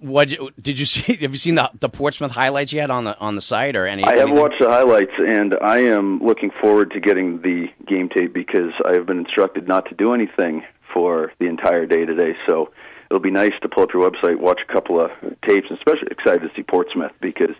what 0.00 0.28
did 0.60 0.78
you 0.78 0.84
see? 0.84 1.14
Have 1.20 1.30
you 1.30 1.38
seen 1.38 1.54
the 1.54 1.70
the 1.80 1.88
Portsmouth 1.88 2.32
highlights 2.32 2.74
yet 2.74 2.90
on 2.90 3.04
the 3.04 3.18
on 3.18 3.36
the 3.36 3.40
site 3.40 3.74
or 3.74 3.86
any? 3.86 4.04
I 4.04 4.10
have 4.10 4.18
anything? 4.18 4.38
watched 4.38 4.60
the 4.60 4.68
highlights, 4.68 5.12
and 5.16 5.56
I 5.62 5.78
am 5.78 6.22
looking 6.22 6.50
forward 6.60 6.90
to 6.90 7.00
getting 7.00 7.40
the 7.40 7.68
game 7.86 8.10
tape 8.10 8.34
because 8.34 8.72
I 8.84 8.92
have 8.92 9.06
been 9.06 9.20
instructed 9.20 9.66
not 9.66 9.86
to 9.86 9.94
do 9.94 10.12
anything 10.12 10.62
for 10.92 11.32
the 11.38 11.46
entire 11.46 11.86
day 11.86 12.04
today. 12.04 12.36
So 12.46 12.70
it'll 13.10 13.18
be 13.18 13.30
nice 13.30 13.54
to 13.62 13.68
pull 13.70 13.84
up 13.84 13.94
your 13.94 14.08
website, 14.10 14.38
watch 14.38 14.60
a 14.68 14.70
couple 14.70 15.00
of 15.00 15.10
tapes, 15.48 15.68
and 15.70 15.78
especially 15.78 16.08
excited 16.10 16.42
to 16.42 16.50
see 16.54 16.62
Portsmouth 16.62 17.12
because 17.22 17.56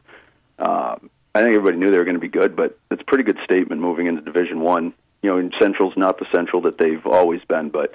um, 0.59 1.09
I 1.35 1.41
think 1.41 1.55
everybody 1.55 1.79
knew 1.79 1.91
they 1.91 1.97
were 1.97 2.05
going 2.05 2.13
to 2.13 2.21
be 2.21 2.29
good, 2.29 2.55
but 2.55 2.79
it's 2.91 3.01
a 3.01 3.07
pretty 3.07 3.25
good 3.25 3.39
statement 3.43 3.81
moving 3.81 4.07
into 4.07 4.21
Division 4.21 4.61
One. 4.61 4.93
You 5.23 5.31
know, 5.31 5.51
Central's 5.61 5.97
not 5.97 6.19
the 6.19 6.27
Central 6.33 6.63
that 6.63 6.79
they've 6.79 7.05
always 7.07 7.43
been, 7.49 7.69
but 7.69 7.95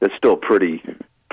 that's 0.00 0.14
still 0.16 0.36
pretty 0.36 0.82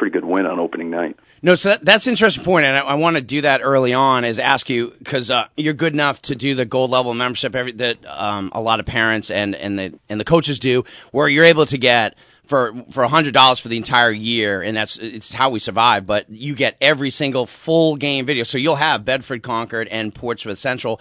pretty 0.02 0.12
good 0.12 0.26
win 0.26 0.48
on 0.48 0.60
opening 0.60 0.90
night. 0.90 1.16
No, 1.44 1.54
so 1.54 1.70
that, 1.70 1.86
that's 1.86 2.08
an 2.08 2.12
interesting 2.12 2.44
point, 2.44 2.66
and 2.66 2.76
I, 2.76 2.82
I 2.82 2.94
want 2.96 3.18
to 3.18 3.22
do 3.22 3.42
that 3.42 3.62
early 3.64 3.94
on. 3.94 4.26
Is 4.26 4.40
ask 4.40 4.70
you 4.70 4.94
because 4.98 5.30
uh, 5.30 5.48
you're 5.56 5.76
good 5.76 5.94
enough 5.94 6.22
to 6.24 6.36
do 6.36 6.56
the 6.56 6.66
gold 6.66 6.90
level 6.90 7.14
membership 7.14 7.56
every, 7.56 7.72
that 7.74 8.04
um, 8.08 8.52
a 8.54 8.62
lot 8.62 8.80
of 8.80 8.86
parents 8.86 9.30
and 9.30 9.56
and 9.56 9.78
the 9.78 10.00
and 10.10 10.20
the 10.20 10.26
coaches 10.26 10.60
do, 10.60 10.86
where 11.12 11.28
you're 11.28 11.46
able 11.46 11.66
to 11.68 11.78
get 11.78 12.16
for 12.46 12.74
for 12.92 13.06
hundred 13.06 13.34
dollars 13.34 13.60
for 13.60 13.70
the 13.70 13.78
entire 13.78 14.12
year, 14.12 14.62
and 14.62 14.76
that's 14.76 14.98
it's 14.98 15.34
how 15.34 15.50
we 15.50 15.60
survive. 15.60 16.06
But 16.06 16.30
you 16.30 16.56
get 16.56 16.78
every 16.82 17.10
single 17.10 17.46
full 17.46 17.96
game 17.96 18.26
video, 18.26 18.44
so 18.44 18.58
you'll 18.58 18.76
have 18.76 19.06
Bedford 19.06 19.44
Concord 19.44 19.88
and 19.88 20.14
Portsmouth 20.14 20.60
Central. 20.60 21.00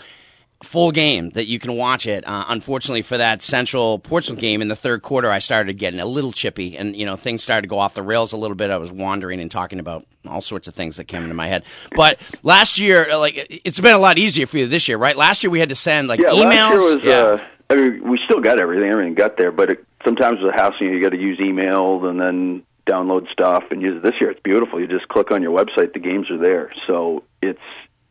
Full 0.62 0.90
game 0.90 1.30
that 1.30 1.46
you 1.46 1.58
can 1.58 1.76
watch 1.76 2.06
it. 2.06 2.26
Uh, 2.26 2.44
unfortunately, 2.48 3.02
for 3.02 3.16
that 3.16 3.42
Central 3.42 3.98
Portsmouth 3.98 4.38
game 4.38 4.60
in 4.62 4.68
the 4.68 4.76
third 4.76 5.02
quarter, 5.02 5.30
I 5.30 5.38
started 5.38 5.74
getting 5.74 6.00
a 6.00 6.06
little 6.06 6.32
chippy, 6.32 6.76
and 6.76 6.94
you 6.94 7.06
know 7.06 7.16
things 7.16 7.42
started 7.42 7.62
to 7.62 7.68
go 7.68 7.78
off 7.78 7.94
the 7.94 8.02
rails 8.02 8.32
a 8.32 8.36
little 8.36 8.54
bit. 8.56 8.70
I 8.70 8.76
was 8.76 8.92
wandering 8.92 9.40
and 9.40 9.50
talking 9.50 9.80
about 9.80 10.06
all 10.28 10.40
sorts 10.42 10.68
of 10.68 10.74
things 10.74 10.96
that 10.96 11.04
came 11.04 11.22
into 11.22 11.34
my 11.34 11.46
head. 11.46 11.64
But 11.96 12.20
last 12.42 12.78
year, 12.78 13.10
uh, 13.10 13.18
like 13.18 13.34
it's 13.64 13.80
been 13.80 13.94
a 13.94 13.98
lot 13.98 14.18
easier 14.18 14.46
for 14.46 14.58
you 14.58 14.66
this 14.66 14.86
year, 14.88 14.98
right? 14.98 15.16
Last 15.16 15.42
year 15.42 15.50
we 15.50 15.60
had 15.60 15.70
to 15.70 15.74
send 15.74 16.08
like 16.08 16.20
Yeah, 16.20 16.28
emails. 16.30 16.74
was. 16.74 17.00
yeah. 17.02 17.14
Uh, 17.14 17.44
I 17.70 17.76
mean, 17.76 18.08
we 18.10 18.18
still 18.24 18.40
got 18.40 18.58
everything. 18.58 18.90
Everything 18.90 19.14
got 19.14 19.36
there, 19.36 19.52
but 19.52 19.70
it, 19.70 19.84
sometimes 20.04 20.40
with 20.42 20.52
a 20.52 20.56
house, 20.56 20.74
you, 20.80 20.88
know, 20.88 20.96
you 20.96 21.02
got 21.02 21.10
to 21.10 21.20
use 21.20 21.38
emails 21.38 22.04
and 22.04 22.20
then 22.20 22.62
download 22.86 23.30
stuff. 23.30 23.62
And 23.70 23.80
use 23.80 23.96
it. 23.96 24.02
this 24.02 24.14
year, 24.20 24.30
it's 24.30 24.40
beautiful. 24.42 24.80
You 24.80 24.88
just 24.88 25.06
click 25.08 25.30
on 25.30 25.40
your 25.40 25.56
website, 25.56 25.92
the 25.92 26.00
games 26.00 26.30
are 26.30 26.36
there. 26.38 26.72
So 26.88 27.22
it's 27.40 27.60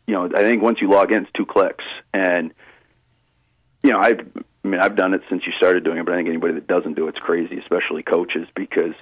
you 0.10 0.16
know, 0.16 0.28
I 0.36 0.42
think 0.42 0.64
once 0.64 0.80
you 0.82 0.90
log 0.90 1.12
in, 1.12 1.22
it's 1.22 1.32
two 1.38 1.46
clicks, 1.46 1.86
and 2.16 2.52
you 3.84 3.92
know, 3.92 4.00
I've, 4.00 4.22
I 4.66 4.68
mean, 4.68 4.80
I've 4.80 4.96
done 4.96 5.14
it 5.14 5.22
since 5.30 5.44
you 5.46 5.54
started 5.56 5.84
doing 5.84 6.00
it, 6.00 6.06
but 6.06 6.16
I 6.16 6.18
think 6.18 6.30
anybody 6.30 6.56
that 6.56 6.66
doesn't 6.66 6.96
do 6.96 7.08
it's 7.08 7.20
crazy, 7.20 7.60
especially 7.60 8.02
coaches, 8.02 8.48
because 8.56 8.96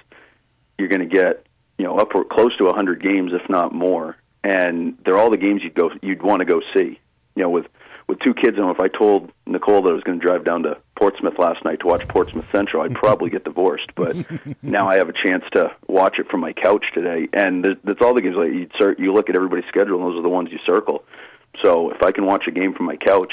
you're 0.76 0.88
going 0.88 1.00
to 1.00 1.06
get 1.06 1.46
you 1.78 1.86
know 1.86 1.96
upward 1.96 2.28
close 2.28 2.54
to 2.58 2.64
a 2.64 2.66
100 2.66 3.02
games, 3.02 3.32
if 3.32 3.48
not 3.48 3.72
more, 3.72 4.18
and 4.44 4.98
they're 5.02 5.16
all 5.16 5.30
the 5.30 5.38
games 5.38 5.62
you'd 5.64 5.74
go 5.74 5.90
you'd 6.02 6.22
want 6.22 6.40
to 6.40 6.44
go 6.44 6.60
see. 6.74 7.00
You 7.34 7.42
know, 7.44 7.48
with 7.48 7.68
with 8.08 8.18
two 8.20 8.32
kids, 8.32 8.56
and 8.56 8.70
if 8.70 8.80
I 8.80 8.88
told 8.88 9.30
Nicole 9.46 9.82
that 9.82 9.90
I 9.90 9.92
was 9.92 10.02
going 10.02 10.18
to 10.18 10.26
drive 10.26 10.44
down 10.44 10.62
to 10.62 10.78
Portsmouth 10.96 11.38
last 11.38 11.64
night 11.64 11.80
to 11.80 11.86
watch 11.86 12.08
Portsmouth 12.08 12.46
Central, 12.50 12.82
I'd 12.82 12.94
probably 12.94 13.28
get 13.28 13.44
divorced. 13.44 13.90
But 13.94 14.16
now 14.62 14.88
I 14.88 14.96
have 14.96 15.10
a 15.10 15.12
chance 15.12 15.44
to 15.52 15.70
watch 15.86 16.18
it 16.18 16.28
from 16.30 16.40
my 16.40 16.54
couch 16.54 16.86
today, 16.94 17.28
and 17.34 17.76
that's 17.84 18.00
all 18.00 18.14
the 18.14 18.22
games. 18.22 18.36
Like 18.36 18.52
you, 18.52 18.94
you 18.98 19.12
look 19.12 19.28
at 19.28 19.36
everybody's 19.36 19.66
schedule, 19.68 19.96
and 19.96 20.10
those 20.10 20.18
are 20.18 20.22
the 20.22 20.28
ones 20.28 20.48
you 20.50 20.58
circle. 20.66 21.04
So 21.62 21.90
if 21.90 22.02
I 22.02 22.12
can 22.12 22.24
watch 22.24 22.44
a 22.48 22.50
game 22.50 22.72
from 22.74 22.86
my 22.86 22.96
couch, 22.96 23.32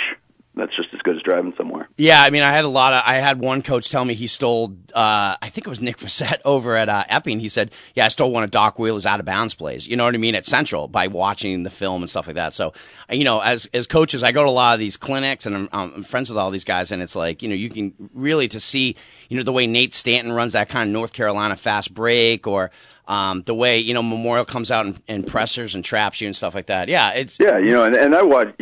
that's 0.56 0.76
just 0.76 0.90
as 0.94 1.02
good 1.02 1.18
as 1.18 1.22
driving 1.22 1.54
somewhere. 1.58 1.90
Yeah, 1.98 2.22
I 2.22 2.30
mean, 2.30 2.42
I 2.42 2.52
had 2.54 2.64
a 2.64 2.70
lot 2.70 2.94
of. 2.94 3.04
I 3.06 3.16
had 3.16 3.40
one 3.40 3.62
coach 3.62 3.90
tell 3.90 4.06
me 4.06 4.14
he 4.14 4.28
stole. 4.28 4.76
Uh, 4.94 5.36
I 5.42 5.50
think 5.50 5.68
it 5.68 5.70
was 5.70 5.82
Nick 5.82 5.98
Frissett 6.00 6.40
over 6.46 6.78
at 6.78 6.88
uh, 6.88 7.04
Epping. 7.10 7.40
He 7.40 7.50
said, 7.50 7.72
"Yeah, 7.94 8.06
I 8.06 8.08
stole 8.08 8.32
one 8.32 8.44
of 8.44 8.52
Doc 8.52 8.80
Wheeler's 8.80 9.06
out 9.06 9.20
of 9.20 9.26
bounds 9.26 9.54
plays." 9.54 9.88
You 9.88 9.98
know 9.98 10.06
what 10.06 10.16
I 10.16 10.18
mean 10.18 10.36
at 10.36 10.46
Central 10.46 10.88
by 10.88 11.08
watching 11.08 11.64
the 11.64 11.70
film 11.70 12.02
and 12.02 12.10
stuff 12.10 12.28
like 12.28 12.38
that. 12.38 12.54
So, 12.54 12.74
you 13.10 13.26
know, 13.26 13.42
as 13.42 13.66
as 13.74 13.86
coaches, 13.86 14.24
I 14.24 14.32
go 14.32 14.44
to 14.44 14.50
a 14.50 14.52
lot 14.52 14.74
of 14.74 14.80
these 14.80 14.98
clinics 14.98 15.46
and 15.46 15.56
I'm, 15.56 15.70
I'm 15.74 16.04
friends 16.04 16.30
with 16.30 16.38
all 16.38 16.52
these 16.52 16.66
guys, 16.66 16.92
and 16.92 17.02
it's 17.02 17.16
like 17.16 17.44
you 17.44 17.50
know, 17.50 17.56
you 17.56 17.70
can 17.70 17.94
really 18.14 18.48
to 18.50 18.60
see 18.60 18.96
you 19.30 19.38
know 19.38 19.44
the 19.44 19.52
way 19.52 19.68
Nate 19.68 19.94
Stanton 19.94 20.32
runs 20.32 20.54
that 20.54 20.70
kind 20.70 20.90
of 20.90 20.94
North 20.94 21.14
Carolina 21.14 21.56
fast 21.56 21.94
break 21.94 22.48
or. 22.48 22.72
Um, 23.08 23.44
the 23.44 23.54
way 23.54 23.78
you 23.78 23.94
know 23.94 24.02
Memorial 24.02 24.46
comes 24.46 24.72
out 24.72 24.88
and, 24.88 25.00
and 25.08 25.28
pressers 25.28 25.76
and 25.76 25.86
traps 25.86 26.22
you 26.22 26.26
and 26.28 26.36
stuff 26.36 26.56
like 26.56 26.66
that. 26.66 26.90
Yeah, 26.90 27.12
it's 27.12 27.40
Yeah, 27.40 27.60
you 27.60 27.70
know, 27.70 27.84
and, 27.84 27.96
and 27.96 28.16
I 28.16 28.24
watch. 28.24 28.60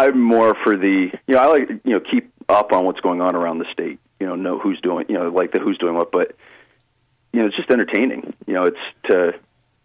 I'm 0.00 0.20
more 0.20 0.56
for 0.64 0.76
the, 0.76 1.10
you 1.26 1.34
know, 1.34 1.38
I 1.38 1.46
like, 1.46 1.68
you 1.84 1.92
know, 1.92 2.00
keep 2.00 2.32
up 2.48 2.72
on 2.72 2.84
what's 2.84 3.00
going 3.00 3.20
on 3.20 3.36
around 3.36 3.58
the 3.58 3.66
state. 3.72 3.98
You 4.18 4.26
know, 4.26 4.34
know 4.34 4.58
who's 4.58 4.80
doing, 4.80 5.06
you 5.08 5.14
know, 5.14 5.28
like 5.28 5.52
the 5.52 5.58
who's 5.58 5.78
doing 5.78 5.94
what, 5.94 6.10
but 6.10 6.34
you 7.32 7.40
know, 7.40 7.46
it's 7.46 7.56
just 7.56 7.70
entertaining. 7.70 8.34
You 8.46 8.54
know, 8.54 8.64
it's 8.64 8.78
to 9.04 9.32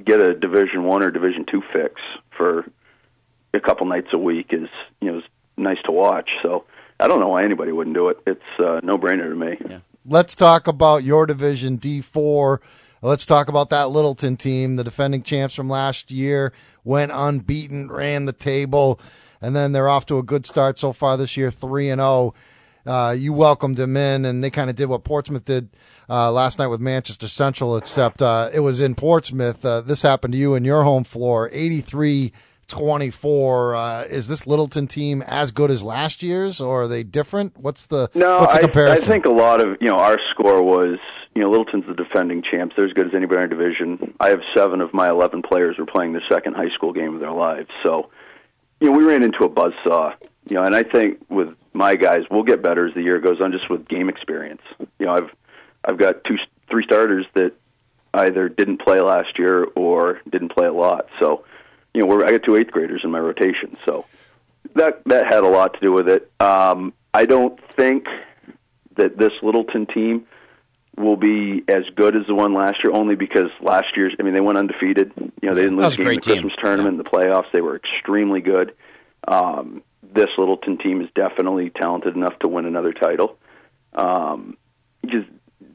get 0.04 0.22
a 0.22 0.34
Division 0.34 0.84
One 0.84 1.04
or 1.04 1.12
Division 1.12 1.46
Two 1.50 1.62
fix 1.74 2.02
for 2.38 2.66
a 3.54 3.60
couple 3.60 3.86
nights 3.88 4.10
a 4.14 4.18
week 4.18 4.48
is, 4.52 4.70
you 5.02 5.12
know, 5.12 5.18
is 5.20 5.24
nice 5.58 5.82
to 5.86 5.92
watch. 5.92 6.30
So 6.42 6.66
I 7.00 7.08
don't 7.08 7.20
know 7.20 7.30
why 7.30 7.44
anybody 7.44 7.72
wouldn't 7.72 7.96
do 7.96 8.10
it. 8.10 8.18
It's 8.26 8.60
uh, 8.60 8.82
no 8.84 8.98
brainer 8.98 9.30
to 9.30 9.36
me. 9.36 9.58
Yeah. 9.70 9.80
Let's 10.06 10.36
talk 10.36 10.68
about 10.68 11.04
your 11.04 11.26
division 11.26 11.78
D4. 11.78 12.60
Let's 13.02 13.26
talk 13.26 13.48
about 13.48 13.70
that 13.70 13.90
Littleton 13.90 14.38
team, 14.38 14.78
the 14.78 14.84
defending 14.84 15.24
champs 15.24 15.54
from 15.54 15.70
last 15.70 16.10
year, 16.10 16.54
went 16.84 17.12
unbeaten, 17.12 17.92
ran 17.92 18.26
the 18.26 18.34
table, 18.34 19.00
and 19.46 19.56
then 19.56 19.74
they're 19.74 19.90
off 19.90 20.08
to 20.08 20.18
a 20.18 20.24
good 20.24 20.46
start 20.48 20.80
so 20.80 20.92
far 20.92 21.18
this 21.18 21.38
year, 21.38 21.52
three 21.52 21.90
and 21.90 22.00
zero. 22.00 22.34
Uh, 22.86 23.16
you 23.18 23.32
welcomed 23.32 23.78
them 23.78 23.96
in, 23.96 24.26
and 24.26 24.44
they 24.44 24.50
kind 24.50 24.70
of 24.70 24.76
did 24.76 24.88
what 24.88 25.04
Portsmouth 25.04 25.46
did 25.46 25.70
uh, 26.10 26.32
last 26.32 26.60
night 26.60 26.68
with 26.68 26.80
Manchester 26.80 27.28
Central, 27.28 27.78
except 27.78 28.22
uh, 28.22 28.50
it 28.54 28.60
was 28.60 28.80
in 28.80 28.96
Portsmouth. 28.96 29.64
Uh, 29.64 29.82
this 29.82 30.02
happened 30.02 30.34
to 30.34 30.38
you 30.38 30.56
in 30.56 30.66
your 30.66 30.84
home 30.84 31.04
floor, 31.04 31.50
83 31.52 32.32
24. 32.68 33.76
Uh, 33.76 34.02
is 34.04 34.28
this 34.28 34.48
Littleton 34.48 34.88
team 34.88 35.22
as 35.24 35.52
good 35.52 35.70
as 35.70 35.84
last 35.84 36.24
year's, 36.24 36.60
or 36.60 36.84
are 36.84 36.88
they 36.88 37.04
different? 37.04 37.58
What's 37.58 37.88
the, 37.88 38.10
No, 38.16 38.40
what's 38.40 38.54
the 38.58 38.88
I, 38.88 38.94
I 38.94 38.98
think 38.98 39.26
a 39.26 39.30
lot 39.30 39.62
of 39.62 39.78
you 39.80 39.88
know 39.88 39.98
our 39.98 40.20
score 40.32 40.64
was 40.64 40.98
you 41.36 41.44
know 41.44 41.52
Littleton's 41.52 41.86
the 41.88 41.94
defending 41.94 42.42
champs. 42.50 42.76
They're 42.76 42.88
as 42.88 42.94
good 42.94 43.08
as 43.08 43.14
anybody 43.16 43.38
in 43.38 43.42
our 43.42 43.48
division. 43.48 44.16
I 44.20 44.30
have 44.30 44.42
seven 44.56 44.82
of 44.82 44.94
my 44.94 45.10
eleven 45.10 45.42
players 45.44 45.78
were 45.78 45.86
playing 45.86 46.14
the 46.14 46.22
second 46.30 46.56
high 46.56 46.74
school 46.74 46.94
game 46.94 47.14
of 47.14 47.20
their 47.20 47.32
lives. 47.32 47.70
So 47.84 48.10
you 48.80 48.92
know 48.92 48.98
we 48.98 49.04
ran 49.04 49.24
into 49.24 49.44
a 49.44 49.50
buzzsaw. 49.50 50.16
You 50.48 50.58
know, 50.58 50.64
and 50.64 50.76
I 50.76 50.84
think 50.84 51.26
with 51.30 51.56
my 51.74 51.96
guys, 51.96 52.24
we'll 52.30 52.44
get 52.44 52.62
better 52.62 52.88
as 52.88 52.94
the 52.94 53.02
year 53.02 53.20
goes 53.20 53.42
on, 53.42 53.52
just 53.52 53.70
with 53.70 53.88
game 53.88 54.10
experience. 54.10 54.62
You 55.00 55.08
know, 55.08 55.14
I've 55.14 55.30
I've 55.84 55.98
got 55.98 56.24
two 56.24 56.38
three 56.70 56.84
starters 56.84 57.26
that 57.34 57.54
either 58.14 58.50
didn't 58.50 58.78
play 58.78 59.00
last 59.02 59.38
year 59.38 59.66
or 59.76 60.22
didn't 60.30 60.50
play 60.50 60.68
a 60.68 60.74
lot. 60.74 61.08
So 61.20 61.46
you 61.94 62.02
know, 62.02 62.08
we're, 62.08 62.26
I 62.26 62.32
got 62.32 62.44
two 62.44 62.56
eighth 62.56 62.72
graders 62.72 63.02
in 63.04 63.12
my 63.12 63.20
rotation. 63.20 63.78
So 63.86 64.06
that 64.76 65.04
that 65.06 65.26
had 65.34 65.44
a 65.44 65.48
lot 65.48 65.74
to 65.74 65.80
do 65.80 65.92
with 65.92 66.10
it. 66.10 66.32
Um, 66.40 66.94
I 67.14 67.26
don't 67.26 67.60
think 67.74 68.08
that 68.96 69.18
this 69.18 69.32
Littleton 69.42 69.86
team 69.88 70.26
will 70.98 71.18
be 71.18 71.64
as 71.68 71.84
good 71.96 72.16
as 72.16 72.26
the 72.28 72.36
one 72.36 72.54
last 72.54 72.78
year, 72.84 72.94
only 72.94 73.16
because 73.16 73.50
last 73.62 73.88
year's. 73.96 74.16
I 74.20 74.24
mean, 74.24 74.34
they 74.34 74.42
went 74.42 74.58
undefeated. 74.58 75.12
You 75.42 75.50
know, 75.50 75.56
they 75.56 75.64
didn't 75.64 75.78
lose 75.78 75.96
a 75.96 75.98
game 75.98 76.08
in 76.08 76.16
the 76.16 76.22
team. 76.22 76.34
Christmas 76.36 76.54
tournament, 76.62 76.94
in 76.94 76.98
the 76.98 77.10
playoffs. 77.10 77.52
They 77.54 77.62
were 77.62 77.76
extremely 77.76 78.42
good. 78.42 78.74
Um, 79.28 79.84
this 80.14 80.30
Littleton 80.38 80.78
team 80.78 81.02
is 81.02 81.10
definitely 81.16 81.70
talented 81.70 82.16
enough 82.16 82.38
to 82.40 82.48
win 82.48 82.66
another 82.66 82.94
title. 82.94 83.38
Um, 83.94 84.58
because 85.02 85.26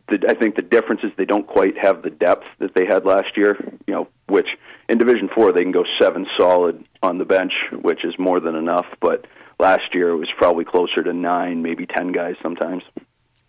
the, 0.09 0.25
I 0.29 0.35
think 0.35 0.57
the 0.57 0.63
difference 0.63 1.03
is 1.05 1.11
they 1.17 1.25
don't 1.25 1.47
quite 1.47 1.79
have 1.79 2.03
the 2.03 2.11
depth 2.11 2.45
that 2.59 2.75
they 2.75 2.87
had 2.87 3.05
last 3.05 3.37
year. 3.37 3.57
You 3.87 3.95
know, 3.95 4.09
which 4.29 4.49
in 4.89 4.99
Division 4.99 5.29
Four 5.35 5.53
they 5.53 5.63
can 5.63 5.73
go 5.73 5.85
seven 6.01 6.27
solid 6.39 6.85
on 7.03 7.19
the 7.19 7.25
bench, 7.25 7.53
which 7.73 8.05
is 8.05 8.15
more 8.19 8.41
than 8.41 8.55
enough. 8.55 8.87
But 9.01 9.27
last 9.59 9.95
year 9.95 10.11
it 10.11 10.17
was 10.17 10.29
probably 10.39 10.65
closer 10.65 11.03
to 11.03 11.13
nine, 11.13 11.63
maybe 11.63 11.87
ten 11.87 12.13
guys 12.13 12.37
sometimes. 12.43 12.83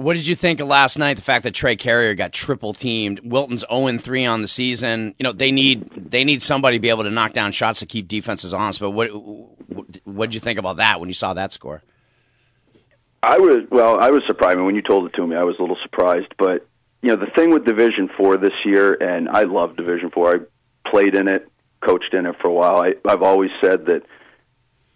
What 0.01 0.15
did 0.15 0.25
you 0.25 0.35
think 0.35 0.59
of 0.59 0.67
last 0.67 0.97
night? 0.97 1.17
The 1.17 1.23
fact 1.23 1.43
that 1.43 1.53
Trey 1.53 1.75
Carrier 1.75 2.15
got 2.15 2.33
triple 2.33 2.73
teamed. 2.73 3.19
Wilton's 3.23 3.63
oh 3.69 3.87
zero 3.87 3.99
three 3.99 4.25
on 4.25 4.41
the 4.41 4.47
season. 4.47 5.13
You 5.19 5.23
know 5.23 5.31
they 5.31 5.51
need 5.51 5.89
they 5.91 6.23
need 6.23 6.41
somebody 6.41 6.77
to 6.77 6.81
be 6.81 6.89
able 6.89 7.03
to 7.03 7.11
knock 7.11 7.33
down 7.33 7.51
shots 7.51 7.79
to 7.79 7.85
keep 7.85 8.07
defenses 8.07 8.53
honest. 8.53 8.79
But 8.79 8.91
what 8.91 9.09
what 10.05 10.29
did 10.29 10.33
you 10.33 10.39
think 10.39 10.57
about 10.57 10.77
that 10.77 10.99
when 10.99 11.07
you 11.07 11.13
saw 11.13 11.33
that 11.33 11.53
score? 11.53 11.83
I 13.23 13.37
was 13.37 13.63
well. 13.69 13.99
I 13.99 14.09
was 14.09 14.23
surprised 14.25 14.53
I 14.53 14.55
mean, 14.55 14.65
when 14.65 14.75
you 14.75 14.81
told 14.81 15.05
it 15.05 15.13
to 15.15 15.27
me. 15.27 15.35
I 15.35 15.43
was 15.43 15.55
a 15.59 15.61
little 15.61 15.77
surprised, 15.83 16.33
but 16.39 16.67
you 17.03 17.09
know 17.09 17.15
the 17.15 17.31
thing 17.35 17.51
with 17.51 17.65
Division 17.65 18.09
Four 18.17 18.37
this 18.37 18.53
year, 18.65 18.93
and 18.93 19.29
I 19.29 19.43
love 19.43 19.77
Division 19.77 20.09
Four. 20.09 20.35
I 20.35 20.89
played 20.89 21.15
in 21.15 21.27
it, 21.27 21.47
coached 21.81 22.13
in 22.13 22.25
it 22.25 22.35
for 22.41 22.47
a 22.47 22.53
while. 22.53 22.77
I, 22.77 22.93
I've 23.07 23.21
always 23.21 23.51
said 23.61 23.85
that 23.85 24.03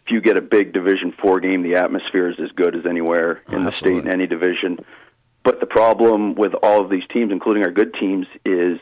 if 0.06 0.12
you 0.12 0.22
get 0.22 0.38
a 0.38 0.42
big 0.42 0.72
Division 0.72 1.14
Four 1.20 1.40
game, 1.40 1.64
the 1.64 1.76
atmosphere 1.76 2.30
is 2.30 2.36
as 2.40 2.52
good 2.52 2.76
as 2.76 2.86
anywhere 2.86 3.42
in 3.50 3.64
the 3.64 3.72
state 3.72 4.04
in 4.04 4.08
any 4.08 4.28
division. 4.28 4.78
But 5.44 5.60
the 5.60 5.66
problem 5.66 6.36
with 6.36 6.54
all 6.62 6.84
of 6.84 6.90
these 6.90 7.04
teams, 7.12 7.32
including 7.32 7.64
our 7.64 7.72
good 7.72 7.94
teams, 8.00 8.28
is 8.46 8.80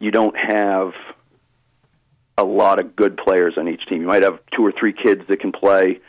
you 0.00 0.10
don't 0.10 0.36
have 0.36 0.92
a 2.38 2.44
lot 2.44 2.78
of 2.78 2.96
good 2.96 3.18
players 3.18 3.54
on 3.58 3.68
each 3.68 3.84
team. 3.86 4.00
You 4.00 4.06
might 4.06 4.22
have 4.22 4.38
two 4.54 4.64
or 4.64 4.72
three 4.72 4.92
kids 4.92 5.22
that 5.28 5.40
can 5.40 5.52
play. 5.52 6.00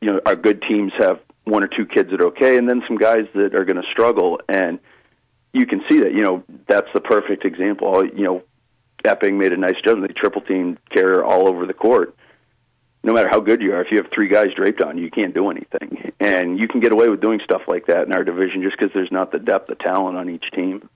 You 0.00 0.12
know, 0.12 0.20
our 0.26 0.34
good 0.34 0.62
teams 0.62 0.92
have 0.98 1.20
one 1.44 1.62
or 1.62 1.68
two 1.68 1.86
kids 1.86 2.10
that 2.10 2.20
are 2.20 2.28
okay, 2.28 2.56
and 2.56 2.68
then 2.68 2.82
some 2.88 2.96
guys 2.96 3.26
that 3.34 3.54
are 3.54 3.64
going 3.64 3.80
to 3.80 3.88
struggle. 3.92 4.40
And 4.48 4.80
you 5.52 5.66
can 5.66 5.82
see 5.88 6.00
that. 6.00 6.14
You 6.14 6.22
know, 6.22 6.42
that's 6.66 6.88
the 6.94 7.00
perfect 7.00 7.44
example. 7.44 8.04
You 8.04 8.24
know, 8.24 8.42
Epping 9.04 9.38
made 9.38 9.52
a 9.52 9.56
nice 9.56 9.74
judgment. 9.84 10.08
They 10.08 10.20
triple 10.20 10.42
team 10.42 10.78
carrier 10.90 11.24
all 11.24 11.48
over 11.48 11.66
the 11.66 11.74
court. 11.74 12.16
No 13.04 13.12
matter 13.12 13.28
how 13.28 13.40
good 13.40 13.60
you 13.60 13.74
are, 13.74 13.82
if 13.82 13.90
you 13.90 13.96
have 13.96 14.06
three 14.14 14.28
guys 14.28 14.48
draped 14.54 14.80
on 14.80 14.96
you, 14.96 15.04
you 15.04 15.10
can't 15.10 15.34
do 15.34 15.50
anything. 15.50 16.12
And 16.20 16.58
you 16.58 16.68
can 16.68 16.80
get 16.80 16.92
away 16.92 17.08
with 17.08 17.20
doing 17.20 17.40
stuff 17.42 17.62
like 17.66 17.86
that 17.86 18.06
in 18.06 18.12
our 18.12 18.22
division 18.22 18.62
just 18.62 18.76
because 18.78 18.92
there's 18.94 19.10
not 19.10 19.32
the 19.32 19.40
depth 19.40 19.68
of 19.70 19.78
talent 19.78 20.16
on 20.16 20.30
each 20.30 20.44
team. 20.54 20.88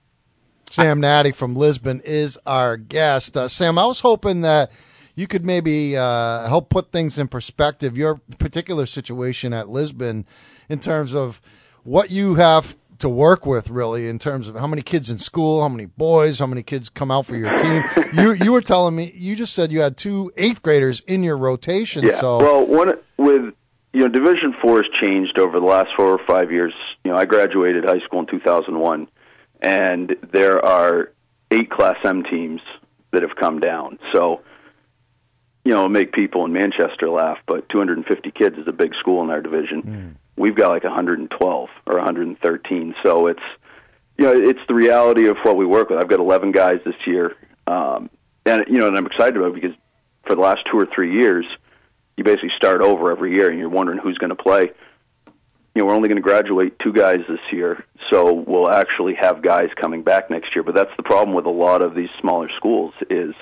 Sam 0.69 0.99
Natty 0.99 1.31
from 1.31 1.53
Lisbon 1.53 2.01
is 2.03 2.37
our 2.45 2.77
guest. 2.77 3.37
Uh, 3.37 3.47
Sam, 3.47 3.77
I 3.77 3.85
was 3.85 4.01
hoping 4.01 4.41
that 4.41 4.71
you 5.15 5.27
could 5.27 5.45
maybe 5.45 5.97
uh, 5.97 6.47
help 6.47 6.69
put 6.69 6.91
things 6.91 7.17
in 7.17 7.27
perspective, 7.27 7.97
your 7.97 8.21
particular 8.37 8.85
situation 8.85 9.53
at 9.53 9.67
Lisbon, 9.67 10.25
in 10.69 10.79
terms 10.79 11.15
of 11.15 11.41
what 11.83 12.11
you 12.11 12.35
have 12.35 12.75
to 12.99 13.09
work 13.09 13.45
with, 13.45 13.69
really, 13.69 14.07
in 14.07 14.19
terms 14.19 14.47
of 14.49 14.55
how 14.55 14.67
many 14.67 14.81
kids 14.81 15.09
in 15.09 15.17
school, 15.17 15.61
how 15.61 15.69
many 15.69 15.85
boys, 15.85 16.39
how 16.39 16.47
many 16.47 16.63
kids 16.63 16.89
come 16.89 17.11
out 17.11 17.25
for 17.25 17.35
your 17.35 17.55
team. 17.57 17.83
you 18.13 18.33
you 18.33 18.51
were 18.51 18.61
telling 18.61 18.95
me, 18.95 19.11
you 19.15 19.35
just 19.35 19.53
said 19.53 19.71
you 19.71 19.81
had 19.81 19.97
two 19.97 20.31
eighth 20.37 20.61
graders 20.61 21.01
in 21.01 21.23
your 21.23 21.37
rotation. 21.37 22.03
Yeah. 22.03 22.15
So 22.15 22.37
Well, 22.39 22.65
one 22.65 22.93
with 23.17 23.53
you 23.93 24.01
know 24.01 24.07
Division 24.07 24.55
Four 24.61 24.83
has 24.83 24.91
changed 25.01 25.39
over 25.39 25.59
the 25.59 25.65
last 25.65 25.89
four 25.95 26.07
or 26.07 26.21
five 26.27 26.51
years. 26.51 26.73
You 27.03 27.11
know, 27.11 27.17
I 27.17 27.25
graduated 27.25 27.85
high 27.85 27.99
school 28.05 28.19
in 28.21 28.27
2001, 28.27 29.07
and 29.61 30.15
there 30.31 30.63
are 30.63 31.11
eight 31.51 31.69
Class 31.69 31.97
M 32.03 32.23
teams 32.23 32.61
that 33.11 33.21
have 33.21 33.35
come 33.35 33.59
down. 33.59 33.99
So, 34.13 34.41
you 35.63 35.73
know 35.73 35.87
make 35.87 36.13
people 36.13 36.45
in 36.45 36.53
Manchester 36.53 37.09
laugh, 37.09 37.37
but 37.45 37.67
250 37.69 38.31
kids 38.31 38.57
is 38.57 38.67
a 38.67 38.71
big 38.71 38.93
school 38.99 39.21
in 39.23 39.29
our 39.29 39.41
division. 39.41 39.81
Hmm. 39.81 40.26
We've 40.37 40.55
got 40.55 40.69
like 40.69 40.83
112 40.83 41.69
or 41.87 41.95
113, 41.95 42.95
so 43.03 43.27
it's 43.27 43.39
you 44.17 44.25
know 44.25 44.33
it's 44.33 44.59
the 44.67 44.75
reality 44.75 45.27
of 45.27 45.37
what 45.43 45.57
we 45.57 45.65
work 45.65 45.89
with. 45.89 45.99
I've 45.99 46.09
got 46.09 46.19
11 46.19 46.51
guys 46.51 46.79
this 46.85 46.95
year, 47.05 47.35
um, 47.65 48.09
and 48.45 48.63
you 48.67 48.77
know, 48.77 48.87
and 48.87 48.97
I'm 48.97 49.07
excited 49.07 49.35
about 49.35 49.49
it 49.49 49.55
because 49.55 49.75
for 50.27 50.35
the 50.35 50.41
last 50.41 50.59
two 50.71 50.77
or 50.77 50.87
three 50.93 51.19
years, 51.19 51.45
you 52.17 52.23
basically 52.23 52.51
start 52.55 52.81
over 52.81 53.11
every 53.11 53.33
year, 53.35 53.49
and 53.49 53.57
you're 53.57 53.69
wondering 53.69 53.99
who's 53.99 54.17
going 54.17 54.29
to 54.29 54.35
play. 54.35 54.71
You 55.75 55.83
know, 55.83 55.85
we're 55.85 55.95
only 55.95 56.09
going 56.09 56.21
to 56.21 56.23
graduate 56.23 56.77
two 56.79 56.93
guys 56.93 57.19
this 57.27 57.39
year, 57.51 57.83
so 58.11 58.33
we'll 58.33 58.69
actually 58.69 59.15
have 59.19 59.41
guys 59.41 59.69
coming 59.79 60.03
back 60.03 60.29
next 60.29 60.55
year. 60.55 60.63
But 60.63 60.75
that's 60.75 60.95
the 60.97 61.03
problem 61.03 61.35
with 61.35 61.45
a 61.45 61.51
lot 61.51 61.83
of 61.83 61.95
these 61.95 62.09
smaller 62.19 62.49
schools 62.57 62.93
is 63.09 63.33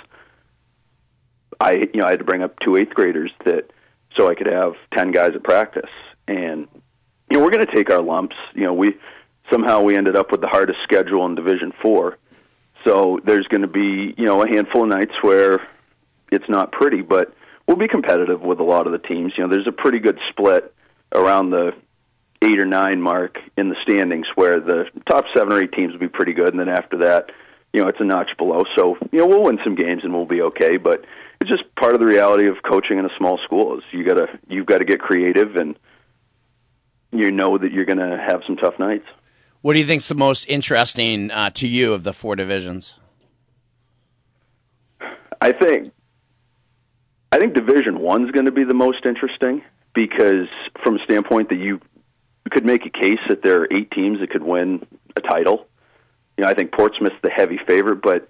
I 1.59 1.71
you 1.93 2.01
know 2.01 2.05
I 2.05 2.11
had 2.11 2.19
to 2.19 2.25
bring 2.25 2.43
up 2.43 2.59
two 2.59 2.75
eighth 2.75 2.93
graders 2.93 3.31
that 3.45 3.71
so 4.15 4.29
I 4.29 4.35
could 4.35 4.47
have 4.47 4.73
ten 4.93 5.11
guys 5.11 5.31
at 5.35 5.43
practice, 5.43 5.89
and 6.27 6.67
you 7.29 7.37
know 7.37 7.43
we're 7.43 7.51
going 7.51 7.65
to 7.65 7.75
take 7.75 7.89
our 7.89 8.01
lumps. 8.01 8.35
You 8.53 8.63
know 8.63 8.73
we 8.73 8.95
somehow 9.51 9.81
we 9.81 9.95
ended 9.95 10.15
up 10.15 10.31
with 10.31 10.41
the 10.41 10.47
hardest 10.47 10.79
schedule 10.83 11.25
in 11.25 11.35
Division 11.35 11.71
Four, 11.81 12.17
so 12.85 13.19
there's 13.25 13.47
going 13.47 13.61
to 13.61 13.67
be 13.67 14.13
you 14.17 14.25
know 14.25 14.41
a 14.43 14.47
handful 14.47 14.83
of 14.83 14.89
nights 14.89 15.13
where 15.21 15.67
it's 16.31 16.49
not 16.49 16.71
pretty, 16.71 17.01
but 17.01 17.33
we'll 17.67 17.77
be 17.77 17.87
competitive 17.87 18.41
with 18.41 18.59
a 18.59 18.63
lot 18.63 18.87
of 18.87 18.91
the 18.91 18.99
teams. 18.99 19.33
You 19.37 19.43
know 19.43 19.49
there's 19.49 19.67
a 19.67 19.71
pretty 19.71 19.99
good 19.99 20.19
split 20.29 20.73
around 21.13 21.51
the 21.51 21.73
eight 22.41 22.59
or 22.59 22.65
nine 22.65 23.01
mark 23.01 23.39
in 23.57 23.69
the 23.69 23.75
standings 23.83 24.27
where 24.35 24.59
the 24.59 24.85
top 25.09 25.25
seven 25.35 25.53
or 25.53 25.61
eight 25.61 25.71
teams 25.71 25.93
will 25.93 25.99
be 25.99 26.07
pretty 26.07 26.33
good, 26.33 26.49
and 26.49 26.59
then 26.59 26.69
after 26.69 26.97
that, 26.97 27.31
you 27.75 27.81
know, 27.81 27.89
it's 27.89 27.99
a 27.99 28.05
notch 28.05 28.31
below. 28.37 28.63
So, 28.77 28.97
you 29.11 29.19
know, 29.19 29.27
we'll 29.27 29.43
win 29.43 29.59
some 29.61 29.75
games 29.75 30.03
and 30.05 30.13
we'll 30.13 30.25
be 30.25 30.41
okay, 30.41 30.77
but 30.77 31.03
it's 31.41 31.49
just 31.49 31.63
part 31.75 31.93
of 31.93 31.99
the 31.99 32.05
reality 32.05 32.47
of 32.47 32.63
coaching 32.63 32.99
in 32.99 33.05
a 33.05 33.09
small 33.17 33.37
school 33.43 33.77
is 33.77 33.83
you 33.91 34.05
gotta 34.05 34.27
you've 34.47 34.65
got 34.65 34.77
to 34.77 34.85
get 34.85 35.01
creative 35.01 35.57
and 35.57 35.77
you 37.17 37.31
know 37.31 37.57
that 37.57 37.71
you're 37.71 37.85
going 37.85 37.99
to 37.99 38.17
have 38.17 38.41
some 38.45 38.57
tough 38.57 38.77
nights. 38.79 39.05
What 39.61 39.73
do 39.73 39.79
you 39.79 39.85
think's 39.85 40.07
the 40.07 40.15
most 40.15 40.45
interesting 40.47 41.31
uh, 41.31 41.49
to 41.51 41.67
you 41.67 41.93
of 41.93 42.03
the 42.03 42.13
four 42.13 42.35
divisions? 42.35 42.99
I 45.41 45.51
think 45.51 45.91
I 47.31 47.37
think 47.37 47.53
Division 47.53 47.99
One's 47.99 48.31
going 48.31 48.45
to 48.45 48.51
be 48.51 48.63
the 48.63 48.73
most 48.73 49.05
interesting 49.05 49.61
because 49.93 50.47
from 50.83 50.95
a 50.95 51.03
standpoint 51.03 51.49
that 51.49 51.57
you 51.57 51.81
could 52.51 52.65
make 52.65 52.85
a 52.85 52.89
case 52.89 53.19
that 53.27 53.41
there 53.41 53.61
are 53.61 53.67
eight 53.71 53.91
teams 53.91 54.19
that 54.19 54.29
could 54.29 54.43
win 54.43 54.85
a 55.15 55.21
title. 55.21 55.67
You 56.37 56.43
know, 56.43 56.49
I 56.49 56.53
think 56.53 56.71
Portsmouth's 56.71 57.15
the 57.23 57.29
heavy 57.29 57.59
favorite, 57.67 58.01
but 58.01 58.29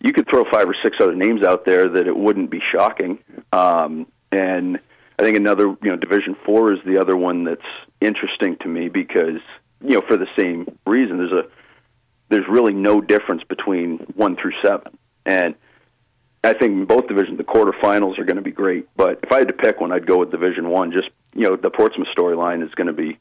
you 0.00 0.12
could 0.12 0.28
throw 0.30 0.44
five 0.50 0.68
or 0.68 0.76
six 0.82 0.96
other 1.00 1.14
names 1.14 1.42
out 1.42 1.64
there 1.64 1.88
that 1.88 2.06
it 2.06 2.16
wouldn't 2.16 2.50
be 2.50 2.60
shocking. 2.72 3.18
Um, 3.52 4.06
and 4.30 4.78
I 5.18 5.22
think 5.24 5.36
another, 5.36 5.64
you 5.82 5.90
know, 5.90 5.96
Division 5.96 6.36
Four 6.46 6.72
is 6.72 6.78
the 6.86 7.00
other 7.00 7.16
one 7.16 7.44
that's 7.44 7.60
interesting 8.00 8.56
to 8.60 8.68
me 8.68 8.88
because, 8.88 9.40
you 9.82 9.94
know, 9.94 10.02
for 10.06 10.16
the 10.16 10.28
same 10.38 10.66
reason, 10.86 11.18
there's 11.18 11.32
a 11.32 11.44
there's 12.28 12.46
really 12.48 12.74
no 12.74 13.00
difference 13.00 13.42
between 13.48 13.98
one 14.14 14.36
through 14.36 14.52
seven, 14.62 14.96
and 15.26 15.54
I 16.44 16.52
think 16.52 16.72
in 16.72 16.84
both 16.84 17.08
divisions 17.08 17.36
the 17.36 17.44
quarterfinals 17.44 18.18
are 18.18 18.24
going 18.24 18.36
to 18.36 18.42
be 18.42 18.52
great. 18.52 18.86
But 18.96 19.20
if 19.22 19.32
I 19.32 19.38
had 19.38 19.48
to 19.48 19.54
pick 19.54 19.80
one, 19.80 19.92
I'd 19.92 20.06
go 20.06 20.18
with 20.18 20.30
Division 20.30 20.68
One. 20.68 20.92
Just 20.92 21.10
you 21.34 21.42
know, 21.42 21.56
the 21.56 21.70
Portsmouth 21.70 22.08
storyline 22.16 22.64
is 22.64 22.72
going 22.74 22.86
to 22.86 22.92
be 22.92 23.18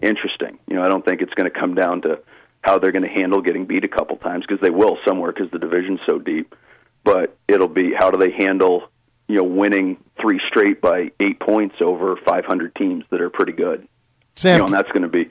interesting. 0.00 0.58
You 0.68 0.76
know, 0.76 0.82
I 0.82 0.88
don't 0.88 1.04
think 1.04 1.22
it's 1.22 1.34
going 1.34 1.50
to 1.50 1.58
come 1.58 1.74
down 1.74 2.02
to 2.02 2.20
how 2.60 2.78
they're 2.78 2.92
going 2.92 3.02
to 3.02 3.08
handle 3.08 3.40
getting 3.40 3.66
beat 3.66 3.84
a 3.84 3.88
couple 3.88 4.16
times 4.16 4.44
because 4.46 4.60
they 4.62 4.70
will 4.70 4.96
somewhere 5.06 5.32
because 5.32 5.50
the 5.50 5.58
division's 5.58 6.00
so 6.06 6.20
deep. 6.20 6.54
But 7.02 7.36
it'll 7.48 7.66
be 7.66 7.92
how 7.98 8.12
do 8.12 8.18
they 8.18 8.30
handle 8.30 8.91
you 9.32 9.38
know 9.38 9.44
winning 9.44 9.96
three 10.20 10.40
straight 10.48 10.80
by 10.80 11.10
eight 11.20 11.40
points 11.40 11.76
over 11.82 12.16
500 12.26 12.74
teams 12.74 13.04
that 13.10 13.20
are 13.20 13.30
pretty 13.30 13.52
good. 13.52 13.88
Sam, 14.36 14.54
you 14.54 14.58
know, 14.58 14.64
and 14.66 14.74
that's 14.74 14.90
going 14.92 15.02
to 15.02 15.08
be 15.08 15.30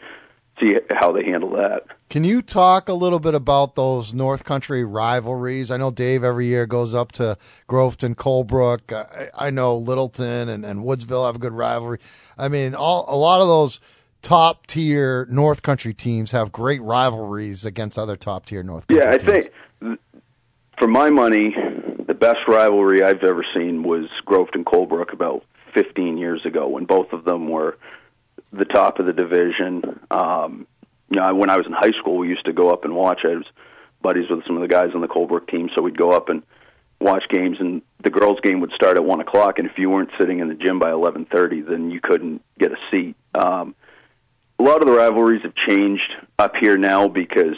see 0.60 0.76
how 0.92 1.12
they 1.12 1.24
handle 1.24 1.52
that. 1.52 1.84
Can 2.10 2.24
you 2.24 2.42
talk 2.42 2.90
a 2.90 2.94
little 2.94 3.20
bit 3.20 3.34
about 3.34 3.76
those 3.76 4.14
North 4.14 4.44
Country 4.44 4.84
rivalries? 4.84 5.72
I 5.72 5.78
know 5.78 5.92
Dave 5.92 6.24
every 6.24 6.46
year 6.48 6.66
goes 6.68 6.94
up 6.94 7.12
to 7.14 7.38
Groveton, 7.68 8.16
Colebrook. 8.16 8.92
I, 8.94 9.48
I 9.48 9.50
know 9.50 9.76
Littleton 9.78 10.50
and, 10.50 10.66
and 10.66 10.82
Woodsville 10.84 11.26
have 11.26 11.36
a 11.38 11.40
good 11.40 11.54
rivalry. 11.54 12.00
I 12.38 12.48
mean, 12.50 12.76
all 12.76 13.06
a 13.08 13.16
lot 13.16 13.42
of 13.42 13.48
those 13.48 13.80
top 14.22 14.68
tier 14.68 15.26
North 15.32 15.62
Country 15.64 15.94
teams 15.94 16.32
have 16.32 16.52
great 16.52 16.82
rivalries 16.82 17.66
against 17.66 17.98
other 17.98 18.16
top 18.16 18.46
tier 18.46 18.62
North 18.62 18.88
Country 18.88 19.04
Yeah, 19.06 19.14
I 19.14 19.18
teams. 19.18 19.32
think 19.32 19.54
th- 19.82 20.00
for 20.78 20.88
my 20.88 21.10
money, 21.10 21.56
the 22.12 22.16
best 22.16 22.40
rivalry 22.46 23.02
I've 23.02 23.24
ever 23.24 23.46
seen 23.56 23.84
was 23.84 24.10
Groveton 24.26 24.66
Colebrook 24.66 25.14
about 25.14 25.46
15 25.74 26.18
years 26.18 26.46
ago 26.46 26.68
when 26.68 26.84
both 26.84 27.14
of 27.14 27.24
them 27.24 27.48
were 27.48 27.78
the 28.52 28.66
top 28.66 29.00
of 29.00 29.06
the 29.06 29.14
division. 29.14 29.98
Um, 30.12 30.68
you 31.10 31.22
know, 31.22 31.34
when 31.34 31.50
I 31.50 31.56
was 31.56 31.66
in 31.68 31.72
high 31.72 31.98
school, 32.02 32.18
we 32.18 32.28
used 32.28 32.44
to 32.48 32.52
go 32.52 32.70
up 32.70 32.84
and 32.84 32.94
watch. 32.94 33.22
I 33.24 33.36
was 33.36 33.46
buddies 34.02 34.30
with 34.30 34.46
some 34.46 34.58
of 34.58 34.62
the 34.62 34.68
guys 34.68 34.90
on 34.94 35.00
the 35.00 35.08
Colebrook 35.08 35.48
team, 35.48 35.70
so 35.74 35.82
we'd 35.82 35.98
go 35.98 36.12
up 36.12 36.28
and 36.28 36.44
watch 37.00 37.24
games. 37.30 37.62
And 37.62 37.82
the 38.04 38.10
girls' 38.10 38.42
game 38.42 38.60
would 38.60 38.74
start 38.74 38.98
at 38.98 39.06
one 39.06 39.22
o'clock, 39.22 39.58
and 39.58 39.66
if 39.66 39.78
you 39.78 39.90
weren't 39.90 40.12
sitting 40.20 40.40
in 40.40 40.50
the 40.50 40.54
gym 40.54 40.80
by 40.80 40.92
11:30, 40.92 41.62
then 41.62 41.92
you 41.92 42.02
couldn't 42.02 42.42
get 42.60 42.74
a 42.74 42.78
seat. 42.92 43.16
Um, 43.36 43.74
a 44.60 44.64
lot 44.64 44.82
of 44.82 44.86
the 44.86 44.94
rivalries 44.94 45.44
have 45.44 45.56
changed 45.56 46.12
up 46.38 46.58
here 46.60 46.78
now 46.78 47.08
because 47.08 47.56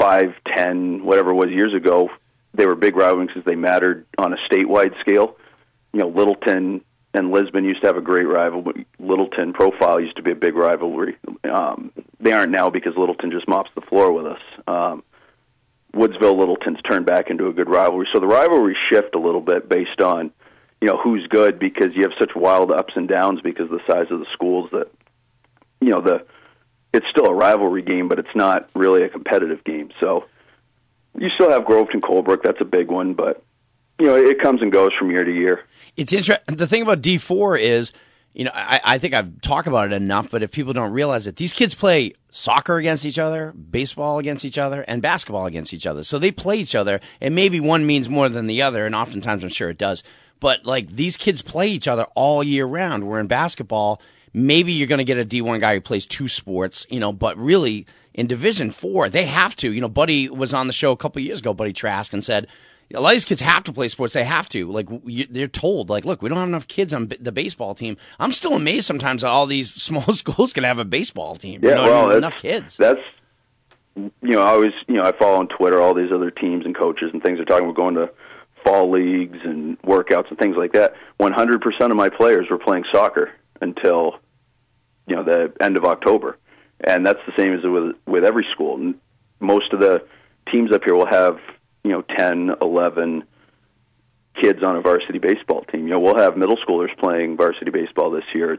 five, 0.00 0.32
ten, 0.54 1.04
whatever 1.04 1.32
it 1.32 1.34
was 1.34 1.50
years 1.50 1.74
ago, 1.74 2.08
they 2.56 2.66
were 2.66 2.74
big 2.74 2.96
rivalries 2.96 3.28
because 3.28 3.44
they 3.44 3.56
mattered 3.56 4.06
on 4.18 4.32
a 4.32 4.36
statewide 4.50 4.98
scale. 5.00 5.36
You 5.92 6.00
know, 6.00 6.08
Littleton 6.08 6.82
and 7.14 7.30
Lisbon 7.30 7.64
used 7.64 7.80
to 7.82 7.86
have 7.86 7.96
a 7.96 8.02
great 8.02 8.26
rivalry. 8.26 8.86
Littleton 8.98 9.52
Profile 9.52 10.00
used 10.00 10.16
to 10.16 10.22
be 10.22 10.32
a 10.32 10.36
big 10.36 10.54
rivalry. 10.54 11.16
Um, 11.44 11.92
they 12.20 12.32
aren't 12.32 12.52
now 12.52 12.70
because 12.70 12.94
Littleton 12.96 13.30
just 13.30 13.48
mops 13.48 13.70
the 13.74 13.80
floor 13.82 14.12
with 14.12 14.26
us. 14.26 14.40
Um, 14.66 15.02
Woodsville 15.94 16.38
Littleton's 16.38 16.80
turned 16.82 17.06
back 17.06 17.30
into 17.30 17.48
a 17.48 17.52
good 17.52 17.70
rivalry. 17.70 18.06
So 18.12 18.20
the 18.20 18.26
rivalries 18.26 18.76
shift 18.90 19.14
a 19.14 19.18
little 19.18 19.40
bit 19.40 19.68
based 19.68 20.02
on, 20.02 20.30
you 20.80 20.88
know, 20.88 20.98
who's 20.98 21.26
good 21.28 21.58
because 21.58 21.88
you 21.94 22.02
have 22.02 22.12
such 22.18 22.32
wild 22.36 22.70
ups 22.70 22.92
and 22.96 23.08
downs 23.08 23.40
because 23.42 23.70
of 23.70 23.78
the 23.78 23.86
size 23.88 24.10
of 24.10 24.20
the 24.20 24.26
schools 24.34 24.68
that, 24.72 24.90
you 25.80 25.90
know, 25.90 26.02
the 26.02 26.26
it's 26.92 27.06
still 27.10 27.26
a 27.26 27.34
rivalry 27.34 27.82
game, 27.82 28.08
but 28.08 28.18
it's 28.18 28.34
not 28.34 28.68
really 28.74 29.02
a 29.02 29.08
competitive 29.08 29.62
game. 29.64 29.90
So 30.00 30.24
you 31.18 31.28
still 31.34 31.50
have 31.50 31.64
Groveton 31.64 32.00
Colebrook, 32.00 32.42
that's 32.42 32.60
a 32.60 32.64
big 32.64 32.88
one, 32.88 33.14
but 33.14 33.42
you 33.98 34.06
know, 34.06 34.16
it 34.16 34.40
comes 34.40 34.60
and 34.62 34.70
goes 34.70 34.90
from 34.98 35.10
year 35.10 35.24
to 35.24 35.32
year. 35.32 35.64
It's 35.96 36.12
interesting. 36.12 36.56
The 36.56 36.66
thing 36.66 36.82
about 36.82 37.00
D 37.00 37.18
four 37.18 37.56
is, 37.56 37.92
you 38.34 38.44
know, 38.44 38.50
I, 38.54 38.80
I 38.84 38.98
think 38.98 39.14
I've 39.14 39.40
talked 39.40 39.66
about 39.66 39.90
it 39.90 39.94
enough, 39.94 40.30
but 40.30 40.42
if 40.42 40.52
people 40.52 40.74
don't 40.74 40.92
realize 40.92 41.26
it, 41.26 41.36
these 41.36 41.54
kids 41.54 41.74
play 41.74 42.12
soccer 42.30 42.76
against 42.76 43.06
each 43.06 43.18
other, 43.18 43.52
baseball 43.52 44.18
against 44.18 44.44
each 44.44 44.58
other, 44.58 44.82
and 44.82 45.00
basketball 45.00 45.46
against 45.46 45.72
each 45.72 45.86
other. 45.86 46.04
So 46.04 46.18
they 46.18 46.30
play 46.30 46.58
each 46.58 46.74
other, 46.74 47.00
and 47.20 47.34
maybe 47.34 47.60
one 47.60 47.86
means 47.86 48.08
more 48.08 48.28
than 48.28 48.46
the 48.46 48.60
other, 48.60 48.84
and 48.84 48.94
oftentimes 48.94 49.42
I'm 49.42 49.48
sure 49.48 49.70
it 49.70 49.78
does. 49.78 50.02
But 50.38 50.66
like 50.66 50.90
these 50.90 51.16
kids 51.16 51.40
play 51.40 51.68
each 51.68 51.88
other 51.88 52.04
all 52.14 52.44
year 52.44 52.66
round. 52.66 53.08
Where 53.08 53.20
in 53.20 53.26
basketball, 53.26 54.02
maybe 54.34 54.72
you're 54.72 54.88
going 54.88 54.98
to 54.98 55.04
get 55.04 55.18
a 55.18 55.24
D1 55.24 55.60
guy 55.60 55.74
who 55.74 55.80
plays 55.80 56.06
two 56.06 56.28
sports, 56.28 56.86
you 56.90 57.00
know, 57.00 57.12
but 57.12 57.38
really 57.38 57.86
in 58.16 58.26
Division 58.26 58.72
Four, 58.72 59.08
they 59.08 59.26
have 59.26 59.54
to. 59.56 59.72
You 59.72 59.80
know, 59.80 59.88
Buddy 59.88 60.28
was 60.28 60.52
on 60.52 60.66
the 60.66 60.72
show 60.72 60.90
a 60.90 60.96
couple 60.96 61.22
years 61.22 61.38
ago, 61.38 61.54
Buddy 61.54 61.72
Trask, 61.72 62.12
and 62.12 62.24
said 62.24 62.48
a 62.94 63.00
lot 63.00 63.10
of 63.10 63.14
these 63.14 63.24
kids 63.24 63.40
have 63.42 63.62
to 63.64 63.72
play 63.72 63.88
sports. 63.88 64.14
They 64.14 64.24
have 64.24 64.48
to. 64.50 64.70
Like 64.70 64.88
you, 65.04 65.26
they're 65.28 65.46
told, 65.46 65.90
like, 65.90 66.04
look, 66.04 66.22
we 66.22 66.28
don't 66.28 66.38
have 66.38 66.48
enough 66.48 66.66
kids 66.66 66.94
on 66.94 67.06
b- 67.06 67.18
the 67.20 67.32
baseball 67.32 67.74
team. 67.74 67.96
I'm 68.18 68.32
still 68.32 68.54
amazed 68.54 68.86
sometimes 68.86 69.22
that 69.22 69.28
all 69.28 69.46
these 69.46 69.72
small 69.82 70.12
schools 70.12 70.52
can 70.52 70.64
have 70.64 70.78
a 70.78 70.84
baseball 70.84 71.36
team. 71.36 71.60
Yeah, 71.62 71.70
you 71.70 71.76
know 71.76 71.84
well, 71.84 72.16
enough 72.16 72.36
kids. 72.36 72.76
That's 72.76 73.00
you 73.96 74.10
know, 74.22 74.42
I 74.42 74.50
always 74.50 74.72
you 74.88 74.94
know, 74.94 75.04
I 75.04 75.12
follow 75.12 75.38
on 75.38 75.48
Twitter 75.48 75.80
all 75.80 75.94
these 75.94 76.12
other 76.12 76.30
teams 76.30 76.64
and 76.64 76.76
coaches 76.76 77.10
and 77.12 77.22
things 77.22 77.38
are 77.40 77.44
talking 77.44 77.64
about 77.64 77.76
going 77.76 77.94
to 77.94 78.10
fall 78.64 78.90
leagues 78.90 79.38
and 79.44 79.80
workouts 79.82 80.28
and 80.28 80.38
things 80.38 80.56
like 80.56 80.72
that. 80.72 80.94
One 81.18 81.32
hundred 81.32 81.60
percent 81.60 81.90
of 81.90 81.96
my 81.96 82.08
players 82.08 82.48
were 82.50 82.58
playing 82.58 82.84
soccer 82.92 83.32
until 83.60 84.16
you 85.06 85.16
know 85.16 85.24
the 85.24 85.52
end 85.60 85.76
of 85.76 85.84
October, 85.84 86.38
and 86.84 87.06
that's 87.06 87.20
the 87.26 87.32
same 87.38 87.54
as 87.54 87.60
with 87.64 87.96
with 88.06 88.24
every 88.24 88.46
school. 88.52 88.94
Most 89.40 89.72
of 89.72 89.80
the 89.80 90.06
teams 90.50 90.72
up 90.72 90.82
here 90.84 90.94
will 90.94 91.06
have 91.06 91.38
you 91.84 91.92
know 91.92 92.02
ten, 92.02 92.50
eleven 92.60 93.24
kids 94.40 94.62
on 94.62 94.76
a 94.76 94.80
varsity 94.80 95.18
baseball 95.18 95.64
team. 95.72 95.86
You 95.86 95.94
know, 95.94 96.00
we'll 96.00 96.18
have 96.18 96.36
middle 96.36 96.56
schoolers 96.56 96.96
playing 96.98 97.36
varsity 97.36 97.70
baseball 97.70 98.10
this 98.10 98.24
year, 98.34 98.58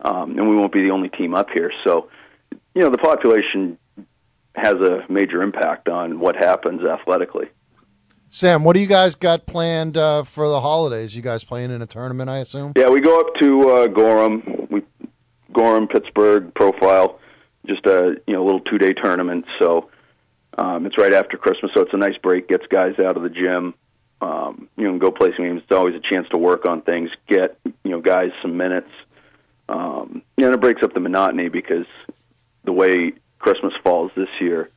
um, 0.00 0.38
and 0.38 0.48
we 0.48 0.56
won't 0.56 0.72
be 0.72 0.82
the 0.82 0.90
only 0.90 1.08
team 1.08 1.34
up 1.34 1.50
here. 1.50 1.72
So, 1.86 2.10
you 2.74 2.82
know, 2.82 2.90
the 2.90 2.98
population 2.98 3.78
has 4.54 4.74
a 4.74 5.04
major 5.08 5.42
impact 5.42 5.88
on 5.88 6.20
what 6.20 6.36
happens 6.36 6.82
athletically. 6.84 7.46
Sam, 8.28 8.64
what 8.64 8.74
do 8.74 8.80
you 8.80 8.86
guys 8.86 9.14
got 9.14 9.46
planned 9.46 9.96
uh, 9.96 10.24
for 10.24 10.48
the 10.48 10.60
holidays? 10.60 11.14
You 11.14 11.22
guys 11.22 11.44
playing 11.44 11.70
in 11.70 11.80
a 11.82 11.86
tournament, 11.86 12.28
I 12.28 12.38
assume? 12.38 12.72
Yeah, 12.76 12.88
we 12.88 13.00
go 13.00 13.20
up 13.20 13.34
to 13.40 13.70
uh, 13.70 13.86
Gorham, 13.86 14.66
we 14.70 14.82
Gorham, 15.52 15.86
Pittsburg, 15.86 16.52
Profile, 16.54 17.20
just 17.66 17.86
a 17.86 18.16
you 18.26 18.34
know 18.34 18.44
little 18.44 18.60
two 18.60 18.78
day 18.78 18.92
tournament. 18.92 19.44
So 19.60 19.90
um, 20.58 20.86
it's 20.86 20.98
right 20.98 21.12
after 21.12 21.36
Christmas, 21.36 21.72
so 21.74 21.82
it's 21.82 21.94
a 21.94 21.96
nice 21.98 22.16
break. 22.22 22.48
Gets 22.48 22.66
guys 22.68 22.94
out 22.98 23.16
of 23.16 23.22
the 23.22 23.30
gym. 23.30 23.74
um, 24.20 24.68
you 24.76 24.90
know, 24.90 24.98
go 24.98 25.10
play 25.10 25.30
some 25.36 25.44
games. 25.44 25.62
It's 25.62 25.76
always 25.76 25.94
a 25.94 26.14
chance 26.14 26.28
to 26.30 26.38
work 26.38 26.66
on 26.66 26.82
things, 26.82 27.10
get 27.28 27.58
you 27.64 27.90
know 27.90 28.00
guys 28.00 28.30
some 28.42 28.56
minutes. 28.56 28.90
Um, 29.68 30.22
and 30.38 30.54
it 30.54 30.60
breaks 30.60 30.82
up 30.82 30.92
the 30.94 31.00
monotony 31.00 31.48
because 31.48 31.86
the 32.64 32.72
way 32.72 33.12
Christmas 33.38 33.72
falls 33.82 34.10
this 34.14 34.28
year, 34.40 34.70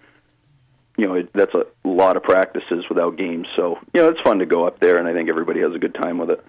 you 0.98 1.08
know, 1.08 1.16
it, 1.16 1.30
that's 1.34 1.54
a 1.54 1.66
lot 1.88 2.18
of 2.18 2.24
practices 2.24 2.86
without 2.90 3.18
games. 3.18 3.48
So 3.56 3.78
you 3.94 4.02
know, 4.02 4.10
it's 4.10 4.22
fun 4.22 4.40
to 4.40 4.46
go 4.46 4.66
up 4.66 4.80
there, 4.80 4.98
and 4.98 5.08
I 5.08 5.14
think 5.14 5.30
everybody 5.30 5.62
has 5.62 5.74
a 5.74 5.80
good 5.80 5.94
time 5.96 6.18
with 6.18 6.32
it. 6.32 6.44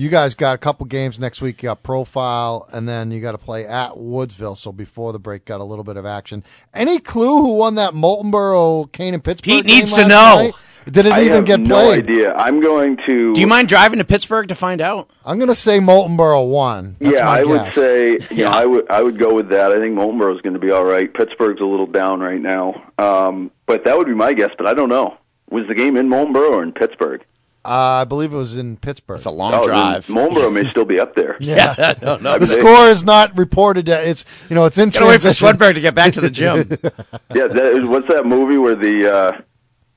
You 0.00 0.08
guys 0.08 0.34
got 0.34 0.54
a 0.54 0.58
couple 0.58 0.86
games 0.86 1.20
next 1.20 1.42
week. 1.42 1.62
You 1.62 1.66
got 1.66 1.82
profile, 1.82 2.66
and 2.72 2.88
then 2.88 3.10
you 3.10 3.20
got 3.20 3.32
to 3.32 3.38
play 3.38 3.66
at 3.66 3.90
Woodsville. 3.96 4.56
So 4.56 4.72
before 4.72 5.12
the 5.12 5.18
break, 5.18 5.44
got 5.44 5.60
a 5.60 5.64
little 5.64 5.84
bit 5.84 5.98
of 5.98 6.06
action. 6.06 6.42
Any 6.72 7.00
clue 7.00 7.42
who 7.42 7.56
won 7.56 7.74
that 7.74 7.92
Moultonborough 7.92 8.90
Kane 8.92 9.12
and 9.12 9.22
Pittsburg? 9.22 9.44
Pete 9.44 9.66
game 9.66 9.76
needs 9.76 9.92
to 9.92 10.08
know. 10.08 10.36
night? 10.36 10.54
Did 10.90 11.04
it 11.04 11.12
I 11.12 11.20
even 11.20 11.32
have 11.34 11.44
get 11.44 11.60
no 11.60 11.74
played? 11.74 12.04
idea. 12.04 12.32
I'm 12.32 12.62
going 12.62 12.96
to. 13.06 13.34
Do 13.34 13.40
you 13.42 13.46
mind 13.46 13.68
driving 13.68 13.98
to 13.98 14.04
Pittsburg 14.06 14.48
to 14.48 14.54
find 14.54 14.80
out? 14.80 15.10
I'm 15.22 15.36
going 15.36 15.50
to 15.50 15.54
say 15.54 15.80
Moultonborough 15.80 16.48
won. 16.48 16.96
That's 16.98 17.18
yeah, 17.18 17.24
my 17.26 17.40
I 17.40 17.44
would 17.44 17.64
guess. 17.64 17.74
say. 17.74 18.12
You 18.12 18.18
Yeah. 18.30 18.44
know, 18.46 18.50
I 18.52 18.64
would. 18.64 18.90
I 18.90 19.02
would 19.02 19.18
go 19.18 19.34
with 19.34 19.50
that. 19.50 19.70
I 19.70 19.78
think 19.80 19.94
Moultonborough 19.98 20.34
is 20.34 20.40
going 20.40 20.54
to 20.54 20.58
be 20.58 20.70
all 20.70 20.86
right. 20.86 21.12
Pittsburg's 21.12 21.60
a 21.60 21.66
little 21.66 21.86
down 21.86 22.20
right 22.20 22.40
now, 22.40 22.90
um, 22.96 23.50
but 23.66 23.84
that 23.84 23.98
would 23.98 24.06
be 24.06 24.14
my 24.14 24.32
guess. 24.32 24.50
But 24.56 24.66
I 24.66 24.72
don't 24.72 24.88
know. 24.88 25.18
Was 25.50 25.66
the 25.68 25.74
game 25.74 25.98
in 25.98 26.08
Moultonborough 26.08 26.52
or 26.52 26.62
in 26.62 26.72
Pittsburg? 26.72 27.22
Uh, 27.62 27.68
I 28.00 28.04
believe 28.04 28.32
it 28.32 28.36
was 28.36 28.56
in 28.56 28.78
Pittsburg. 28.78 29.16
It's 29.18 29.26
a 29.26 29.30
long 29.30 29.52
oh, 29.54 29.66
drive. 29.66 30.06
Moultonborough 30.06 30.54
may 30.54 30.64
still 30.70 30.86
be 30.86 30.98
up 30.98 31.14
there. 31.14 31.36
yeah. 31.40 31.74
I 31.78 31.92
don't 32.00 32.22
know. 32.22 32.32
I 32.32 32.38
The 32.38 32.46
mean, 32.46 32.54
they- 32.56 32.60
score 32.60 32.88
is 32.88 33.04
not 33.04 33.36
reported 33.36 33.86
yet. 33.86 34.04
It's 34.04 34.24
you 34.48 34.54
know 34.54 34.64
it's 34.64 34.78
in 34.78 34.88
Gotta 34.90 35.04
wait 35.06 35.16
for 35.16 35.22
transition. 35.28 35.46
Swedberg 35.48 35.74
to 35.74 35.80
get 35.80 35.94
back 35.94 36.12
to 36.14 36.20
the 36.22 36.30
gym. 36.30 36.56
Yeah, 37.34 37.46
that 37.46 37.66
is, 37.66 37.84
what's 37.86 38.08
that 38.08 38.24
movie 38.26 38.56
where 38.58 38.74
the 38.74 39.12
uh, 39.14 39.40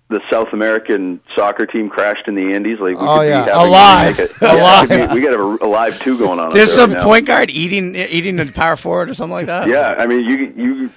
the 0.09 0.19
South 0.31 0.49
American 0.53 1.19
soccer 1.35 1.65
team 1.65 1.89
crashed 1.89 2.27
in 2.27 2.35
the 2.35 2.53
Andes? 2.53 2.79
Like, 2.79 2.99
we 2.99 3.07
Oh, 3.07 3.19
could 3.19 3.29
yeah. 3.29 3.45
be 3.45 3.51
Alive. 3.51 4.17
Make 4.19 4.29
it, 4.29 4.35
yeah, 4.41 4.55
Alive. 4.61 4.91
it 4.91 5.09
be- 5.09 5.15
we 5.15 5.21
got 5.21 5.33
a, 5.33 5.65
a 5.65 5.67
live 5.67 5.99
two 5.99 6.17
going 6.19 6.39
on. 6.39 6.47
up 6.47 6.53
There's 6.53 6.75
there 6.75 6.85
some 6.85 6.91
right 6.91 6.99
now. 6.99 7.05
point 7.05 7.25
guard 7.25 7.49
eating 7.49 7.95
eating 7.95 8.39
a 8.39 8.45
power 8.47 8.75
forward 8.75 9.09
or 9.09 9.13
something 9.13 9.31
like 9.33 9.47
that. 9.47 9.67
Yeah, 9.69 9.95
I 9.97 10.05
mean, 10.05 10.25
you 10.29 10.53
you 10.55 10.91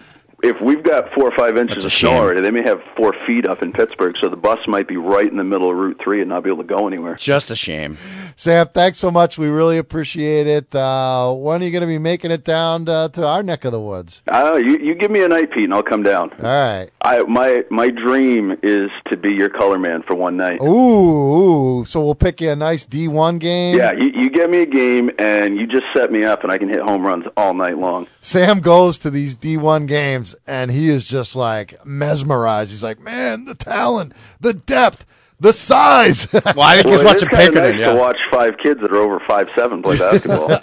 if 0.47 0.61
we've 0.61 0.83
got 0.83 1.13
four 1.13 1.25
or 1.25 1.37
five 1.37 1.57
inches 1.57 1.85
of 1.85 1.93
snow 1.93 2.13
already, 2.13 2.41
they 2.41 2.51
may 2.51 2.63
have 2.63 2.81
four 2.97 3.15
feet 3.27 3.47
up 3.47 3.63
in 3.63 3.73
Pittsburg, 3.73 4.17
so 4.21 4.29
the 4.29 4.37
bus 4.37 4.59
might 4.67 4.87
be 4.89 4.97
right 4.97 5.29
in 5.29 5.37
the 5.37 5.45
middle 5.45 5.71
of 5.71 5.77
Route 5.77 6.01
Three 6.03 6.21
and 6.21 6.29
not 6.29 6.45
be 6.45 6.51
able 6.51 6.63
to 6.63 6.69
go 6.69 6.87
anywhere. 6.87 7.17
Just 7.17 7.51
a 7.51 7.57
shame. 7.57 7.97
Sam, 8.37 8.69
thanks 8.69 8.99
so 8.99 9.11
much. 9.11 9.39
We 9.39 9.49
really 9.49 9.79
appreciate 9.79 10.47
it. 10.47 10.75
Uh, 10.75 11.33
when 11.33 11.63
are 11.63 11.65
you 11.65 11.71
going 11.71 11.81
to 11.83 11.87
be 11.87 11.99
making 11.99 12.31
it 12.31 12.45
down 12.45 12.89
uh, 12.89 13.09
to 13.09 13.27
our 13.27 13.43
neck 13.43 13.65
of 13.65 13.73
the 13.73 13.81
woods? 13.81 14.23
I. 14.29 14.57
You, 14.57 14.79
you 14.79 14.95
give 14.95 15.11
me 15.11 15.23
a 15.23 15.29
night, 15.29 15.51
Pete, 15.53 15.65
and 15.65 15.75
I'll 15.75 15.83
come 15.83 16.03
down. 16.03 16.31
All 16.33 16.45
right. 16.45 16.89
I 17.03 17.23
my 17.23 17.65
my 17.71 17.91
dream 17.91 18.57
is 18.63 18.91
to 19.11 19.17
be 19.17 19.31
your 19.33 19.49
color 19.49 19.79
man 19.79 20.03
for 20.03 20.15
one 20.15 20.37
night. 20.37 20.61
Ooh, 20.61 21.81
ooh. 21.81 21.85
so 21.85 22.01
we'll 22.01 22.15
pick 22.15 22.41
you 22.41 22.51
a 22.51 22.57
nice 22.57 22.87
D1 22.87 23.39
game. 23.39 23.77
Yeah, 23.77 23.93
you, 23.93 24.11
you 24.15 24.31
get 24.31 24.51
me 24.51 24.63
a 24.63 24.67
game, 24.67 25.11
and 25.19 25.57
you 25.57 25.67
just 25.67 25.85
set 25.95 26.13
me 26.13 26.25
up, 26.25 26.43
and 26.43 26.53
I 26.53 26.59
can 26.59 26.69
hit 26.69 26.81
home 26.81 27.05
runs 27.05 27.25
all 27.37 27.55
night 27.55 27.79
long. 27.79 28.07
Sam 28.21 28.61
goes 28.61 28.99
to 28.99 29.11
these 29.11 29.37
D1 29.37 29.87
games 29.89 30.36
and 30.47 30.71
he 30.71 30.89
is 30.89 31.07
just 31.07 31.37
like 31.37 31.85
mesmerized. 31.87 32.71
He's 32.71 32.83
like, 32.85 33.01
man, 33.01 33.45
the 33.45 33.55
talent, 33.55 34.13
the 34.41 34.53
depth, 34.55 35.05
the 35.39 35.53
size. 35.53 36.27
Well, 36.33 36.61
I 36.63 36.77
think 36.77 36.87
Well, 36.87 36.95
he's 36.95 37.05
watching 37.05 37.29
kinda 37.29 37.37
Pinkerton. 37.45 37.71
nice 37.73 37.81
Yeah. 37.81 37.93
to 37.93 37.99
watch 37.99 38.17
five 38.31 38.57
kids 38.59 38.81
that 38.81 38.91
are 38.93 38.97
over 38.97 39.21
five 39.29 39.51
seven 39.55 39.83
play 39.83 39.99
basketball. 39.99 40.59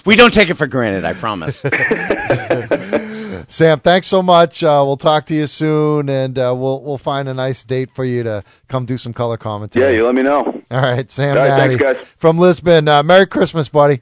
We 0.06 0.14
don't 0.16 0.32
take 0.32 0.50
it 0.50 0.54
for 0.54 0.66
granted. 0.68 1.04
I 1.04 1.14
promise. 1.14 1.56
Sam, 3.48 3.78
thanks 3.80 4.06
so 4.06 4.22
much. 4.22 4.62
Uh, 4.62 4.82
we'll 4.86 4.96
talk 4.96 5.26
to 5.26 5.34
you 5.34 5.46
soon 5.46 6.08
and 6.08 6.38
uh, 6.38 6.54
we'll 6.56 6.82
we'll 6.82 6.98
find 6.98 7.28
a 7.28 7.34
nice 7.34 7.64
date 7.64 7.90
for 7.90 8.04
you 8.04 8.22
to 8.22 8.44
come 8.68 8.86
do 8.86 8.98
some 8.98 9.12
color 9.12 9.36
commentary. 9.36 9.84
yeah, 9.86 9.92
you 9.98 10.04
let 10.06 10.14
me 10.14 10.22
know. 10.22 10.62
All 10.70 10.80
right, 10.80 11.10
Sam 11.10 11.36
All 11.36 11.42
right, 11.42 11.48
Natty 11.56 11.76
thanks, 11.78 12.00
guys. 12.00 12.08
from 12.18 12.38
Lisbon. 12.38 12.88
Uh, 12.88 13.02
Merry 13.02 13.26
Christmas, 13.26 13.68
buddy. 13.68 14.00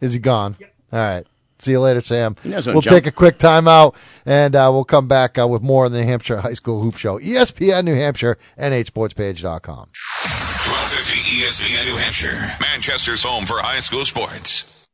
Is 0.00 0.12
he 0.14 0.18
gone? 0.18 0.56
All 0.92 0.98
right. 0.98 1.26
See 1.60 1.72
you 1.72 1.80
later, 1.80 2.00
Sam. 2.00 2.36
We'll 2.44 2.80
jump. 2.80 2.84
take 2.84 3.06
a 3.06 3.12
quick 3.12 3.38
timeout 3.38 3.94
and 4.24 4.56
uh, 4.56 4.70
we'll 4.72 4.84
come 4.84 5.08
back 5.08 5.38
uh, 5.38 5.46
with 5.46 5.62
more 5.62 5.86
of 5.86 5.92
the 5.92 6.00
New 6.00 6.06
Hampshire 6.06 6.40
High 6.40 6.54
School 6.54 6.82
Hoop 6.82 6.96
Show. 6.96 7.18
ESPN 7.18 7.84
New 7.84 7.94
Hampshire, 7.94 8.38
nhsportspage.com. 8.58 9.88
1250 9.88 11.42
ESPN 11.42 11.84
New 11.86 11.96
Hampshire, 11.96 12.56
Manchester's 12.60 13.22
home 13.22 13.44
for 13.44 13.58
high 13.60 13.80
school 13.80 14.04
sports. 14.04 14.88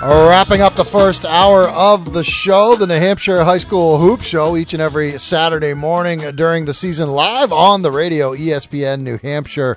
Wrapping 0.00 0.62
up 0.62 0.76
the 0.76 0.84
first 0.84 1.24
hour 1.24 1.64
of 1.64 2.12
the 2.12 2.22
show, 2.22 2.76
the 2.76 2.86
New 2.86 2.94
Hampshire 2.94 3.42
High 3.42 3.58
School 3.58 3.98
Hoop 3.98 4.22
Show, 4.22 4.56
each 4.56 4.72
and 4.72 4.80
every 4.80 5.18
Saturday 5.18 5.74
morning 5.74 6.20
during 6.36 6.66
the 6.66 6.72
season, 6.72 7.10
live 7.10 7.52
on 7.52 7.82
the 7.82 7.90
radio, 7.90 8.32
ESPN 8.32 9.00
New 9.00 9.18
Hampshire, 9.18 9.76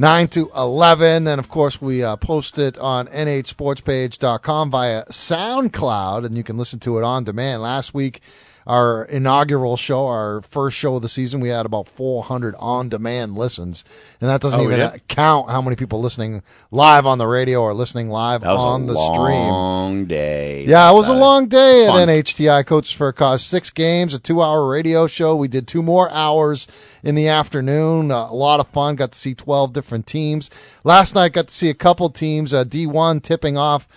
9 0.00 0.28
to 0.28 0.50
11. 0.56 1.26
And 1.26 1.40
of 1.40 1.48
course, 1.48 1.82
we 1.82 2.04
uh, 2.04 2.14
post 2.16 2.56
it 2.56 2.78
on 2.78 3.08
nhsportspage.com 3.08 4.70
via 4.70 5.04
SoundCloud, 5.06 6.24
and 6.24 6.36
you 6.36 6.44
can 6.44 6.56
listen 6.56 6.78
to 6.80 6.98
it 6.98 7.04
on 7.04 7.24
demand. 7.24 7.62
Last 7.62 7.92
week, 7.92 8.22
our 8.68 9.04
inaugural 9.06 9.78
show, 9.78 10.06
our 10.06 10.42
first 10.42 10.76
show 10.76 10.96
of 10.96 11.02
the 11.02 11.08
season, 11.08 11.40
we 11.40 11.48
had 11.48 11.64
about 11.64 11.88
400 11.88 12.54
on 12.58 12.90
demand 12.90 13.34
listens. 13.36 13.82
And 14.20 14.28
that 14.28 14.42
doesn't 14.42 14.60
Oh, 14.60 14.64
even 14.64 14.78
did? 14.78 15.08
count 15.08 15.48
how 15.50 15.62
many 15.62 15.74
people 15.74 16.00
listening 16.02 16.42
live 16.70 17.06
on 17.06 17.16
the 17.16 17.26
radio 17.26 17.62
or 17.62 17.72
listening 17.72 18.10
live 18.10 18.42
That 18.42 18.52
was 18.52 18.62
on 18.62 18.82
a 18.82 18.92
the 18.92 18.98
stream. 19.06 19.48
long 19.48 20.04
day. 20.04 20.66
Yeah, 20.66 20.90
it 20.90 20.94
was 20.94 21.08
a 21.08 21.14
long 21.14 21.48
day 21.48 21.86
at 21.86 21.92
Fun. 21.92 22.08
NHTI 22.08 22.66
Coaches 22.66 22.92
for 22.92 23.08
a 23.08 23.12
Cause. 23.14 23.42
Six 23.42 23.70
games, 23.70 24.12
a 24.12 24.18
two-hour 24.18 24.68
radio 24.68 25.06
show. 25.06 25.34
We 25.34 25.48
did 25.48 25.66
two 25.66 25.82
more 25.82 26.10
hours 26.10 26.66
in 27.02 27.14
the 27.14 27.26
afternoon. 27.26 28.10
Uh, 28.12 28.26
a 28.30 28.34
lot 28.34 28.60
of 28.60 28.68
fun. 28.68 28.96
Got 28.96 29.12
to 29.12 29.18
see 29.18 29.34
twelve 29.34 29.72
different 29.72 30.06
teams. 30.06 30.50
Last 30.84 31.14
night, 31.14 31.32
got 31.32 31.46
to 31.48 31.54
see 31.54 31.70
a 31.70 31.74
couple 31.74 32.10
teams. 32.10 32.52
Uh, 32.52 32.64
D1 32.64 33.22
tipping 33.22 33.56
off. 33.56 33.88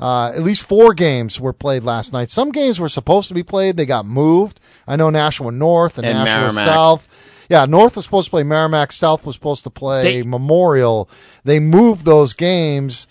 Uh, 0.00 0.32
at 0.34 0.42
least 0.42 0.62
four 0.62 0.94
games 0.94 1.38
were 1.38 1.52
played 1.52 1.84
last 1.84 2.12
night. 2.12 2.30
Some 2.30 2.52
games 2.52 2.80
were 2.80 2.88
supposed 2.88 3.28
to 3.28 3.34
be 3.34 3.42
played. 3.42 3.76
They 3.76 3.84
got 3.86 4.06
moved. 4.06 4.58
I 4.88 4.96
know 4.96 5.10
Nashua 5.10 5.52
North 5.52 5.98
and, 5.98 6.06
And 6.06 6.18
Nashua 6.18 6.40
Merrimack. 6.54 6.66
South. 6.66 7.46
Yeah, 7.50 7.66
North 7.66 7.96
was 7.96 8.04
supposed 8.06 8.26
to 8.26 8.30
play 8.30 8.42
Merrimack. 8.44 8.92
South 8.92 9.26
was 9.26 9.34
supposed 9.34 9.64
to 9.64 9.70
play 9.70 10.02
They- 10.04 10.22
Memorial. 10.22 11.10
They 11.44 11.58
moved 11.60 12.04
those 12.04 12.32
games. 12.32 13.06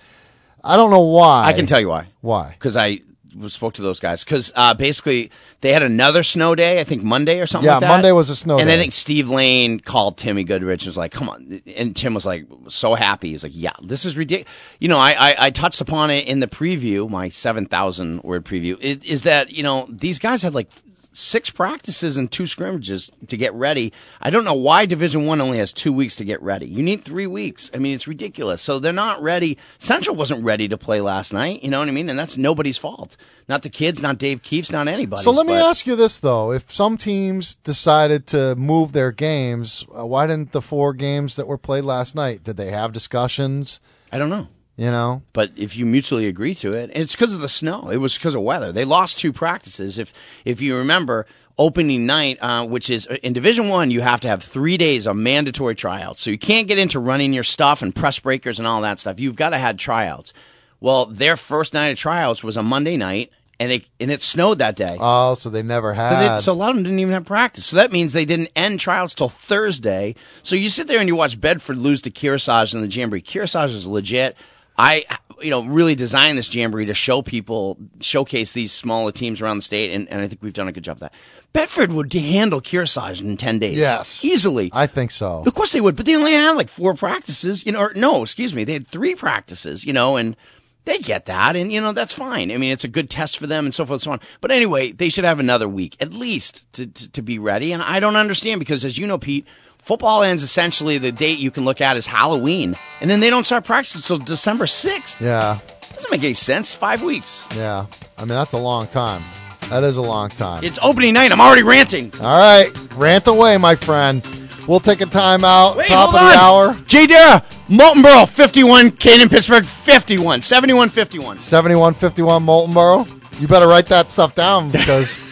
I 0.63 0.75
don't 0.77 0.89
know 0.89 1.01
why. 1.01 1.45
I 1.45 1.53
can 1.53 1.65
tell 1.67 1.79
you 1.79 1.89
why. 1.89 2.07
Why? 2.21 2.49
Because 2.51 2.75
I 2.75 3.01
spoke 3.47 3.73
to 3.75 3.81
those 3.81 3.99
guys. 3.99 4.23
Because 4.23 4.51
uh, 4.55 4.73
basically, 4.73 5.31
they 5.61 5.73
had 5.73 5.83
another 5.83 6.23
snow 6.23 6.55
day. 6.55 6.79
I 6.79 6.83
think 6.83 7.03
Monday 7.03 7.39
or 7.39 7.47
something. 7.47 7.65
Yeah, 7.65 7.75
like 7.75 7.81
that. 7.81 7.89
Monday 7.89 8.11
was 8.11 8.29
a 8.29 8.35
snow 8.35 8.57
and 8.57 8.67
day. 8.67 8.75
I 8.75 8.77
think 8.77 8.91
Steve 8.91 9.29
Lane 9.29 9.79
called 9.79 10.17
Timmy 10.17 10.43
Goodrich 10.43 10.83
and 10.83 10.89
was 10.89 10.97
like, 10.97 11.11
"Come 11.11 11.29
on!" 11.29 11.61
And 11.75 11.95
Tim 11.95 12.13
was 12.13 12.25
like, 12.25 12.45
so 12.67 12.95
happy. 12.95 13.31
He's 13.31 13.43
like, 13.43 13.53
"Yeah, 13.55 13.73
this 13.81 14.05
is 14.05 14.17
ridiculous." 14.17 14.51
You 14.79 14.89
know, 14.89 14.99
I, 14.99 15.11
I 15.11 15.35
I 15.39 15.49
touched 15.51 15.81
upon 15.81 16.11
it 16.11 16.27
in 16.27 16.39
the 16.39 16.47
preview, 16.47 17.09
my 17.09 17.29
seven 17.29 17.65
thousand 17.65 18.23
word 18.23 18.45
preview. 18.45 18.79
Is, 18.79 18.97
is 19.03 19.23
that 19.23 19.51
you 19.51 19.63
know 19.63 19.87
these 19.89 20.19
guys 20.19 20.41
had 20.41 20.53
like 20.53 20.69
six 21.11 21.49
practices 21.49 22.17
and 22.17 22.31
two 22.31 22.47
scrimmages 22.47 23.11
to 23.27 23.37
get 23.37 23.53
ready. 23.53 23.93
I 24.21 24.29
don't 24.29 24.45
know 24.45 24.53
why 24.53 24.85
Division 24.85 25.25
One 25.25 25.41
only 25.41 25.57
has 25.57 25.73
two 25.73 25.91
weeks 25.91 26.15
to 26.17 26.25
get 26.25 26.41
ready. 26.41 26.67
You 26.67 26.83
need 26.83 27.03
three 27.03 27.27
weeks. 27.27 27.71
I 27.73 27.77
mean, 27.77 27.95
it's 27.95 28.07
ridiculous. 28.07 28.61
So 28.61 28.79
they're 28.79 28.93
not 28.93 29.21
ready. 29.21 29.57
Central 29.79 30.15
wasn't 30.15 30.43
ready 30.43 30.67
to 30.67 30.77
play 30.77 31.01
last 31.01 31.33
night. 31.33 31.63
You 31.63 31.69
know 31.69 31.79
what 31.79 31.87
I 31.87 31.91
mean? 31.91 32.09
And 32.09 32.17
that's 32.17 32.37
nobody's 32.37 32.77
fault. 32.77 33.17
Not 33.47 33.63
the 33.63 33.69
kids, 33.69 34.01
not 34.01 34.17
Dave 34.17 34.41
Keefe's, 34.43 34.71
not 34.71 34.87
anybody. 34.87 35.23
So 35.23 35.31
let 35.31 35.47
me 35.47 35.53
ask 35.53 35.87
you 35.87 35.95
this 35.95 36.19
though: 36.19 36.51
If 36.51 36.71
some 36.71 36.97
teams 36.97 37.55
decided 37.55 38.27
to 38.27 38.55
move 38.55 38.91
their 38.91 39.11
games, 39.11 39.85
uh, 39.97 40.05
why 40.05 40.27
didn't 40.27 40.51
the 40.51 40.61
four 40.61 40.93
games 40.93 41.35
that 41.35 41.47
were 41.47 41.57
played 41.57 41.85
last 41.85 42.15
night? 42.15 42.43
Did 42.43 42.57
they 42.57 42.71
have 42.71 42.93
discussions? 42.93 43.79
I 44.11 44.17
don't 44.17 44.29
know. 44.29 44.47
You 44.79 44.91
know, 44.91 45.21
But 45.33 45.51
if 45.57 45.75
you 45.75 45.85
mutually 45.85 46.27
agree 46.27 46.55
to 46.55 46.71
it, 46.71 46.89
it's 46.93 47.13
because 47.13 47.33
of 47.33 47.41
the 47.41 47.49
snow. 47.49 47.89
It 47.89 47.97
was 47.97 48.13
because 48.17 48.33
of 48.33 48.41
weather. 48.43 48.71
They 48.71 48.85
lost 48.85 49.19
two 49.19 49.33
practices. 49.33 49.99
If 49.99 50.13
if 50.45 50.61
you 50.61 50.77
remember, 50.77 51.25
opening 51.57 52.05
night, 52.05 52.37
uh, 52.41 52.65
which 52.65 52.89
is 52.89 53.05
in 53.21 53.33
Division 53.33 53.67
One, 53.67 53.91
you 53.91 53.99
have 53.99 54.21
to 54.21 54.29
have 54.29 54.41
three 54.41 54.77
days 54.77 55.05
of 55.05 55.17
mandatory 55.17 55.75
tryouts. 55.75 56.21
So 56.21 56.29
you 56.29 56.37
can't 56.37 56.65
get 56.69 56.77
into 56.77 56.97
running 56.97 57.33
your 57.33 57.43
stuff 57.43 57.81
and 57.81 57.93
press 57.93 58.19
breakers 58.19 58.57
and 58.57 58.65
all 58.65 58.79
that 58.83 58.99
stuff. 58.99 59.19
You've 59.19 59.35
got 59.35 59.49
to 59.49 59.57
have 59.57 59.75
tryouts. 59.75 60.31
Well, 60.79 61.07
their 61.07 61.35
first 61.35 61.73
night 61.73 61.87
of 61.87 61.97
tryouts 61.99 62.41
was 62.41 62.55
a 62.55 62.63
Monday 62.63 62.95
night, 62.95 63.33
and 63.59 63.73
it 63.73 63.85
and 63.99 64.09
it 64.09 64.21
snowed 64.21 64.59
that 64.59 64.77
day. 64.77 64.95
oh, 64.97 65.33
so 65.33 65.49
they 65.49 65.61
never 65.61 65.93
So, 65.93 65.99
had. 66.01 66.37
they, 66.37 66.39
so 66.41 66.53
a 66.53 66.53
lot 66.53 66.69
of 66.69 66.77
them 66.77 66.83
didn't 66.85 66.99
even 66.99 67.13
have 67.15 67.25
practice. 67.25 67.65
So 67.65 67.75
that 67.75 67.91
means 67.91 68.13
they 68.13 68.23
didn't 68.23 68.47
end 68.55 68.79
trials 68.79 69.13
till 69.13 69.27
Thursday. 69.27 70.15
So 70.41 70.55
you 70.55 70.69
sit 70.69 70.87
there 70.87 70.99
and 70.99 71.09
you 71.09 71.17
watch 71.17 71.41
Bedford 71.41 71.77
lose 71.77 72.01
to 72.03 72.09
Kearsarge 72.11 72.73
in 72.73 72.79
the 72.79 72.87
Jamboree. 72.87 73.21
Kearsarge 73.21 73.71
is 73.71 73.85
legit. 73.85 74.37
I, 74.79 75.03
you 75.41 75.49
know, 75.49 75.63
really 75.65 75.93
designed 75.93 76.37
this 76.37 76.53
Jamboree 76.53 76.85
to 76.85 76.93
show 76.93 77.21
people, 77.21 77.77
showcase 77.99 78.53
these 78.53 78.71
smaller 78.71 79.11
teams 79.11 79.41
around 79.41 79.57
the 79.57 79.63
state, 79.63 79.91
and, 79.91 80.07
and 80.07 80.21
I 80.21 80.27
think 80.27 80.41
we've 80.41 80.53
done 80.53 80.69
a 80.69 80.71
good 80.71 80.85
job 80.85 80.97
of 80.97 81.01
that. 81.01 81.13
Bedford 81.51 81.91
would 81.91 82.13
handle 82.13 82.61
Kearsarge 82.61 83.21
in 83.21 83.35
10 83.35 83.59
days. 83.59 83.77
Yes. 83.77 84.23
Easily. 84.23 84.69
I 84.71 84.87
think 84.87 85.11
so. 85.11 85.43
Of 85.45 85.53
course 85.53 85.73
they 85.73 85.81
would, 85.81 85.95
but 85.97 86.05
they 86.05 86.15
only 86.15 86.31
had 86.31 86.51
like 86.53 86.69
four 86.69 86.93
practices, 86.93 87.65
you 87.65 87.73
know, 87.73 87.79
or 87.81 87.93
no, 87.93 88.21
excuse 88.21 88.55
me, 88.55 88.63
they 88.63 88.73
had 88.73 88.87
three 88.87 89.15
practices, 89.15 89.83
you 89.83 89.91
know, 89.91 90.15
and 90.15 90.37
They 90.85 90.99
get 90.99 91.25
that, 91.25 91.55
and 91.57 91.71
you 91.73 91.81
know 91.81 91.91
that's 91.91 92.13
fine. 92.13 92.51
I 92.51 92.57
mean, 92.57 92.71
it's 92.71 92.85
a 92.85 92.87
good 92.87 93.09
test 93.09 93.37
for 93.37 93.47
them, 93.47 93.65
and 93.65 93.75
so 93.75 93.85
forth 93.85 93.97
and 93.97 94.03
so 94.03 94.11
on. 94.13 94.21
But 94.39 94.51
anyway, 94.51 94.93
they 94.93 95.09
should 95.09 95.25
have 95.25 95.39
another 95.39 95.67
week 95.67 95.97
at 95.99 96.13
least 96.13 96.71
to, 96.73 96.87
to, 96.87 97.11
to 97.11 97.21
be 97.21 97.37
ready. 97.37 97.73
And 97.73 97.83
I 97.83 97.99
don't 97.99 98.15
understand 98.15 98.59
because, 98.59 98.85
as 98.85 98.97
you 98.97 99.05
know, 99.05 99.17
Pete, 99.17 99.45
football 99.81 100.23
ends 100.23 100.43
essentially 100.43 100.97
the 100.97 101.11
date 101.11 101.39
you 101.39 101.51
can 101.51 101.65
look 101.65 101.81
at 101.81 101.97
is 101.97 102.05
Halloween, 102.05 102.75
and 103.01 103.09
then 103.09 103.19
they 103.19 103.29
don't 103.29 103.45
start 103.45 103.63
practice 103.65 103.95
until 103.95 104.17
December 104.23 104.67
sixth. 104.67 105.21
Yeah, 105.21 105.59
Doesn't 105.93 106.11
make 106.11 106.23
any 106.23 106.33
sense. 106.33 106.75
Five 106.75 107.01
weeks. 107.03 107.47
yeah. 107.55 107.85
I 108.17 108.21
mean, 108.21 108.29
that's 108.29 108.53
a 108.53 108.57
long 108.57 108.87
time. 108.87 109.23
That 109.69 109.83
is 109.83 109.97
a 109.97 110.01
long 110.01 110.29
time. 110.29 110.63
It's 110.63 110.79
opening 110.81 111.13
night. 111.13 111.31
I'm 111.31 111.39
already 111.41 111.63
ranting. 111.63 112.11
All 112.21 112.37
right, 112.37 112.71
rant 112.95 113.27
away, 113.27 113.57
my 113.57 113.75
friend. 113.75 114.25
We'll 114.67 114.79
take 114.79 115.01
a 115.01 115.05
time 115.07 115.43
out. 115.43 115.77
Wait, 115.77 115.87
top 115.87 116.11
hold 116.11 116.15
of 116.15 116.21
on. 116.21 116.31
the 116.31 116.37
hour. 116.37 116.83
Jay 116.87 117.07
Dara, 117.07 117.43
Moultonborough, 117.69 118.29
51. 118.29 118.91
Canaan, 118.91 119.27
Pittsburg, 119.29 119.65
51. 119.65 120.41
71 120.43 120.89
51. 120.89 121.39
7151 121.39 122.43
Molten 122.43 122.73
Borough. 122.73 123.05
You 123.39 123.47
better 123.47 123.67
write 123.67 123.87
that 123.87 124.11
stuff 124.11 124.35
down 124.35 124.69
because 124.69 125.17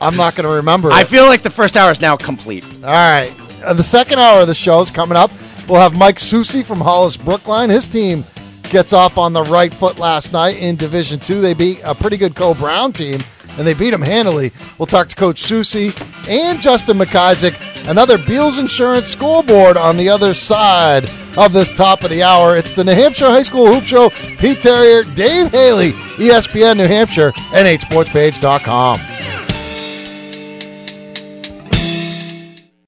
I'm 0.00 0.16
not 0.16 0.34
going 0.34 0.48
to 0.48 0.54
remember 0.56 0.90
it. 0.90 0.94
I 0.94 1.04
feel 1.04 1.26
like 1.26 1.42
the 1.42 1.50
first 1.50 1.76
hour 1.76 1.90
is 1.90 2.00
now 2.00 2.16
complete. 2.16 2.64
All 2.76 2.80
right. 2.90 3.32
Uh, 3.62 3.72
the 3.72 3.82
second 3.82 4.18
hour 4.18 4.42
of 4.42 4.48
the 4.48 4.54
show 4.54 4.80
is 4.80 4.90
coming 4.90 5.16
up. 5.16 5.30
We'll 5.68 5.80
have 5.80 5.96
Mike 5.96 6.18
Susi 6.18 6.62
from 6.62 6.80
Hollis 6.80 7.16
Brookline. 7.16 7.70
His 7.70 7.88
team 7.88 8.24
gets 8.64 8.92
off 8.92 9.18
on 9.18 9.32
the 9.32 9.42
right 9.44 9.72
foot 9.72 9.98
last 9.98 10.32
night 10.32 10.58
in 10.58 10.76
Division 10.76 11.20
Two. 11.20 11.40
They 11.40 11.54
beat 11.54 11.80
a 11.84 11.94
pretty 11.94 12.16
good 12.18 12.34
Coe-Brown 12.34 12.92
team, 12.92 13.20
and 13.56 13.66
they 13.66 13.72
beat 13.72 13.90
them 13.90 14.02
handily. 14.02 14.52
We'll 14.78 14.86
talk 14.86 15.08
to 15.08 15.16
Coach 15.16 15.40
Susi 15.40 15.92
and 16.28 16.60
Justin 16.60 16.98
McIsaac, 16.98 17.88
another 17.88 18.18
Beals 18.18 18.58
Insurance 18.58 19.06
School 19.06 19.42
Board 19.42 19.76
on 19.78 19.96
the 19.96 20.10
other 20.10 20.34
side 20.34 21.04
of 21.38 21.54
this 21.54 21.72
top 21.72 22.04
of 22.04 22.10
the 22.10 22.22
hour. 22.22 22.56
It's 22.56 22.74
the 22.74 22.84
New 22.84 22.94
Hampshire 22.94 23.26
High 23.26 23.42
School 23.42 23.72
Hoop 23.72 23.84
Show. 23.84 24.10
Pete 24.38 24.60
Terrier, 24.60 25.02
Dave 25.14 25.50
Haley, 25.50 25.92
ESPN 25.92 26.76
New 26.76 26.86
Hampshire, 26.86 27.32
NHSportsPage.com. 27.32 29.43